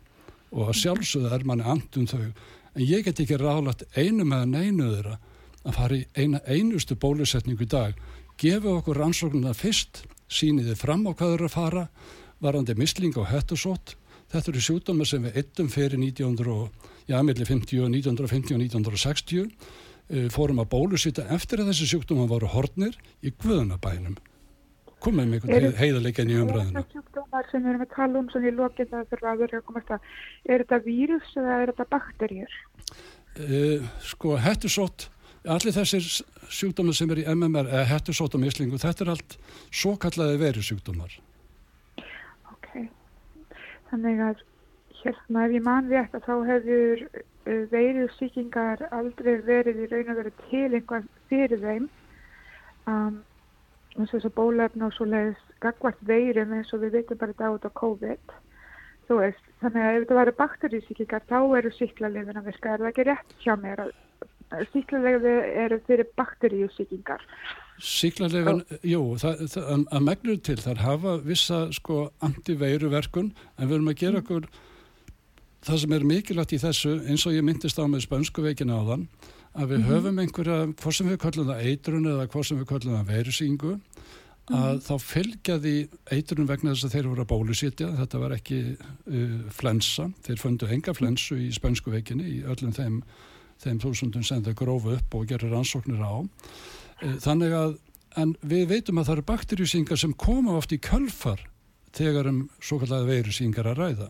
Og 0.52 0.70
að 0.70 0.82
sjálfsögða 0.82 1.36
er 1.38 1.46
manni 1.48 1.66
andum 1.66 2.08
þau. 2.12 2.30
En 2.76 2.84
ég 2.86 3.06
get 3.08 3.22
ekki 3.24 3.40
ráðlagt 3.40 3.86
einu 3.96 4.26
með 4.28 4.50
neinu 4.52 4.90
þeirra 4.92 5.18
að 5.62 5.78
fara 5.78 5.98
í 5.98 6.06
eina 6.18 6.42
einustu 6.46 6.98
bólusetningu 7.00 7.66
í 7.66 7.72
dag. 7.72 7.96
Gefa 8.42 8.78
okkur 8.78 9.00
rannsóknuna 9.02 9.56
fyrst 9.58 10.04
síniði 10.32 10.76
fram 10.78 11.08
á 11.08 11.12
hvað 11.16 11.34
þeirra 11.36 11.52
fara 11.52 11.88
varandi 12.42 12.76
misling 12.78 13.18
og 13.18 13.30
höttusótt 13.32 13.96
þetta 14.32 14.52
eru 14.54 14.66
sjúkdóma 14.66 15.08
sem 15.08 15.28
við 15.28 15.40
eittum 15.42 15.70
fyrir 15.72 16.00
1900 16.00 16.58
já, 17.12 17.18
millir 17.28 17.48
50 17.48 17.86
og 17.86 17.94
1950 17.94 18.58
og 18.58 18.66
1960 18.66 19.46
eh, 19.46 20.28
fórum 20.34 20.62
að 20.64 20.72
bólusita 20.74 21.28
eftir 21.36 21.62
að 21.62 21.72
þessi 21.72 21.94
sjúkdóma 21.94 22.28
voru 22.32 22.50
hornir 22.52 22.98
í 23.22 23.34
Guðunabænum 23.36 24.20
komið 25.02 25.30
með 25.32 25.38
einhvern 25.40 25.80
heiðarleikin 25.80 26.32
í 26.32 26.38
umræðinu. 26.42 26.82
Er 26.82 26.86
þetta 26.86 27.00
sjúkdómar 27.00 27.48
sem 27.50 27.64
við 27.64 27.72
erum 27.72 27.86
að 27.86 27.96
tala 27.96 28.20
um 28.20 28.28
sem 28.32 28.46
ég 28.46 28.58
lokið 28.58 28.92
það 28.92 29.08
fyrir 29.14 29.30
að 29.32 29.42
vera 29.42 29.62
að 29.62 29.66
komast 29.70 29.96
að, 29.96 30.12
er 30.46 30.64
þetta 30.64 30.80
vírus 30.86 31.34
eða 31.42 31.56
er 31.58 31.72
þetta 31.72 31.88
bakterjur? 31.96 32.60
Uh, 33.42 33.90
sko, 34.06 34.36
hættusótt, 34.46 35.08
allir 35.58 35.76
þessir 35.76 36.08
sjúkdómar 36.52 36.98
sem 36.98 37.14
er 37.16 37.24
í 37.24 37.28
MMR, 37.34 37.72
eða 37.72 37.90
hættusótt 37.96 38.38
og 38.38 38.44
mislingu, 38.44 38.82
þetta 38.82 39.08
er 39.08 39.14
allt 39.16 39.38
svo 39.72 39.96
kallaði 40.02 40.42
veru 40.44 40.66
sjúkdómar. 40.68 41.18
Þannig 43.92 44.22
að 44.26 44.44
hérna 45.02 45.46
ef 45.46 45.56
ég 45.56 45.66
man 45.66 45.90
rétt 45.92 46.14
að 46.16 46.28
þá 46.28 46.36
hefur 46.50 47.02
uh, 47.08 47.64
veiru 47.72 48.06
síkingar 48.18 48.86
aldrei 48.92 49.34
verið 49.48 49.82
í 49.84 49.90
raun 49.92 50.14
að 50.14 50.22
vera 50.22 50.34
til 50.46 50.68
einhvað 50.70 51.10
fyrir 51.32 51.64
þeim. 51.66 51.90
Um, 52.90 53.20
eins 53.98 54.08
og 54.08 54.16
þess 54.16 54.30
að 54.30 54.38
bólefn 54.38 54.86
og 54.88 54.94
svo 54.96 55.08
leiðis 55.10 55.42
gagvart 55.64 56.06
veirum 56.08 56.54
eins 56.56 56.72
og 56.74 56.86
við 56.86 56.96
veitum 57.00 57.20
bara 57.20 57.36
þetta 57.36 57.52
át 57.52 57.68
á 57.68 57.72
COVID. 57.82 58.38
Þú 59.10 59.18
veist, 59.20 59.50
þannig 59.60 59.84
að 59.84 59.92
ef 59.96 60.04
þetta 60.06 60.20
væri 60.22 60.38
bakterísíkikar 60.38 61.28
þá 61.28 61.40
eru 61.60 61.74
síklarlefin 61.76 62.40
að 62.40 62.48
virka, 62.48 62.72
er 62.72 62.84
það 62.84 62.92
ekki 62.94 63.08
rétt 63.10 63.36
hjá 63.44 63.54
mér 63.60 63.84
að 63.88 63.92
síklarlefi 64.72 65.36
eru 65.66 65.80
fyrir 65.88 66.08
bakteríusíkingar 66.20 67.26
Síklarlefin, 67.82 68.62
jú, 68.86 69.02
að 69.18 70.04
megnur 70.06 70.38
til 70.46 70.58
þar 70.62 70.84
hafa 70.84 71.16
vissa 71.26 71.64
sko 71.74 72.12
antiveiruverkun 72.22 73.32
en 73.58 73.68
við 73.68 73.78
erum 73.80 73.90
að 73.90 74.02
gera 74.04 74.22
okkur 74.22 74.46
það 75.66 75.80
sem 75.84 75.96
er 75.98 76.06
mikilvægt 76.06 76.54
í 76.54 76.60
þessu 76.62 76.96
eins 77.10 77.26
og 77.26 77.34
ég 77.34 77.46
myndist 77.46 77.82
á 77.82 77.86
með 77.90 78.06
spönsku 78.06 78.44
veikin 78.46 78.74
á 78.74 78.82
þann 78.86 79.08
að 79.52 79.68
við 79.68 79.78
mm 79.78 79.84
-hmm. 79.84 79.92
höfum 79.92 80.20
einhverja, 80.20 80.58
hvort 80.82 80.96
sem 80.96 81.10
við 81.10 81.18
kallum 81.22 81.48
það 81.48 81.64
eitrun 81.66 82.06
eða 82.06 82.28
hvort 82.28 82.48
sem 82.48 82.60
við 82.60 82.68
kallum 82.70 82.96
það 82.96 83.12
veirusýngu 83.16 83.72
að 83.72 83.80
mm 84.50 84.78
-hmm. 84.78 84.82
þá 84.88 84.96
fylgjaði 85.00 85.90
eitrun 86.12 86.48
vegna 86.48 86.72
þess 86.72 86.86
að 86.86 86.94
þeir 86.94 87.08
voru 87.08 87.22
að 87.22 87.32
bólusitja 87.34 87.90
þetta 87.98 88.20
var 88.20 88.32
ekki 88.32 88.78
uh, 88.78 89.40
flensa. 89.50 90.12
Þeir 90.24 90.40
fundu 90.40 90.68
enga 90.68 90.94
flensu 90.94 91.36
í 91.36 91.52
spönsku 91.52 91.92
veikinni 91.92 92.24
í 92.24 92.44
öllum 92.44 92.72
þeim, 92.72 93.04
þeim 93.58 93.80
þúsundum 93.80 94.24
sem 94.24 94.44
þau 94.44 94.54
grófu 94.54 94.96
upp 94.96 95.16
og 95.16 95.28
gerur 95.28 95.58
ansóknir 95.58 96.02
á 96.02 96.26
þannig 97.02 97.56
að 97.58 97.78
en 98.22 98.34
við 98.44 98.66
veitum 98.74 99.00
að 99.00 99.08
það 99.08 99.16
eru 99.16 99.28
bakterjusýngar 99.30 100.00
sem 100.00 100.14
koma 100.20 100.58
oft 100.60 100.74
í 100.76 100.80
kölfar 100.84 101.46
þegar 101.96 102.28
um 102.32 102.42
svo 102.60 102.80
kallega 102.82 103.08
veirusýngar 103.08 103.70
að 103.72 103.80
ræða 103.80 104.10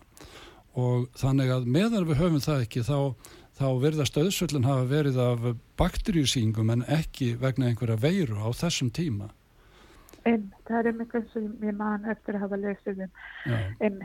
og 0.81 1.05
þannig 1.19 1.51
að 1.53 1.67
meðan 1.75 2.07
við 2.09 2.21
höfum 2.21 2.43
það 2.43 2.65
ekki 2.65 2.83
þá 2.87 2.97
þá 3.61 3.67
verðast 3.81 4.17
auðsvöldin 4.17 4.65
hafa 4.65 4.87
verið 4.89 5.19
af 5.21 5.45
bakterjusýngum 5.79 6.71
en 6.73 6.85
ekki 6.89 7.33
vegna 7.41 7.69
einhverja 7.69 7.99
veiru 8.01 8.39
á 8.41 8.49
þessum 8.57 8.89
tíma. 8.95 9.29
En 10.25 10.49
það 10.67 10.79
er 10.79 10.89
einmitt 10.91 11.15
eins 11.17 11.35
og 11.37 11.65
ég 11.65 11.77
man 11.77 12.07
eftir 12.09 12.37
að 12.37 12.45
hafa 12.45 12.61
lesið 12.61 13.03
um. 13.05 13.11
En 13.81 13.99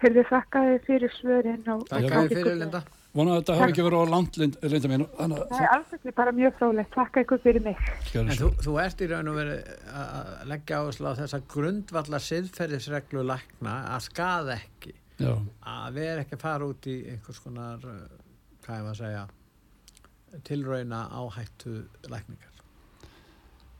hefur 0.00 0.16
þið 0.16 0.30
þakkaði 0.30 0.78
fyrir 0.86 1.16
svörin 1.16 1.68
og... 1.72 1.84
Þakkaði 1.90 2.32
fyrir 2.32 2.58
Linda. 2.62 2.82
Vona 3.16 3.32
að 3.32 3.38
þetta 3.40 3.56
hafi 3.56 3.72
ekki 3.72 3.86
verið 3.86 4.02
á 4.04 4.06
land, 4.12 4.38
Linda 4.42 4.90
mín. 4.92 5.06
Það 5.16 5.56
er 5.62 5.70
alls 5.72 5.94
ekki 5.96 6.12
bara 6.18 6.34
mjög 6.36 6.58
fráleitt. 6.58 6.90
Þakka 6.92 7.24
ykkur 7.24 7.40
fyrir 7.46 7.64
mig. 7.64 7.80
En 8.20 8.34
þú, 8.36 8.50
þú 8.66 8.76
ert 8.82 9.00
í 9.00 9.08
raun 9.08 9.32
og 9.32 9.38
verið 9.40 9.72
að 10.02 10.44
leggja 10.52 10.82
áherslu 10.82 11.08
á 11.08 11.18
þessa 11.22 11.40
grundvallar 11.54 12.26
siðferðisreglu 12.26 13.24
lakna 13.24 13.78
að 13.94 14.04
skaða 14.10 14.58
ekki. 14.58 14.92
Já. 15.16 15.32
Að 15.64 15.96
við 15.96 16.10
erum 16.10 16.26
ekki 16.26 16.36
að 16.36 16.44
fara 16.44 16.68
út 16.68 16.90
í 16.92 16.98
einhvers 17.14 17.40
konar 17.40 17.88
hvað 18.66 18.80
ég 18.80 18.86
var 18.86 18.92
að 18.92 19.00
segja 19.00 19.24
tilrauna 20.44 21.06
áhættu 21.14 21.86
lækningar 22.10 22.52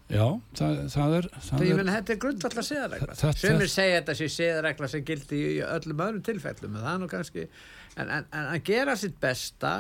Já, 0.07 0.23
það, 0.55 0.77
það 0.93 1.15
er 1.17 1.27
það 1.43 1.63
ég 1.67 1.79
menn 1.81 1.89
þetta 1.91 2.13
er 2.15 2.19
grundvallar 2.23 2.67
séðaregla 2.69 3.17
sem 3.19 3.57
er 3.65 3.71
segja 3.73 3.97
þetta 3.97 4.15
sé 4.15 4.29
séðaregla 4.31 4.91
sem 4.93 5.03
gildi 5.09 5.41
í 5.49 5.57
öllum 5.67 6.03
öðrum 6.05 6.23
tilfellum 6.29 6.77
það 6.79 6.93
er 6.93 7.01
nú 7.03 7.09
kannski 7.11 7.47
en, 7.97 8.11
en, 8.11 8.27
en 8.33 8.51
að 8.55 8.63
gera 8.69 8.97
sitt 8.99 9.17
besta 9.23 9.79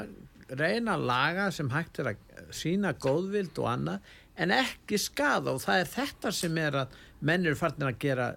reyna 0.56 0.94
að 0.96 1.08
laga 1.10 1.48
sem 1.54 1.70
hægt 1.72 2.00
er 2.02 2.12
að 2.12 2.52
sína 2.54 2.94
góðvild 3.02 3.58
og 3.62 3.70
annað 3.72 4.12
en 4.36 4.52
ekki 4.54 4.98
skada 5.00 5.54
og 5.56 5.62
það 5.64 5.82
er 5.82 5.90
þetta 5.94 6.32
sem 6.34 6.60
er 6.60 6.78
að 6.82 7.00
menn 7.26 7.46
eru 7.46 7.58
farnir 7.58 7.90
að 7.90 8.00
gera 8.04 8.28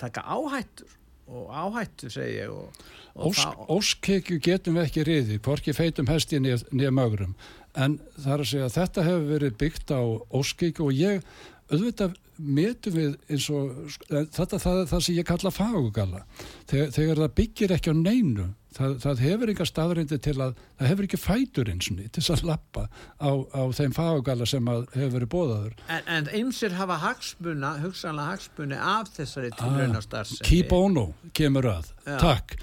taka 0.00 0.24
áhættur 0.26 0.98
og 1.30 1.48
áhættu 1.48 2.10
segi 2.12 2.40
ég 2.42 2.52
og, 2.52 2.82
og 3.14 3.30
Ósk, 3.30 3.60
Óskekju 3.72 4.40
getum 4.44 4.76
við 4.76 4.88
ekki 4.88 5.04
riði 5.08 5.38
hvorki 5.44 5.72
feitum 5.76 6.10
hesti 6.10 6.40
nýja 6.42 6.92
mögurum 6.92 7.32
en 7.74 7.96
það 8.18 8.34
er 8.34 8.42
að 8.44 8.50
segja 8.50 8.66
að 8.68 8.76
þetta 8.76 9.06
hefur 9.08 9.30
verið 9.30 9.56
byggt 9.62 9.94
á 9.94 10.02
óskekju 10.40 10.88
og 10.88 10.98
ég 10.98 11.24
auðvitað 11.72 12.18
metum 12.36 12.98
við 12.98 13.16
eins 13.30 13.46
og 13.54 13.94
þetta 14.10 14.58
það 14.58 14.80
er 14.82 14.90
það 14.90 15.04
sem 15.06 15.16
ég 15.16 15.28
kalla 15.28 15.54
fagugalla 15.54 16.22
þegar, 16.70 16.92
þegar 16.98 17.22
það 17.22 17.34
byggir 17.40 17.74
ekki 17.78 17.94
á 17.94 17.96
neinu 17.96 18.48
það, 18.76 18.94
það 19.04 19.22
hefur 19.24 19.52
enga 19.52 19.66
staðrindi 19.68 20.18
til 20.24 20.34
að 20.38 20.54
það 20.60 20.90
hefur 20.90 21.08
ekki 21.08 21.20
fætur 21.20 21.70
eins 21.72 21.90
og 21.90 21.98
nýtt 21.98 22.18
til 22.18 22.24
að 22.34 22.44
lappa 22.50 22.86
á, 23.18 23.30
á 23.30 23.62
þeim 23.78 23.96
fagugalla 23.96 24.48
sem 24.48 24.70
hefur 24.70 25.12
verið 25.16 25.32
bóðaður 25.34 25.76
En, 25.88 26.06
en 26.16 26.30
einsir 26.40 26.76
hafa 26.78 27.00
hagsmuna 27.02 27.74
hugsanlega 27.82 28.34
hagsmuni 28.34 28.78
af 28.78 29.12
þessari 29.16 29.52
tilraunastarsi 29.58 30.40
ah, 30.40 30.46
Kýbónu 30.48 31.08
kemur 31.36 31.70
að. 31.76 31.92
Já. 32.06 32.16
takk, 32.22 32.56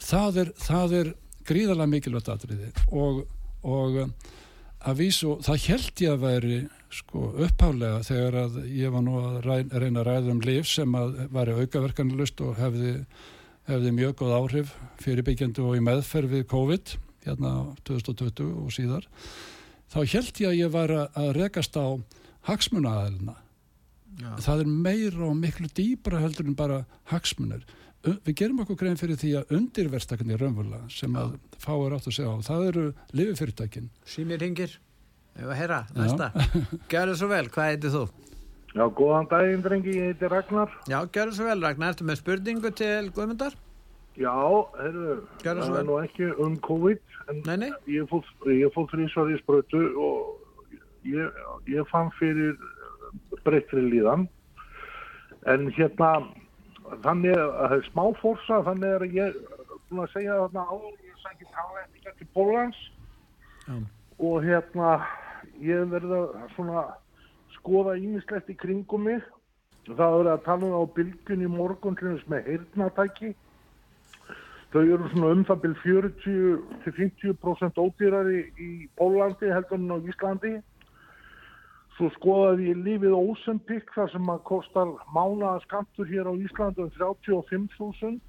það 0.00 0.44
er, 0.44 0.52
það 0.66 0.98
er 1.00 1.14
gríðarlega 1.50 1.94
mikilvægt 1.94 2.30
aðriði 2.34 2.70
og, 2.90 3.24
og 3.66 4.04
að 4.80 5.02
vísu, 5.02 5.34
það 5.44 5.66
held 5.68 6.04
ég 6.04 6.14
að 6.14 6.22
veri 6.24 6.60
sko 6.90 7.26
upphálega 7.44 8.00
þegar 8.06 8.38
að 8.44 8.56
ég 8.74 8.94
var 8.94 9.04
nú 9.06 9.18
að 9.20 9.36
reyna 9.44 10.00
að 10.02 10.08
ræða 10.08 10.32
um 10.32 10.40
liv 10.42 10.64
sem 10.66 10.96
að 10.98 11.20
var 11.34 11.52
aukaverkanilust 11.52 12.40
og 12.42 12.56
hefði 12.58 12.94
hefði 13.68 13.92
mjög 13.96 14.16
góð 14.22 14.34
áhrif 14.38 14.72
fyrirbyggjandi 15.02 15.66
og 15.66 15.76
í 15.76 15.84
meðferð 15.84 16.36
við 16.38 16.48
COVID 16.50 16.96
hérna 17.26 17.52
2020 17.84 18.48
og 18.64 18.72
síðar 18.72 19.06
þá 19.92 20.00
held 20.00 20.40
ég 20.40 20.48
að 20.48 20.58
ég 20.62 20.72
var 20.72 20.96
að 20.96 21.32
rekast 21.36 21.76
á 21.76 22.00
hagsmunaaðelina 22.48 23.36
það 24.40 24.64
er 24.64 24.70
meira 24.70 25.28
og 25.28 25.36
miklu 25.38 25.68
dýbra 25.76 26.20
heldur 26.22 26.48
en 26.48 26.56
bara 26.58 26.82
hagsmunir. 27.10 27.64
Við 28.00 28.32
gerum 28.38 28.62
okkur 28.64 28.78
grein 28.80 28.98
fyrir 29.00 29.18
því 29.20 29.34
að 29.40 29.50
undirverstakarnir 29.58 30.40
raunvöla 30.40 30.80
sem 30.92 31.16
að 31.20 31.34
fáir 31.60 31.96
átt 31.96 32.08
að 32.08 32.16
segja 32.16 32.32
á 32.32 32.38
það 32.46 32.68
eru 32.70 32.84
lififyrirtækin 33.12 33.90
Sýmir 34.08 34.40
hingir, 34.40 34.78
ef 35.36 35.44
að 35.44 35.58
herra, 35.58 35.80
næsta. 35.96 36.30
Það 36.90 37.12
svo 37.20 37.28
vel, 37.28 37.44
hvað 37.52 37.72
heitir 37.74 37.92
þú? 37.92 38.04
Já, 38.70 38.84
góðan 38.94 39.26
daginn, 39.30 39.62
drengi, 39.64 39.96
ég 39.96 40.12
heiti 40.12 40.28
Ragnar. 40.30 40.70
Já, 40.86 41.00
gjör 41.10 41.32
svo 41.34 41.48
vel, 41.48 41.62
Ragnar. 41.64 41.94
Ertu 41.94 42.06
með 42.06 42.20
spurningu 42.20 42.70
til 42.78 43.10
Guðmundar? 43.16 43.56
Já, 44.20 44.34
herru, 44.78 45.16
það 45.42 45.78
er 45.80 45.86
nú 45.88 45.96
ekki 46.02 46.28
um 46.44 46.58
COVID, 46.66 47.00
en 47.32 47.40
nei, 47.46 47.56
nei. 47.64 47.70
ég 47.88 48.10
fóð 48.10 48.90
þrýsvar 48.92 49.30
í 49.32 49.38
sprötu 49.40 49.80
og 49.98 50.68
ég, 51.08 51.40
ég 51.70 51.88
fann 51.90 52.12
fyrir 52.18 52.58
breyttri 53.46 53.82
líðan. 53.86 54.28
En 55.50 55.70
hérna, 55.74 56.12
þannig 57.04 57.38
að 57.38 57.78
smá 57.88 58.04
fórsa 58.20 58.60
þannig 58.66 58.96
að 58.98 59.16
ég 59.16 59.40
búin 59.90 60.04
að 60.04 60.12
segja 60.14 60.38
þarna 60.44 60.64
áður 60.70 61.06
ég 61.06 61.22
sækir 61.24 61.48
tala 61.54 61.82
eftir 61.86 62.28
Já. 63.66 63.74
og 64.18 64.44
hérna 64.44 64.90
ég 65.62 65.90
verði 65.90 66.18
að 66.18 66.52
svona 66.54 66.84
skoða 67.60 67.98
ímislegt 68.00 68.50
í 68.50 68.58
kringum 68.58 69.06
mig. 69.06 69.22
Það 69.86 70.16
verði 70.16 70.32
að 70.34 70.42
tala 70.48 70.66
um 70.66 70.80
á 70.80 70.84
bylgun 70.96 71.46
í 71.46 71.52
morgun 71.52 71.96
með 72.28 72.50
heyrnatæki 72.50 73.34
þau 74.70 74.82
eru 74.86 75.08
svona 75.10 75.30
um 75.34 75.44
það 75.46 75.62
byrj 75.64 75.78
40-50% 75.82 77.78
ódýrari 77.82 78.42
í 78.62 78.70
Pólandi 78.98 79.50
heldur 79.50 79.80
en 79.80 79.90
á 79.90 79.98
Íslandi. 79.98 80.52
Svo 81.96 82.10
skoðaði 82.14 82.70
ég 82.70 82.82
lífið 82.86 83.16
Ósempik 83.18 83.90
þar 83.96 84.12
sem 84.12 84.30
að 84.30 84.44
kostar 84.48 84.92
mánaða 85.14 85.64
skamtur 85.66 86.06
hér 86.08 86.30
á 86.30 86.34
Íslandu 86.38 86.86
um 86.86 86.92
35.000 86.94 88.20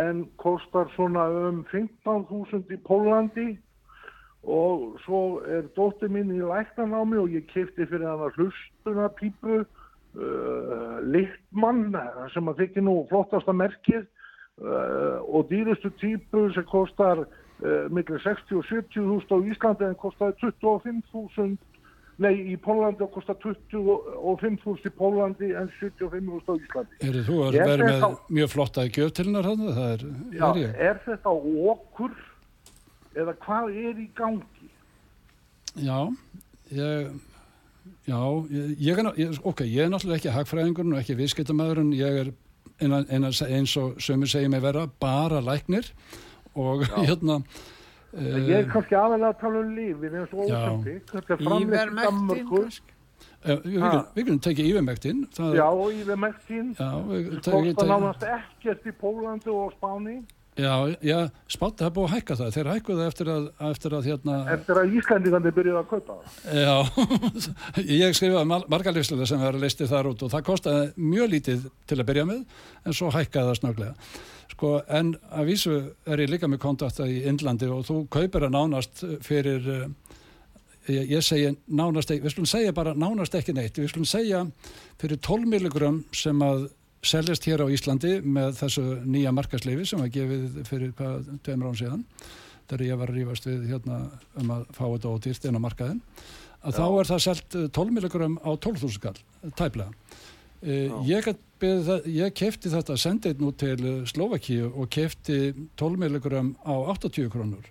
en 0.00 0.24
kostar 0.40 0.88
svona 0.94 1.26
um 1.50 1.60
15.000 1.70 2.64
í 2.72 2.80
Pólandi 2.86 3.48
og 4.42 4.96
svo 5.04 5.42
er 5.44 5.66
dóttir 5.76 6.08
mín 6.12 6.32
í 6.32 6.40
læknanámi 6.40 7.18
og 7.20 7.34
ég 7.34 7.48
kefti 7.50 7.84
fyrir 7.84 8.08
hann 8.08 8.24
að 8.24 8.38
hlustunapípu 8.38 9.60
uh, 9.60 10.96
Littmann 11.04 11.92
sem 12.32 12.48
að 12.48 12.64
þykir 12.64 12.86
nú 12.86 12.96
flottasta 13.10 13.52
merkið 13.52 14.06
uh, 14.64 15.20
og 15.28 15.50
dýrustu 15.52 15.92
típu 16.00 16.48
sem 16.54 16.64
kostar 16.70 17.26
uh, 17.26 17.84
millir 17.92 18.22
60 18.24 18.62
og 18.62 18.64
70.000 18.70 19.28
á 19.28 19.38
Íslandi 19.52 19.90
en 19.90 20.00
kostar 20.00 20.32
25.000 20.40 21.58
Nei, 22.20 22.34
í 22.52 22.56
Pólandi 22.60 23.00
og 23.00 23.14
kostar 23.14 23.38
25.000 23.40 24.90
í 24.90 24.90
Pólandi 24.92 25.54
en 25.56 25.70
75.000 25.80 26.52
á 26.52 26.54
Íslandi. 26.58 26.98
Eru 27.08 27.22
þú 27.24 27.36
að 27.46 27.56
vera 27.56 27.86
með 27.86 28.18
mjög 28.36 28.50
flotta 28.52 28.84
gjöf 28.92 29.14
til 29.16 29.24
hennar 29.30 29.48
hann? 29.48 29.62
Er, 29.86 30.04
já, 30.36 30.48
er 30.68 31.00
þetta 31.06 31.32
okkur 31.32 32.12
eða 33.16 33.34
hvað 33.44 33.74
er 33.82 33.98
í 34.00 34.06
gangi? 34.18 34.70
Já, 35.80 35.98
ég, 36.74 37.10
já, 38.10 38.20
ég 38.50 39.02
er, 39.02 39.10
ég, 39.20 39.40
ok, 39.46 39.64
ég 39.66 39.84
er 39.84 39.92
náttúrulega 39.92 40.20
ekki 40.20 40.36
hagfræðingurinn 40.36 40.96
og 40.96 41.02
ekki 41.02 41.18
viðskiptamæðurinn, 41.20 41.92
ég 41.98 42.22
er 42.24 42.32
eins 42.80 43.76
og 43.76 44.00
sömur 44.00 44.30
segir 44.30 44.50
mig 44.50 44.62
vera 44.64 44.86
bara 45.00 45.40
læknir 45.44 45.92
og 46.54 46.86
já. 46.86 46.96
hérna 47.08 47.42
Uh, 48.10 48.40
ég 48.42 48.56
er 48.56 48.64
kannski 48.66 48.96
aðalega 48.98 49.28
að 49.30 49.36
tala 49.38 49.60
um 49.62 49.68
lífið 49.76 50.14
eins 50.18 50.32
og 50.34 50.40
ósöndík 50.42 51.12
þetta 51.12 51.34
er 51.36 51.42
framleitt 51.44 51.92
í 51.92 51.98
Danmarku 52.00 52.62
uh, 52.64 53.60
við 54.16 54.24
kunum 54.24 54.40
tekið 54.42 54.70
Ívermektin 54.72 55.20
já, 55.38 55.66
Ívermektin 55.94 56.72
kostar 56.74 57.86
nánast 57.86 58.24
ekkert 58.26 58.88
í 58.90 58.94
Pólandi 58.98 59.54
og 59.54 59.76
Spáni 59.76 60.16
já, 60.58 60.72
já, 61.04 61.18
það 61.54 61.84
er 61.86 61.92
búið 61.94 62.08
að 62.08 62.14
hækka 62.14 62.38
það. 62.40 62.50
Þeir 62.56 62.72
hækkuðu 62.74 63.06
eftir 63.06 63.30
að 63.34 63.46
eftir 63.70 63.96
að, 63.98 64.08
hérna, 64.10 64.40
eftir 64.56 64.80
að 64.80 64.98
Íslandingandi 65.00 65.54
byrjuði 65.60 65.82
að 65.82 65.88
kaupa 65.92 66.18
það. 66.18 66.58
Já, 66.64 66.74
ég 68.00 68.18
skrifaði 68.18 68.60
margarlýslega 68.74 69.30
sem 69.30 69.44
verður 69.44 69.66
listið 69.66 69.94
þar 69.94 70.10
út 70.14 70.26
og 70.26 70.34
það 70.34 70.46
kostiði 70.50 71.08
mjög 71.14 71.32
lítið 71.36 71.70
til 71.86 72.00
að 72.00 72.10
byrja 72.10 72.28
með 72.32 72.44
en 72.84 72.96
svo 72.96 73.14
hækkaði 73.14 73.50
það 73.52 73.58
snöglega 73.62 74.12
Sko, 74.60 74.74
en 74.92 75.14
að 75.32 75.46
vísu 75.48 75.74
er 76.04 76.20
ég 76.20 76.28
líka 76.34 76.48
með 76.50 76.58
kontakta 76.60 77.06
í 77.08 77.22
Indlandi 77.30 77.68
og 77.72 77.84
þú 77.88 78.02
kaupir 78.12 78.44
að 78.44 78.52
nánast 78.52 79.00
fyrir, 79.24 79.68
ég, 80.84 81.06
ég 81.14 81.24
segi 81.24 81.54
nánast 81.64 82.12
ekki, 82.12 82.26
við 82.26 82.34
skulum 82.34 82.50
segja 82.50 82.74
bara 82.76 82.92
nánast 82.92 83.38
ekki 83.38 83.54
neitt, 83.56 83.78
við 83.80 83.88
skulum 83.92 84.10
segja 84.10 84.42
fyrir 85.00 85.16
12 85.24 85.48
milligram 85.48 86.02
sem 86.12 86.44
að 86.44 86.66
seljast 87.06 87.46
hér 87.48 87.64
á 87.64 87.72
Íslandi 87.72 88.18
með 88.24 88.58
þessu 88.60 88.84
nýja 89.08 89.32
markasleifi 89.32 89.86
sem 89.88 90.02
var 90.02 90.12
gefið 90.12 90.60
fyrir 90.68 90.92
hvað, 90.98 91.30
tveimur 91.46 91.72
án 91.72 91.78
síðan, 91.80 92.04
þegar 92.68 92.86
ég 92.86 93.00
var 93.00 93.12
að 93.12 93.18
rífast 93.18 93.48
við 93.48 93.64
hérna 93.70 94.00
um 94.40 94.52
að 94.56 94.66
fá 94.76 94.84
þetta 94.84 95.14
ódýrt 95.14 95.48
inn 95.48 95.56
á 95.56 95.64
markaðin, 95.64 96.02
að 96.60 96.76
Já. 96.76 96.76
þá 96.76 96.84
er 96.90 97.10
það 97.10 97.24
selt 97.26 97.58
12 97.80 97.96
milligram 97.96 98.36
á 98.44 98.50
12.000 98.52 98.96
skall, 98.98 99.16
tæplega. 99.56 99.92
Uh, 100.60 100.92
ég, 101.08 101.24
það, 101.56 102.08
ég 102.12 102.34
kefti 102.36 102.68
þetta 102.68 102.98
sendið 103.00 103.38
nú 103.40 103.54
til 103.56 103.92
Slovakíu 104.10 104.68
og 104.76 104.90
kefti 104.92 105.54
12 105.80 106.02
milligram 106.02 106.52
á 106.68 106.76
80 106.92 107.30
krónur 107.32 107.64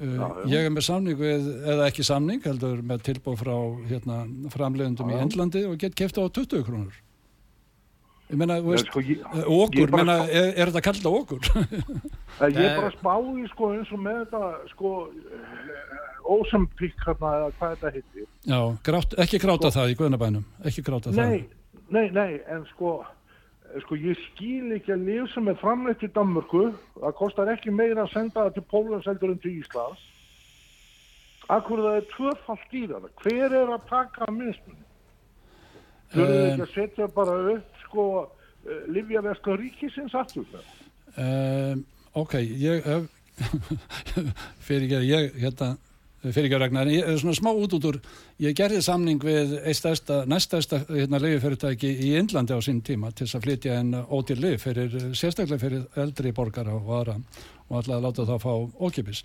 já, 0.00 0.24
já. 0.24 0.46
ég 0.48 0.64
er 0.64 0.72
með 0.72 0.86
samning 0.88 1.20
við, 1.20 1.50
eða 1.68 1.90
ekki 1.90 2.06
samning 2.08 2.40
heldur 2.48 2.80
með 2.80 3.04
tilbúð 3.10 3.36
frá 3.42 3.52
hérna, 3.90 4.22
framlegundum 4.48 5.12
í 5.12 5.18
Endlandi 5.20 5.66
og 5.68 5.76
get 5.82 5.96
kefti 5.98 6.24
á 6.24 6.28
20 6.28 6.64
krónur 6.64 6.96
ég 8.26 8.40
menna, 8.40 8.58
veist, 8.64 8.88
sko, 8.90 9.02
ég, 9.06 9.22
okkur, 9.44 9.92
menna, 9.94 10.16
sko, 10.22 10.38
er, 10.40 10.48
er 10.54 10.72
þetta 10.72 10.84
kallið 10.88 11.18
okkur? 11.20 11.50
ég 12.56 12.62
er 12.64 12.80
bara 12.80 12.94
spáði 12.96 13.46
sko 13.52 13.72
eins 13.76 13.92
og 13.94 14.02
með 14.02 14.22
þetta 14.24 14.72
sko 14.72 14.94
ósampík 16.26 16.96
hérna 17.06 17.36
eða 17.40 17.52
hvað 17.58 17.76
þetta 17.76 17.92
hittir 17.94 18.26
Já, 18.50 18.58
grátt, 18.88 19.14
ekki 19.22 19.42
gráta 19.42 19.70
sko, 19.70 19.76
það 19.78 19.92
í 19.92 20.00
Guðnabænum 20.00 20.66
ekki 20.66 20.84
gráta 20.86 21.14
það 21.14 21.36
Nei, 21.88 22.08
nei, 22.10 22.40
en 22.50 22.64
sko, 22.72 22.96
sko 23.84 23.98
ég 24.00 24.18
skil 24.32 24.74
ekki 24.74 24.94
að 24.96 25.04
lif 25.06 25.30
sem 25.30 25.46
er 25.50 25.58
framleitt 25.60 26.02
í 26.02 26.10
Danmörku, 26.10 26.72
það 26.96 27.14
kostar 27.20 27.52
ekki 27.52 27.74
meira 27.74 28.02
að 28.02 28.14
senda 28.16 28.46
það 28.46 28.56
til 28.56 28.64
Pólanseldur 28.72 29.34
en 29.34 29.38
til 29.44 29.52
Íslands. 29.60 30.02
Akkur 31.46 31.84
það 31.84 32.00
er 32.00 32.08
tvöfalt 32.10 32.74
í 32.74 32.82
það. 32.90 33.06
Hver 33.22 33.54
er 33.54 33.70
að 33.76 33.86
taka 33.86 34.26
minnstunni? 34.34 34.82
Þau 36.10 36.22
eru 36.24 36.40
ekki 36.40 36.64
að 36.64 36.74
setja 36.74 37.08
bara 37.14 37.36
upp 37.54 37.75
sko 37.86 38.06
uh, 38.26 38.28
Livjaverska 38.92 39.56
ríkisins 39.58 40.14
aftur? 40.18 40.46
Um, 41.16 41.84
ok, 42.12 42.38
ég 42.44 42.84
hef, 42.90 43.10
fyrir 44.64 44.86
ekki 44.86 44.98
að 44.98 45.10
ég, 45.10 45.34
hérna, 45.40 45.72
fyrir 46.24 46.48
ekki 46.48 46.56
að 46.58 46.62
regna, 46.64 46.84
en 46.84 46.92
ég 46.92 47.08
er 47.08 47.18
svona 47.20 47.36
smá 47.36 47.50
út 47.52 47.74
út 47.76 47.88
úr 47.90 47.98
ég 48.42 48.56
gerði 48.56 48.82
samning 48.84 49.22
við 49.22 49.56
næstæsta 50.28 50.82
hérna, 50.88 51.20
leiðifyrirtæki 51.22 51.90
í 52.08 52.14
Indlandi 52.20 52.56
á 52.56 52.60
sín 52.64 52.82
tíma 52.84 53.12
til 53.16 53.28
að 53.28 53.46
flytja 53.46 53.78
en 53.80 53.94
ótil 54.08 54.38
leið 54.42 54.56
fyrir, 54.62 54.96
sérstaklega 55.16 55.62
fyrir 55.62 55.86
eldri 56.02 56.32
borgara 56.36 56.74
og 56.76 56.92
aðra 57.00 57.18
og 57.66 57.80
alltaf 57.80 57.96
að 57.96 58.04
láta 58.04 58.26
það 58.28 58.44
fá 58.44 58.52
ókipis. 58.86 59.22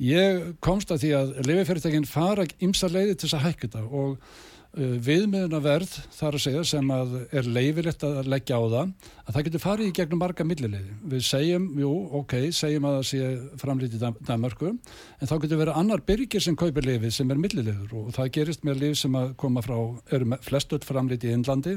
Ég 0.00 0.54
komst 0.62 0.92
að 0.94 1.04
því 1.04 1.10
að 1.18 1.32
leiðifyrirtækin 1.48 2.08
fara 2.08 2.46
ymsa 2.62 2.90
leiði 2.90 3.16
til 3.16 3.26
þess 3.26 3.38
að 3.38 3.46
hækka 3.48 3.66
þetta 3.66 3.82
og 3.90 4.38
uh, 4.76 4.94
viðmiðunaverð 5.06 5.92
þar 6.14 6.36
að 6.36 6.42
segja 6.44 6.62
sem 6.68 6.92
að 6.94 7.16
er 7.36 7.48
leifilegt 7.48 8.04
að 8.06 8.30
leggja 8.30 8.58
á 8.58 8.62
það 8.62 8.92
að 9.24 9.34
það 9.34 9.44
getur 9.46 9.62
farið 9.64 9.90
í 9.90 9.94
gegnum 9.98 10.22
marga 10.22 10.46
millileiði. 10.46 10.94
Við 11.12 11.24
segjum, 11.26 11.66
jú, 11.80 11.90
ok, 12.20 12.34
segjum 12.56 12.88
að 12.88 12.96
það 12.98 13.06
sé 13.10 13.30
framlítið 13.62 14.06
Danmarku 14.28 14.70
en 14.72 15.30
þá 15.30 15.36
getur 15.44 15.62
verið 15.62 15.80
annar 15.82 16.04
byrgir 16.06 16.44
sem 16.44 16.58
kaupir 16.58 16.88
leifið 16.88 17.14
sem 17.18 17.30
er 17.30 17.42
millileiður 17.42 17.96
og 18.00 18.12
það 18.16 18.32
gerist 18.38 18.66
með 18.66 18.84
leif 18.84 19.00
sem 19.02 19.18
að 19.20 19.34
koma 19.40 19.64
frá, 19.66 19.76
eru 20.10 20.40
flestut 20.46 20.86
framlítið 20.88 21.32
í 21.32 21.36
Indlandi 21.38 21.76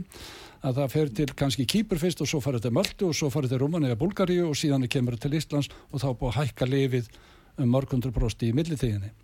að 0.64 0.80
það 0.80 0.94
fer 0.94 1.12
til 1.20 1.28
kannski 1.38 1.68
Kýpur 1.70 2.00
fyrst 2.02 2.24
og 2.24 2.30
svo 2.30 2.39
farið 2.44 2.68
til 2.68 2.76
Möldu 2.78 3.10
og 3.10 3.18
svo 3.18 3.32
farið 3.34 3.56
til 3.56 3.64
Rúmani 3.66 3.91
eða 3.91 4.00
Bulgaríu 4.00 4.48
og 4.52 4.56
síðan 4.60 4.88
kemur 4.88 5.18
það 5.18 5.26
til 5.28 5.41
Íslands 5.41 5.74
og 5.91 6.00
þá 6.00 6.08
búið 6.14 6.32
að 6.32 6.39
hækka 6.39 6.70
leifið 6.70 7.12
um 7.60 7.70
margundur 7.76 8.16
prosti 8.16 8.50
í 8.50 8.56
millitíðinni 8.56 9.12
Uh, 9.12 9.22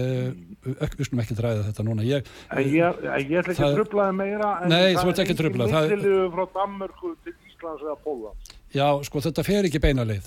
við 0.00 1.06
skulum 1.06 1.22
ekki 1.24 1.38
dræða 1.38 1.68
þetta 1.68 1.86
núna. 1.86 2.04
Ég, 2.08 2.28
ég, 2.58 3.00
ég 3.24 3.38
ætla 3.40 3.54
ekki 3.54 3.66
að 3.68 3.78
tröflaði 3.78 4.18
meira 4.18 4.50
nei, 4.66 4.94
það 4.98 5.14
er 5.14 5.24
ekki 5.24 5.48
millilu 5.54 6.28
frá 6.34 6.44
Danmörku 6.58 7.14
til 7.24 7.34
Íslands 7.50 7.86
eða 7.86 7.96
Póland 8.04 8.54
já, 8.74 8.88
sko 9.06 9.22
þetta 9.24 9.44
fer 9.46 9.68
ekki 9.68 9.82
beina 9.82 10.06
leið. 10.08 10.26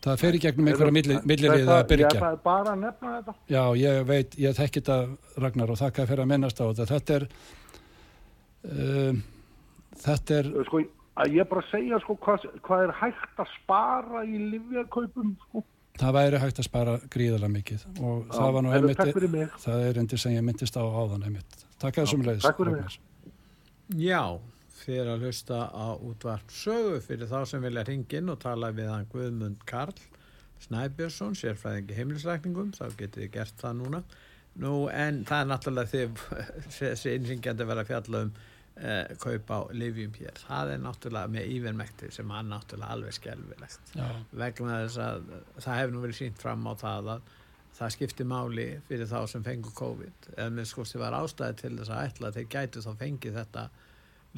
Það 0.00 0.22
fer 0.22 0.36
ekki 0.36 0.46
gegnum 0.46 0.70
einhverja 0.70 0.94
millilið 1.28 1.72
að 1.74 1.82
byrja 1.90 2.12
það 2.14 2.30
er 2.30 2.38
bara 2.44 2.72
að 2.72 2.84
nefna 2.86 3.10
þetta. 3.18 3.34
Já, 3.52 3.62
ég 3.76 3.98
veit, 4.08 4.36
ég 4.40 4.56
þekki 4.56 4.80
þetta 4.80 5.42
Ragnar 5.44 5.72
og 5.74 5.80
þakka 5.80 6.06
fyrir 6.08 6.24
að 6.24 6.30
minnast 6.30 6.62
á 6.62 6.64
þetta. 6.64 6.86
Þetta 6.94 7.18
er 7.18 7.26
uh, 8.70 9.20
þetta 10.06 10.38
er 10.38 10.48
sko, 10.70 10.80
ég 11.28 11.50
bara 11.52 11.66
segja 11.68 12.00
sko 12.00 12.16
hvað, 12.24 12.48
hvað 12.64 12.86
er 12.86 12.94
hægt 13.02 13.44
að 13.44 13.52
spara 13.58 14.24
í 14.24 14.40
livjarkaupum 14.54 15.36
sko 15.44 15.64
það 16.00 16.14
væri 16.16 16.40
hægt 16.42 16.60
að 16.62 16.68
spara 16.68 16.94
gríðarlega 17.12 17.54
mikið 17.56 17.84
og 18.00 18.22
Já, 18.22 18.32
það 18.36 18.54
var 18.56 18.64
nú 18.66 18.72
einmitt 18.76 19.58
það 19.64 19.84
er 19.88 20.00
endur 20.02 20.22
sem 20.22 20.36
ég 20.36 20.46
myndist 20.46 20.78
á 20.80 20.82
áðan 20.82 21.26
einmitt. 21.28 21.66
Takk 21.80 22.00
að 22.00 22.08
þessum 22.08 22.24
leiðis 22.26 22.98
Já, 24.00 24.22
fyrir 24.80 25.10
að 25.10 25.26
hlusta 25.26 25.64
á 25.68 25.88
útvart 25.98 26.54
sögu 26.54 27.00
fyrir 27.04 27.30
þá 27.30 27.40
sem 27.50 27.62
vilja 27.64 27.84
hringin 27.88 28.32
og 28.32 28.40
tala 28.42 28.70
við 28.74 28.90
hann 28.92 29.08
Guðmund 29.12 29.64
Karl 29.68 29.96
Snæbjörnsson, 30.60 31.36
sérfræðingi 31.40 31.96
heimilisrækningum 31.96 32.74
þá 32.76 32.84
getur 32.98 33.24
þið 33.24 33.30
gert 33.32 33.62
það 33.62 33.78
núna. 33.78 34.00
Nú 34.60 34.74
en 34.92 35.22
það 35.28 35.42
er 35.42 35.48
náttúrulega 35.48 35.90
því 35.92 36.02
þessi 36.78 37.14
innringjandi 37.16 37.66
verða 37.68 37.86
fjalla 37.88 38.24
um 38.26 38.32
uh, 38.80 39.16
kaupa 39.22 39.60
á 39.60 39.62
livjum 39.76 40.16
hér 40.18 40.40
það 40.44 40.74
er 40.74 40.80
náttúrulega 40.84 41.34
með 41.36 41.52
ívermekti 41.56 42.10
sem 42.14 42.32
er 42.36 42.48
náttúrulega 42.48 42.96
alveg 42.96 43.18
skelvilegt 43.18 43.94
vegna 44.32 44.80
þess 44.84 45.04
að 45.04 45.28
það 45.58 45.78
hefur 45.80 45.94
nú 45.94 46.02
verið 46.06 46.20
sínt 46.22 46.42
fram 46.42 46.66
á 46.66 46.74
það 46.80 47.14
að 47.16 47.30
það 47.80 47.94
skiptir 47.96 48.28
máli 48.28 48.66
fyrir 48.88 49.08
þá 49.08 49.20
sem 49.30 49.44
fengur 49.44 49.74
COVID. 49.76 50.32
Eða 50.36 50.50
með 50.56 50.68
skoðst 50.70 50.96
því 50.96 51.02
var 51.04 51.16
ástæði 51.20 51.58
til 51.62 51.76
þess 51.78 51.92
að 51.94 52.08
ætla 52.08 52.32
þeir 52.36 52.48
gætu 52.54 52.82
þá 52.84 52.90
fengið 53.00 53.38
þetta 53.40 53.68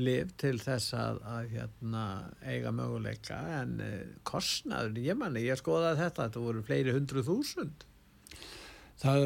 liv 0.00 0.30
til 0.40 0.54
þess 0.62 0.94
að, 0.96 1.18
að 1.28 1.48
hérna, 1.56 2.04
eiga 2.48 2.72
möguleika. 2.74 3.40
En 3.60 3.74
uh, 3.82 3.96
kostnaður, 4.28 5.00
ég 5.04 5.18
manni, 5.18 5.44
ég 5.48 5.60
skoðaði 5.60 6.04
þetta, 6.04 6.28
þetta 6.28 6.44
voru 6.46 6.62
fleiri 6.68 6.94
hundru 6.96 7.24
þúsund. 7.26 7.88
Það, 9.02 9.22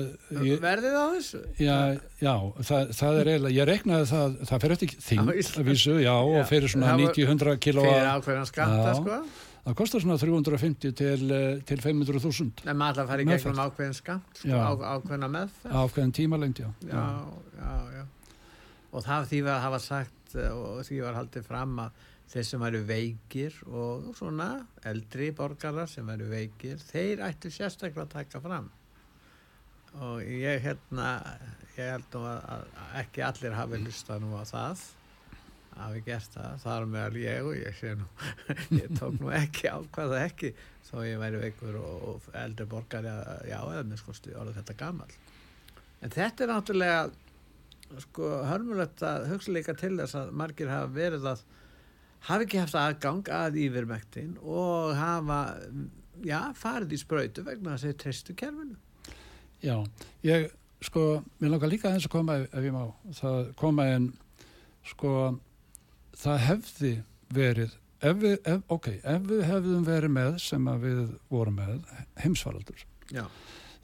ég, 0.47 0.61
Verðið 0.63 0.95
á 0.97 1.05
þessu? 1.13 1.41
já, 1.61 1.75
já 2.23 2.33
það, 2.65 2.93
það 2.97 3.19
er 3.21 3.29
eiginlega, 3.33 3.55
ég 3.59 3.67
reiknaði 3.69 4.07
það, 4.09 4.37
það 4.49 4.61
fer 4.63 4.73
eftir 4.77 4.93
þing 5.05 5.21
að 5.27 5.67
vísu, 5.67 5.97
já, 6.01 6.07
Já. 6.07 6.13
og 6.17 6.47
fyrir 6.49 6.71
svona 6.73 6.87
Það 6.87 7.03
var- 7.03 7.13
90-100 7.17 7.59
kíló 7.67 7.83
Fyrir 7.85 8.09
ákveðan 8.15 8.47
skatta, 8.49 8.95
sko? 8.97 9.19
það 9.67 9.75
kostar 9.83 10.01
svona 10.07 10.17
350 10.23 10.93
til, 10.97 11.31
eh, 11.33 11.61
til 11.69 11.77
500.000 11.85 12.65
En 12.71 12.77
maður 12.81 13.03
að 13.03 13.07
fara 13.13 13.23
í 13.23 13.27
gegnum 13.29 13.61
ákveðin 13.67 13.95
skamt, 13.99 14.41
sko, 14.41 14.49
á, 14.57 14.73
ákveðina 14.97 15.29
meðferð. 15.29 15.77
ákveðin 15.83 16.13
tímalengd, 16.23 16.57
já. 16.65 16.71
já, 16.87 17.05
já, 17.61 17.73
já. 17.99 18.05
Og 18.93 19.05
það 19.05 19.27
því 19.29 19.43
að 19.45 19.61
hafa 19.67 19.79
sagt 19.81 20.37
eh, 20.37 20.49
og 20.57 20.81
því 20.89 21.03
var 21.05 21.15
haldið 21.21 21.45
fram 21.45 21.77
að 21.85 21.91
þeir 22.33 22.45
sem 22.49 22.61
væru 22.61 22.81
veikir 22.87 23.53
og 23.69 24.15
svona 24.17 24.49
eldri 24.85 25.29
borgarar 25.37 25.87
sem 25.89 26.07
væru 26.07 26.31
veikir, 26.33 26.81
þeir 26.81 27.21
ættu 27.29 27.53
sérstaklega 27.53 28.07
að 28.09 28.15
taka 28.25 28.41
fram. 28.41 28.71
Og 30.05 30.21
ég 30.29 30.61
hérna, 30.65 31.09
ég 31.77 31.89
held 31.95 32.07
nú 32.13 32.23
að, 32.29 32.67
ekki 33.01 33.23
allir 33.25 33.55
hafi 33.57 33.79
hlustað 33.81 34.21
nú 34.25 34.35
á 34.37 34.45
það, 34.49 34.83
hafi 35.77 36.03
gert 36.07 36.35
það, 36.37 36.59
það 36.65 36.77
er 36.83 36.89
meðal 36.93 37.21
ég 37.23 37.47
og 37.49 37.55
ég 37.57 37.79
sé 37.79 37.95
nú, 37.97 38.09
ég 38.81 38.93
tók 38.99 39.17
nú 39.23 39.31
ekki 39.37 39.71
ákvaða 39.73 40.21
ekki, 40.27 40.51
þó 40.91 40.95
ég 41.09 41.21
væri 41.23 41.41
veikur 41.47 41.79
og, 41.81 42.07
og 42.13 42.29
eldri 42.43 42.69
borgari, 42.75 43.09
að- 43.13 43.49
já, 43.51 43.59
eða 43.73 43.85
með 43.89 44.03
skoðstu 44.03 44.37
orðið 44.37 44.59
þetta 44.61 44.77
gamall. 44.85 45.17
En 46.05 46.13
þetta 46.13 46.45
er 46.47 46.53
náttúrulega 46.53 48.01
sko 48.03 48.31
hörmulegt 48.51 49.03
að 49.07 49.29
hugsa 49.31 49.53
líka 49.55 49.75
til 49.79 49.95
þess 50.01 50.17
að 50.19 50.33
margir 50.37 50.69
hafa 50.73 50.89
verið 50.97 51.29
að 51.31 51.45
hafa 52.27 52.45
ekki 52.45 52.59
haft 52.61 52.77
aðgang 52.81 53.29
að 53.33 53.57
yfirmektin 53.63 54.33
og 54.43 54.97
hafa 54.99 55.39
já, 56.27 56.41
farið 56.59 56.97
í 56.97 56.99
sprautu 57.01 57.45
vegna 57.47 57.77
að 57.77 57.85
þeir 57.87 57.97
treystu 58.03 58.35
kerfinu. 58.37 58.77
Já, 59.67 59.75
ég, 60.23 60.47
sko, 60.85 61.05
mér 61.41 61.57
langar 61.57 61.71
líka 61.73 61.91
aðeins 61.91 62.07
að 62.07 62.13
koma, 62.13 62.39
ef, 62.45 62.63
ég 62.63 62.75
má, 62.75 62.85
það 63.19 63.51
koma 63.59 63.87
en, 63.97 64.07
sko, 64.87 65.13
það 66.21 66.43
hefði 66.45 66.93
verið, 67.35 67.75
ef 68.07 68.21
við, 68.23 68.37
ef, 68.53 68.61
ok, 68.77 68.89
ef 69.03 69.27
við 69.27 69.43
hefðum 69.49 69.87
verið 69.89 70.15
með, 70.15 70.37
sem 70.45 70.69
að 70.71 70.87
við 70.87 71.01
vorum 71.33 71.59
með, 71.59 71.81
heimsfaraldur, 72.23 72.85
Já. 73.11 73.25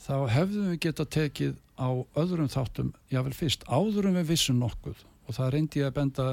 þá 0.04 0.14
hefðum 0.36 0.70
við 0.70 0.80
geta 0.86 1.08
tekið 1.18 1.56
á 1.82 1.90
öðrum 2.22 2.52
þáttum, 2.52 2.94
jável 3.10 3.34
fyrst, 3.34 3.66
áður 3.66 4.12
en 4.12 4.20
við 4.20 4.30
vissum 4.36 4.62
nokkuð, 4.62 5.02
og 5.26 5.38
það 5.38 5.54
reyndi 5.56 5.82
ég 5.82 5.90
að 5.90 5.98
benda 5.98 6.28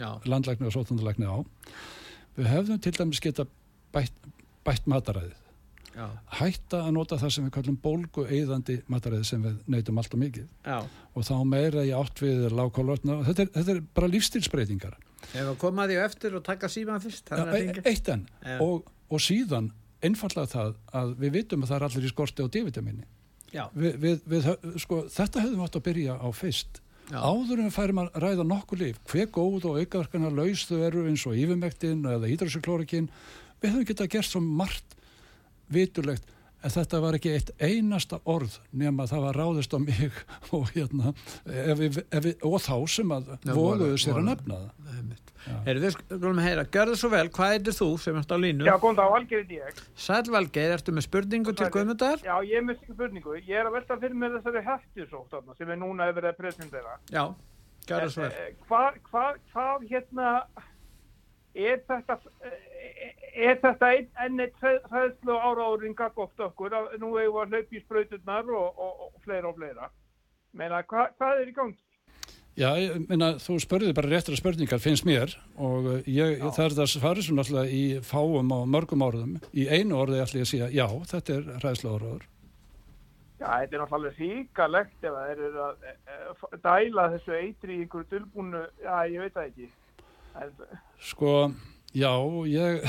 Já, 0.00 0.08
landlækni 0.24 0.70
og 0.70 0.72
sótundalækni 0.72 1.28
á, 1.28 1.36
við 2.38 2.48
hefðum 2.48 2.80
til 2.80 2.96
dæmis 2.96 3.20
geta 3.20 3.44
bætt, 3.92 4.14
bætt 4.64 4.88
mataræðið. 4.88 5.41
Já, 5.96 6.06
hætta 6.40 6.82
að 6.86 6.90
nota 6.96 7.18
það 7.20 7.34
sem 7.36 7.46
við 7.46 7.54
kallum 7.56 7.78
bólgu 7.84 8.24
eðandi 8.26 8.78
mataræði 8.92 9.28
sem 9.28 9.42
við 9.46 9.60
neytum 9.74 10.00
alltaf 10.02 10.20
mikið. 10.22 10.48
Já. 10.66 10.78
og 11.14 11.26
þá 11.28 11.34
meira 11.48 11.84
í 11.86 11.92
átt 11.96 12.22
við 12.24 12.48
lágkólvarna 12.52 13.18
og 13.20 13.26
þetta 13.30 13.46
er, 13.46 13.52
þetta 13.58 13.76
er 13.76 13.82
bara 13.94 14.12
lífstilsbreytingar 14.16 14.98
Ef 15.32 15.46
að 15.46 15.58
koma 15.62 15.86
því 15.86 15.96
eftir 16.02 16.34
og 16.34 16.42
taka 16.44 16.68
síman 16.68 17.00
fyrst, 17.00 17.30
Já, 17.30 17.44
e- 17.54 17.82
eitt 17.86 18.08
enn. 18.10 18.24
Og, 18.60 18.88
og 19.08 19.20
síðan 19.22 19.70
einfallega 20.02 20.50
það 20.50 20.72
að 20.98 21.12
við 21.22 21.36
vitum 21.38 21.62
að 21.62 21.70
það 21.70 21.76
er 21.78 21.84
allir 21.88 22.06
í 22.08 22.10
skorti 22.10 22.42
á 22.42 22.48
D-vitamini 22.52 23.04
Já, 23.52 23.66
við, 23.76 23.98
við, 24.00 24.22
við, 24.32 24.48
sko, 24.80 25.02
þetta 25.12 25.44
hefðum 25.44 25.60
við 25.60 25.66
átt 25.66 25.76
að 25.76 25.84
byrja 25.90 26.16
á 26.16 26.28
fyrst. 26.32 26.80
Já, 27.12 27.18
áður 27.20 27.60
en 27.60 27.66
við 27.68 27.74
færum 27.76 28.00
að 28.00 28.14
ræða 28.24 28.44
nokkur 28.48 28.80
líf 28.80 28.98
hver 29.10 29.26
góð 29.34 29.66
og 29.68 29.78
aukaverkana 29.82 30.30
laus 30.32 30.62
þau 30.68 30.78
eru 30.86 31.02
eins 31.10 31.24
og 31.28 31.36
yfirmektin 31.36 32.06
eða 32.08 32.30
hýdrasiklórikin 32.30 33.08
við 33.60 33.74
höfum 33.74 33.88
getað 33.90 34.12
gert 34.14 34.30
svo 34.30 34.40
margt 34.40 34.96
vitulegt 35.74 36.30
en 36.62 36.70
þetta 36.70 37.00
var 37.02 37.16
ekki 37.18 37.32
eitt 37.34 37.50
einasta 37.58 38.20
orð 38.30 38.60
nema 38.78 39.08
það 39.10 39.24
var 39.26 39.38
ráðist 39.40 39.72
á 39.74 39.78
mig 39.82 40.12
og 40.54 40.68
hérna 40.76 41.10
ef 41.50 41.80
við, 41.80 41.98
ef 42.06 42.22
við, 42.28 42.36
og 42.46 42.60
þá 42.62 42.76
sem 42.94 43.14
að 43.16 43.32
voru- 43.56 43.92
sér 43.98 44.20
að 44.20 44.28
nefna 44.30 44.60
það 44.60 44.72
það 44.86 45.02
er. 45.02 45.18
Heyrðu, 45.66 45.80
við 45.82 45.94
skulum 45.96 46.38
að 46.38 46.44
heyra, 46.46 46.62
gjörðu 46.76 46.92
svo 47.00 47.08
vel, 47.10 47.24
hvað 47.34 47.48
heitir 47.56 47.74
þú 47.74 47.86
sem 47.98 48.18
ert 48.20 48.30
á 48.30 48.38
línu? 48.38 48.66
Já, 48.68 48.76
góðan 48.78 48.98
dag, 49.00 49.08
Valgeir 49.10 49.40
heiti 49.42 49.56
ég. 49.58 49.80
Sæl 49.98 50.20
Valgeir, 50.30 50.74
ertu 50.76 50.92
með 50.94 51.04
spurningu 51.08 51.54
til. 51.58 51.66
Guðmundar? 51.74 52.22
Já, 52.22 52.36
ég 52.46 52.60
er 52.60 52.62
með 52.68 52.84
spurningu. 52.86 53.34
Ég 53.40 53.56
er 53.58 53.66
að 53.66 53.74
velta 53.74 53.96
fyrir 54.04 54.14
mér 54.22 54.36
þessari 54.36 54.62
þarna 55.32 55.56
sem 55.58 55.72
er 55.74 55.80
núna 55.82 56.06
verið 56.14 56.30
að 56.30 56.38
presentera. 56.44 56.94
Já, 57.10 57.24
gjörðu 57.90 58.12
svo 58.14 58.22
vel. 58.22 58.30
Eh, 58.38 58.54
Hvað, 58.70 59.00
hvað, 59.10 59.40
hvað 59.50 59.88
hérna, 59.90 60.28
er 61.54 61.80
þetta, 61.88 62.18
eh, 62.44 63.14
er 63.48 63.60
þetta 63.62 63.92
einn 63.92 64.10
enn 64.24 64.44
eitt 64.46 64.58
hræðslu 64.62 65.38
áraðurinn 65.38 65.96
gagótt 65.98 66.40
okkur? 66.48 66.74
að 66.78 66.98
Nú 67.02 67.14
hefur 67.16 67.32
við 67.32 67.40
að 67.42 67.56
hlaupa 67.56 67.76
í 67.78 67.84
sprauturnar 67.86 68.52
og, 68.52 68.78
og, 68.78 69.06
og 69.06 69.24
fleira 69.24 69.48
og 69.48 69.56
fleira. 69.56 69.90
Meina, 70.52 70.82
hva, 70.84 71.08
hvað 71.18 71.42
er 71.42 71.48
í 71.48 71.56
gangi? 71.56 71.80
Já, 72.52 72.68
ég 72.76 73.06
minna, 73.08 73.30
þú 73.40 73.54
spurði 73.64 73.94
bara 73.96 74.10
réttra 74.12 74.36
spurningar 74.36 74.80
finnst 74.82 75.06
mér 75.08 75.32
og 75.56 75.86
uh, 75.88 75.94
ég, 76.04 76.42
það 76.52 76.66
er 76.66 76.74
það 76.76 76.96
farið 77.00 77.24
svo 77.24 77.36
náttúrulega 77.38 77.72
í 77.72 77.84
fáum 78.04 78.52
og 78.52 78.66
mörgum 78.68 79.04
orðum 79.06 79.38
í 79.56 79.64
einu 79.72 79.96
orði 79.96 80.20
ætla 80.20 80.42
ég 80.42 80.44
að 80.44 80.50
segja, 80.50 80.68
já, 80.68 80.84
þetta 81.14 81.38
er 81.38 81.48
ræðslega 81.62 81.94
orður 81.94 82.26
Já, 83.42 83.48
þetta 83.62 83.74
er 83.74 83.82
náttúrulega 83.82 84.18
síkalegt 84.18 85.06
ef 85.08 85.16
það 85.16 85.30
eru 85.32 85.48
að 85.64 85.86
e, 85.88 85.94
e, 86.12 86.58
dæla 86.66 87.06
þessu 87.14 87.34
eitri 87.38 87.74
í 87.74 87.80
einhverju 87.86 88.10
dulbúnu, 88.12 88.60
já, 88.84 88.92
ég 89.10 89.24
veit 89.24 89.34
það 89.38 89.48
ekki. 89.48 89.70
Sko, 91.02 91.32
já, 91.96 92.12
ég 92.50 92.86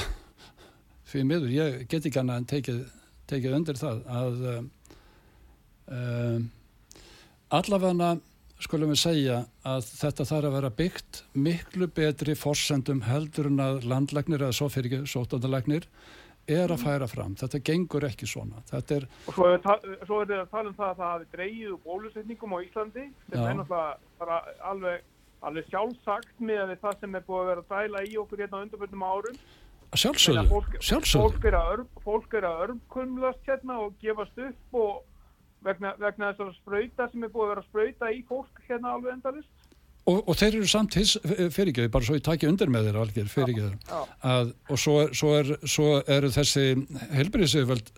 fyrir 1.09 1.29
miður, 1.29 1.53
ég 1.53 1.87
get 1.91 2.05
ekki 2.07 2.21
annað 2.21 2.41
en 2.41 2.51
tekið, 2.51 2.83
tekið 3.29 3.57
undir 3.59 3.79
það 3.79 4.03
að 4.19 4.45
um, 4.53 4.69
um, 5.93 6.45
allavega 7.53 8.13
skulum 8.63 8.93
við 8.93 9.01
segja 9.01 9.37
að 9.67 9.85
þetta 9.89 10.25
þarf 10.29 10.47
að 10.47 10.57
vera 10.57 10.73
byggt 10.77 11.21
miklu 11.35 11.87
betri 11.91 12.35
forsendum 12.39 13.03
heldur 13.07 13.49
en 13.49 13.63
að 13.63 13.87
landlagnir 13.89 14.45
eða 14.45 14.55
svo 14.55 14.69
fyrir 14.71 15.01
ekki 15.01 15.11
sóttandalæknir 15.13 15.87
er 16.47 16.71
að 16.71 16.83
færa 16.83 17.07
fram. 17.07 17.35
Þetta 17.39 17.61
gengur 17.63 18.05
ekki 18.07 18.27
svona. 18.27 18.61
Þetta 18.67 18.95
er, 18.97 19.07
Og 19.27 19.35
svo 19.37 19.47
er, 19.47 19.61
þetta 19.63 20.39
að 20.41 20.49
tala 20.51 20.71
um 20.71 20.75
það 20.75 20.89
að 20.89 20.97
það 20.97 21.11
hafi 21.11 21.27
dreigið 21.35 21.69
úr 21.71 21.81
bólusetningum 21.85 22.55
á 22.55 22.57
Íslandi 22.65 23.05
sem 23.29 23.43
er 23.43 23.59
náttúrulega 23.59 24.39
alveg, 24.71 25.05
alveg 25.47 25.69
sjálfsagt 25.71 26.43
með 26.43 26.75
það 26.81 26.99
sem 27.01 27.17
er 27.17 27.25
búið 27.27 27.41
að 27.41 27.49
vera 27.51 27.63
að 27.63 27.73
dæla 27.73 28.03
í 28.07 28.17
okkur 28.21 28.43
hérna 28.43 28.59
á 28.59 28.63
undanbjörnum 28.65 29.07
árum. 29.07 29.39
sjálfsögðu, 29.93 30.43
fólk, 30.49 30.77
sjálfsögðu. 30.81 31.31
fólk 31.31 31.47
er 31.49 31.57
að, 31.59 31.83
er 32.39 32.47
örmkumlast 32.67 33.49
hérna 33.49 33.79
og 33.83 33.97
gefast 34.01 34.39
upp 34.41 34.79
og 34.83 35.03
vegna, 35.65 35.93
vegna 36.01 36.31
þessar 36.31 36.55
sprauta 36.57 37.09
sem 37.11 37.25
er 37.25 37.33
búið 37.33 37.45
að 37.45 37.51
vera 37.53 37.63
að 37.63 37.69
sprauta 37.69 38.13
í 38.13 38.23
fólk 38.29 38.63
hérna 38.69 38.95
alveg 38.97 39.17
endalist. 39.17 39.51
Og, 40.03 40.17
og 40.27 40.35
þeir 40.35 40.57
eru 40.57 40.67
samt 40.67 40.97
fyrirgjöðu, 40.97 41.91
bara 41.93 42.03
svo 42.03 42.17
ég 42.17 42.23
taki 42.25 42.47
undir 42.49 42.71
með 42.73 42.89
þeir 42.89 42.97
algjör. 42.99 43.75
Að, 44.27 44.49
og 44.67 44.81
svo, 44.81 44.95
er, 45.05 45.13
svo, 45.15 45.29
er, 45.39 45.51
svo 45.63 45.91
eru 46.11 46.31
þessi 46.33 46.65
helbriðsöföld 47.15 47.93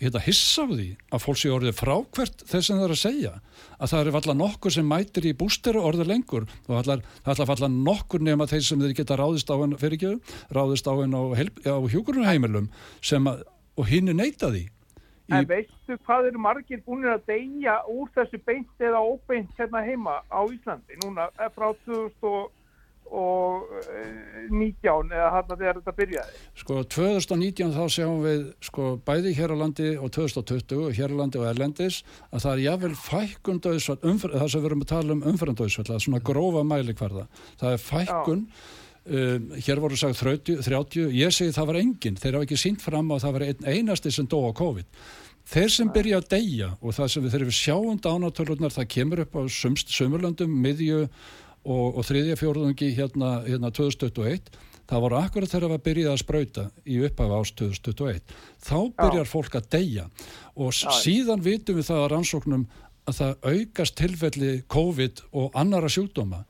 hérna 0.00 0.22
hissa 0.24 0.64
á 0.64 0.70
því 0.70 0.88
að 1.12 1.22
fólk 1.24 1.40
sé 1.40 1.52
orðið 1.52 1.76
frákvært 1.78 2.44
þess 2.48 2.72
að 2.72 2.80
það 2.80 2.86
er 2.86 2.94
að 2.96 3.00
segja. 3.02 3.32
Að 3.76 3.92
það 3.92 4.02
eru 4.02 4.16
alltaf 4.20 4.38
nokkur 4.40 4.74
sem 4.76 4.90
mætir 4.90 5.28
í 5.28 5.36
bústera 5.36 5.84
orðið 5.84 6.10
lengur. 6.10 6.48
Og 6.68 6.74
allar, 6.80 7.04
það 7.26 7.44
er 7.44 7.54
alltaf 7.54 7.72
nokkur 7.76 8.26
nema 8.26 8.48
þeir 8.50 8.66
sem 8.66 8.82
þeir 8.82 8.96
geta 9.00 9.20
ráðist 9.20 9.52
á 9.52 9.56
henn 9.60 9.78
fyrir 9.80 9.98
ekki, 10.00 10.12
ráðist 10.56 10.88
á 10.88 10.94
henn 10.96 11.16
á, 11.16 11.22
á 11.36 11.78
hjúkurunheimilum 11.92 12.70
og 13.80 13.86
hinn 13.88 14.10
er 14.10 14.18
neytaði 14.18 14.66
En 15.30 15.46
veistu 15.46 15.94
hvað 16.06 16.30
eru 16.30 16.40
margir 16.42 16.80
búinir 16.82 17.12
að 17.12 17.28
deyja 17.30 17.76
úr 17.90 18.08
þessu 18.16 18.40
beint 18.46 18.82
eða 18.82 19.02
óbeint 19.06 19.52
hérna 19.58 19.82
heima 19.86 20.16
á 20.26 20.40
Íslandi? 20.50 20.98
Núna 21.04 21.28
eh, 21.38 21.50
frá 21.54 21.70
2000 21.86 22.48
og 23.10 23.70
eh, 23.90 24.48
19 24.50 25.14
eða 25.14 25.30
hann 25.34 25.48
að 25.50 25.62
þegar 25.62 25.78
þetta 25.80 25.94
byrjaði? 25.98 26.42
Sko 26.62 26.82
2019 26.94 27.72
þá 27.74 27.82
sjáum 27.94 28.20
við 28.24 28.42
sko 28.66 28.90
bæði 29.06 29.32
hér 29.38 29.54
á 29.54 29.56
landi 29.62 29.88
og 29.98 30.12
2020 30.16 30.92
hér 30.98 31.14
á 31.14 31.20
landi 31.20 31.40
og 31.40 31.48
erlendis 31.50 32.02
að 32.30 32.44
það 32.44 32.52
er 32.52 32.62
jáfnvel 32.66 32.92
fækkun 33.04 33.62
döðsvall 33.66 33.98
það 34.02 34.52
sem 34.52 34.60
við 34.60 34.70
erum 34.70 34.84
að 34.84 34.92
tala 34.92 35.16
um 35.16 35.24
umfærandauðsvall 35.32 35.88
það 35.88 35.96
er 35.98 36.04
svona 36.06 36.22
grófa 36.30 36.66
mælikvarða. 36.66 37.26
Það 37.62 37.74
er 37.74 37.82
fækkun 37.86 38.44
um, 38.44 39.50
hér 39.56 39.82
voru 39.82 39.98
sagt 39.98 40.22
30, 40.22 40.62
30 40.68 41.10
ég 41.18 41.34
segi 41.34 41.56
það 41.56 41.72
var 41.72 41.80
enginn, 41.82 42.20
þeir 42.20 42.38
hafa 42.38 42.48
ekki 42.48 42.62
sínt 42.62 42.84
fram 42.84 43.10
að 43.10 43.26
það 43.26 43.36
var 43.36 43.48
einn 43.48 43.68
einasti 43.74 44.14
sem 44.14 44.30
dó 44.30 44.38
á 44.46 44.50
COVID. 44.54 44.88
Þeir 45.50 45.70
sem 45.74 45.88
byrja 45.90 46.18
að 46.20 46.26
deyja 46.30 46.66
og 46.78 46.94
það 46.94 47.08
sem 47.10 47.24
við 47.24 47.32
þurfum 47.34 47.56
sjáum 47.56 48.00
dánatölunar 48.04 48.74
það 48.74 48.90
kemur 48.94 49.22
upp 49.24 49.38
á 49.40 49.42
sömurlöndum 49.50 50.52
miðju 50.62 51.06
og, 51.64 51.96
og 51.98 52.04
þriðja 52.08 52.36
fjórðungi 52.40 52.90
hérna, 52.96 53.40
hérna 53.46 53.70
2021 53.76 54.52
það 54.90 55.02
voru 55.04 55.18
akkurat 55.20 55.52
þegar 55.52 55.74
það 55.74 55.82
byrjaði 55.86 56.12
að 56.12 56.22
sprauta 56.22 56.66
í 56.84 57.00
upphæfa 57.06 57.40
ást 57.40 57.58
2021 57.60 58.36
þá 58.66 58.78
byrjar 59.02 59.30
fólk 59.30 59.58
að 59.58 59.68
deyja 59.76 60.06
og 60.56 60.72
Já. 60.74 60.90
síðan 61.00 61.44
vitum 61.44 61.78
við 61.78 61.90
það 61.90 62.04
að 62.04 62.08
rannsóknum 62.14 62.64
að 63.10 63.20
það 63.20 63.50
aukast 63.52 63.98
tilfelli 63.98 64.54
COVID 64.70 65.22
og 65.36 65.58
annara 65.58 65.90
sjúkdóma 65.92 66.44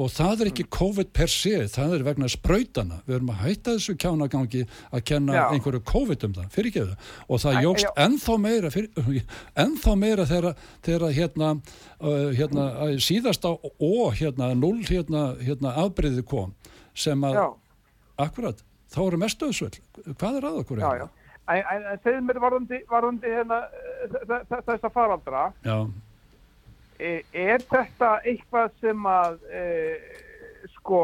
og 0.00 0.08
það 0.14 0.40
er 0.44 0.48
ekki 0.52 0.64
COVID 0.72 1.08
per 1.12 1.28
se, 1.32 1.52
það 1.68 1.94
er 1.96 2.04
vegna 2.06 2.28
sprautana, 2.30 3.00
við 3.08 3.16
erum 3.18 3.32
að 3.34 3.40
hætta 3.42 3.74
þessu 3.76 3.94
kjánagangi 4.00 4.62
að 4.94 5.02
kenna 5.10 5.34
Já. 5.34 5.42
einhverju 5.56 5.80
COVID 5.90 6.26
um 6.28 6.34
það, 6.38 6.46
fyrir 6.54 6.70
ekki 6.70 6.84
það 6.86 7.10
og 7.34 7.42
það 7.42 7.58
jógst 7.66 7.90
ennþá 8.06 8.36
meira 8.44 8.70
fyrir, 8.70 9.22
ennþá 9.64 9.96
meira 9.98 10.26
þegar, 10.30 10.54
hérna, 11.18 11.50
uh, 12.00 12.30
hérna 12.38 12.66
að 12.86 12.96
síðasta 13.04 13.52
og 13.58 14.14
hérna 14.20 14.52
null 14.54 14.78
hérna, 14.88 15.24
hérna 15.42 15.74
afbreyði 15.84 16.22
kom 16.30 16.54
sem 16.94 17.20
að, 17.26 17.40
Já, 17.40 17.46
akkurat 18.26 18.62
þá 18.94 19.00
eru 19.08 19.18
mest 19.22 19.42
döðsvöld, 19.42 19.80
hvað 20.18 20.38
er 20.40 20.46
að 20.48 20.62
okkur 20.64 20.80
já, 20.86 20.92
já. 21.04 21.08
En, 21.50 21.64
en, 21.66 21.84
en 21.90 21.98
segðu 22.04 22.22
mér 22.28 22.38
varðandi, 22.42 22.78
varðandi 22.90 23.30
hérna, 23.32 23.56
eh, 23.74 24.10
þ- 24.22 24.42
þ- 24.50 24.60
þessa 24.68 24.90
faraldra, 24.94 25.44
já, 25.66 25.76
er 27.00 27.64
þetta 27.70 28.10
eitthvað 28.28 28.70
sem 28.82 29.08
að, 29.10 29.38
e, 29.50 29.64
sko, 30.76 31.00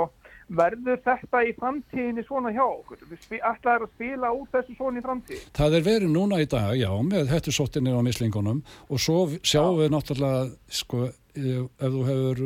verður 0.46 1.00
þetta 1.02 1.42
í 1.48 1.54
framtíðinni 1.56 2.24
svona 2.26 2.52
hjá 2.54 2.62
okkur? 2.64 3.00
Spi- 3.24 3.40
ætlaðir 3.42 3.86
að 3.86 3.94
spila 3.96 4.32
út 4.36 4.52
þessu 4.54 4.76
svona 4.78 5.00
í 5.00 5.04
framtíð? 5.06 5.46
Það 5.58 5.78
er 5.78 5.86
verið 5.88 6.12
núna 6.14 6.40
í 6.42 6.48
dag, 6.52 6.74
já, 6.78 6.90
með 7.02 7.32
hættusóttinni 7.34 7.94
á 7.96 8.00
mislingunum 8.06 8.62
og 8.88 9.02
svo 9.02 9.18
sjáum 9.42 9.80
við 9.80 9.92
náttúrulega, 9.96 10.44
sko, 10.68 11.08
ef 11.36 11.66
ef 11.80 11.92
þú 11.96 12.04
hefur 12.10 12.44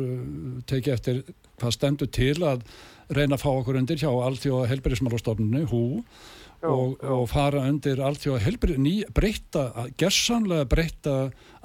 tekið 0.67 0.93
eftir 0.97 1.23
hvað 1.61 1.75
stendur 1.77 2.09
til 2.11 2.35
að 2.43 2.65
reyna 3.11 3.35
að 3.37 3.43
fá 3.43 3.49
okkur 3.53 3.77
undir 3.77 3.99
hjá 4.01 4.09
Alþjóða 4.09 4.69
helbriðismálastofnunni, 4.71 5.67
hú, 5.69 5.83
Já, 6.01 6.40
og, 6.67 6.97
og 7.01 7.23
fara 7.31 7.63
undir 7.69 8.01
Alþjóða 8.03 8.41
helbrið, 8.45 8.79
ný, 8.81 8.93
breyta, 9.15 9.65
gersamlega 9.99 10.67
breyta 10.69 11.15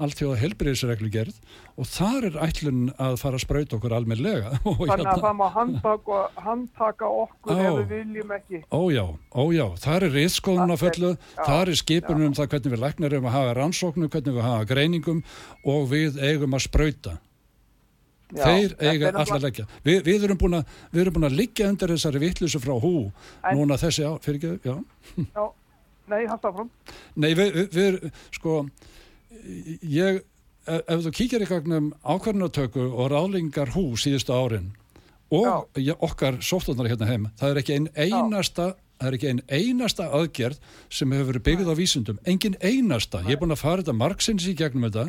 Alþjóða 0.00 0.38
helbriðisreglugerð 0.42 1.36
og 1.76 1.88
þar 1.88 2.28
er 2.30 2.38
ætlun 2.46 2.86
að 3.00 3.18
fara 3.20 3.38
að 3.38 3.44
sprauta 3.44 3.76
okkur 3.76 3.94
almennlega. 3.96 4.54
og 4.68 4.80
Þannig 4.80 4.92
hérna- 4.92 5.12
að 5.14 5.26
það 5.26 5.36
má 5.40 5.46
handtaka, 5.56 6.22
handtaka 6.46 7.10
okkur 7.24 7.60
Já. 7.60 7.66
ef 7.66 7.78
við 7.80 7.92
viljum 7.94 8.34
ekki. 8.38 8.62
Ójá, 8.70 9.04
ójá, 9.36 9.66
það 9.84 9.98
er 9.98 10.08
riðskóðun 10.16 10.76
að 10.76 10.82
fullu, 10.86 11.12
já, 11.16 11.42
það 11.42 11.62
er 11.62 11.80
skipunum 11.82 12.30
um 12.30 12.38
það 12.40 12.50
hvernig 12.54 12.76
við 12.76 12.84
læknar 12.86 13.18
um 13.20 13.28
að 13.28 13.38
hafa 13.38 13.54
rannsóknum, 13.60 14.10
hvernig 14.12 14.38
við 14.38 14.48
hafa 14.48 14.68
greiningum 14.72 15.22
og 15.64 15.88
við 15.92 16.20
eigum 16.24 16.56
að 16.56 16.66
sprauta. 16.68 17.18
Já, 18.34 18.42
Þeir 18.42 18.72
eiga 18.80 19.08
allar 19.12 19.20
nefnilega- 19.20 19.42
leggja. 19.46 19.64
Vi, 19.86 19.92
við 20.02 20.24
erum 20.26 20.38
búin 20.40 20.56
að, 20.58 20.64
við 20.92 21.00
erum 21.04 21.14
búin 21.14 21.28
að 21.28 21.36
liggja 21.38 21.68
undir 21.70 21.92
þessari 21.94 22.18
vittlusu 22.24 22.58
frá 22.58 22.74
hú 22.82 22.94
En- 23.44 23.56
núna 23.58 23.76
þessi 23.78 24.02
á, 24.02 24.12
fyrir 24.18 24.40
ekki, 24.40 24.58
já. 24.66 24.76
Já, 25.36 25.44
nei, 26.10 26.26
halda 26.26 26.52
fram. 26.56 26.70
Nei, 27.16 27.34
við, 27.38 27.60
við, 27.70 28.00
sko, 28.34 28.56
ég, 29.86 30.22
ef, 30.66 31.04
þú 31.06 31.12
kíkir 31.14 31.44
í 31.46 31.48
gagnum 31.50 31.92
ákvarðanatöku 32.02 32.88
og 32.90 33.10
ráðlingar 33.14 33.70
hú 33.76 33.92
síðustu 34.00 34.34
árin 34.34 34.72
og 35.30 35.68
ja, 35.78 35.94
okkar 36.06 36.38
sóttunar 36.42 36.86
hérna 36.90 37.06
heim, 37.10 37.28
það 37.38 37.50
er 37.54 37.60
ekki 37.62 37.74
ein 37.78 37.88
einasta 37.94 38.72
það 38.96 39.08
er 39.08 39.16
ekki 39.18 39.30
ein 39.30 39.42
einasta 39.52 40.08
aðgerð 40.16 40.60
sem 40.98 41.12
hefur 41.14 41.30
verið 41.32 41.46
byggð 41.48 41.72
á 41.72 41.74
vísundum, 41.78 42.20
engin 42.24 42.56
einasta. 42.62 43.22
Ég 43.26 43.36
er 43.36 43.40
búin 43.42 43.54
að 43.54 43.62
fara 43.62 43.82
þetta 43.82 43.96
margsins 44.00 44.46
í 44.48 44.54
gegnum 44.56 44.86
þetta. 44.88 45.06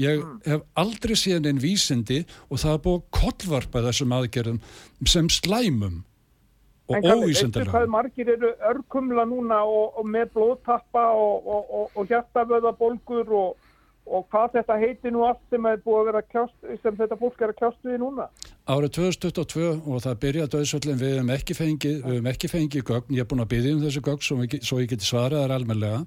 Ég 0.00 0.24
hef 0.46 0.64
aldrei 0.76 1.14
séð 1.16 1.48
einn 1.50 1.62
vísindi 1.62 2.24
og 2.50 2.60
það 2.60 2.74
er 2.76 2.82
búið 2.88 2.98
að 3.00 3.06
kollvarpa 3.20 3.84
þessum 3.88 4.16
aðgerðum 4.18 4.60
sem 5.06 5.30
slæmum 5.32 6.02
og 6.88 6.96
En 6.96 7.02
hvað- 7.02 7.22
veistu 7.24 7.28
óvísindilega 7.48 7.72
hvað 7.72 7.86
margir 7.88 8.28
eru 8.28 8.50
örkumla 8.70 9.24
núna 9.24 9.62
og, 9.64 9.94
og 9.98 10.04
með 10.04 10.34
blóðtappa 10.34 11.04
og, 11.16 11.46
og, 11.46 11.70
og, 11.70 11.90
og 11.96 12.10
hjartavöðabólgur 12.10 13.32
og, 13.32 13.56
og 14.04 14.26
hvað 14.28 14.58
þetta 14.58 14.76
heiti 14.82 15.10
nú 15.10 15.24
allt 15.24 15.40
sem 15.48 15.62
sem 16.82 16.96
þetta 16.96 17.16
fólk 17.16 17.40
er 17.40 17.54
að 17.54 17.56
kljást 17.62 17.80
við 17.88 18.02
núna? 18.04 18.28
Árið 18.64 18.94
2022 18.96 19.64
og 19.92 19.98
það 20.00 20.14
byrja 20.22 20.44
döðsvöldin 20.48 20.96
við 20.96 21.10
hefum 21.12 21.30
ekki 21.34 21.54
fengið, 21.58 21.96
við 22.00 22.14
hefum 22.14 22.28
ekki 22.30 22.48
fengið 22.48 22.84
gögn, 22.88 23.10
ég 23.12 23.20
er 23.20 23.26
búin 23.28 23.42
að 23.44 23.50
byggja 23.50 23.72
um 23.74 23.82
þessu 23.82 24.02
gögn 24.06 24.22
svo, 24.24 24.36
við, 24.40 24.54
svo 24.64 24.78
ég 24.80 24.88
geti 24.88 25.04
svarað 25.04 25.42
þar 25.42 25.52
almenlega 25.58 25.98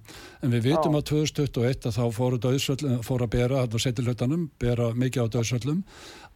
en 0.41 0.55
við 0.55 0.63
vitum 0.71 0.97
að 0.97 1.03
2021 1.11 1.85
að 1.85 1.99
þá 1.99 2.15
fóru 2.17 2.39
döðsvöldin, 2.41 2.95
fóru 3.05 3.27
að 3.27 3.35
bera, 3.35 3.61
þetta 3.61 3.77
var 3.77 3.83
setjulötanum, 3.85 4.47
bera 4.57 4.89
mikið 4.97 5.29
á 5.29 5.33
döðsvöldum 5.37 5.83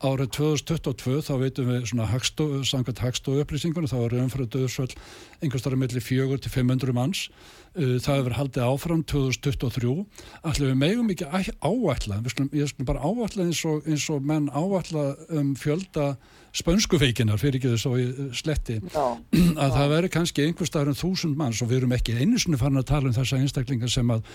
árið 0.01 0.29
2022 0.37 1.21
þá 1.27 1.31
veitum 1.41 1.69
við 1.69 1.87
svona 1.91 2.07
hagstó, 2.09 2.47
samkvæmt 2.65 3.01
hagstofu 3.03 3.43
upplýsingunum 3.43 3.89
þá 3.91 3.97
eru 3.99 4.21
umfrað 4.23 4.49
döðsvöld 4.55 4.95
einhverstara 5.41 5.79
milli 5.79 6.01
4 6.01 6.39
til 6.41 6.53
500 6.53 6.95
manns. 6.97 7.23
Uh, 7.71 7.95
það 8.03 8.19
hefur 8.19 8.37
haldið 8.39 8.67
áfram 8.67 9.03
2023 9.07 9.93
allir 10.49 10.71
við 10.73 10.79
megum 10.81 11.11
ekki 11.13 11.29
áætla 11.63 12.19
við 12.19 12.33
skulum, 12.33 12.51
ég 12.57 12.71
skulum 12.71 12.89
bara 12.89 13.05
áætla 13.05 13.47
eins 13.47 13.63
og, 13.69 13.85
eins 13.87 14.09
og 14.11 14.25
menn 14.27 14.49
áætla 14.51 15.05
um 15.39 15.53
fjölda 15.55 16.09
spönskuveikinar 16.57 17.39
fyrir 17.41 17.59
ekki 17.59 17.71
þess 17.73 17.87
og 17.89 18.35
sletti. 18.37 18.77
Já, 18.91 19.05
að 19.63 19.75
það 19.77 19.93
veri 19.95 20.11
kannski 20.15 20.45
einhver 20.45 20.69
staðar 20.69 20.93
um 20.93 20.99
þúsund 20.99 21.39
manns 21.39 21.61
og 21.63 21.71
við 21.71 21.81
erum 21.81 21.95
ekki 21.97 22.17
einu 22.19 22.41
sinni 22.41 22.59
farin 22.61 22.81
að 22.81 22.89
tala 22.91 23.11
um 23.11 23.15
þessa 23.15 23.39
einstaklingar 23.41 23.93
sem 23.93 24.13
að, 24.15 24.25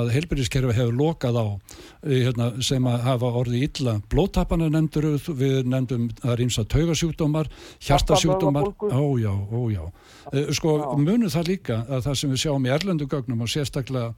að 0.00 0.12
heilbyrðiskerfi 0.16 0.76
hefur 0.78 0.96
lokað 1.00 1.40
á 1.40 1.46
eh, 1.50 2.22
hérna, 2.26 2.50
sem 2.64 2.88
að 2.90 3.06
hafa 3.08 3.32
orðið 3.42 3.66
illa. 3.68 3.96
Blóttapana 4.12 4.70
nefndur 4.72 5.10
við 5.28 5.68
nefndum 5.68 6.08
að 6.24 6.38
rýmsa 6.42 6.66
taugasjúkdómar 6.70 7.52
hjartasjúkdómar. 7.78 8.72
Ójá, 8.90 9.34
ójá 9.50 9.90
Eh, 10.32 10.52
sko 10.54 10.76
Já. 10.78 10.98
munum 10.98 11.30
það 11.30 11.48
líka 11.48 11.76
að 11.88 12.04
það 12.06 12.18
sem 12.20 12.30
við 12.30 12.42
sjáum 12.44 12.66
í 12.66 12.70
erlendu 12.70 13.06
gögnum 13.10 13.40
og 13.42 13.50
sérstaklega 13.50 14.12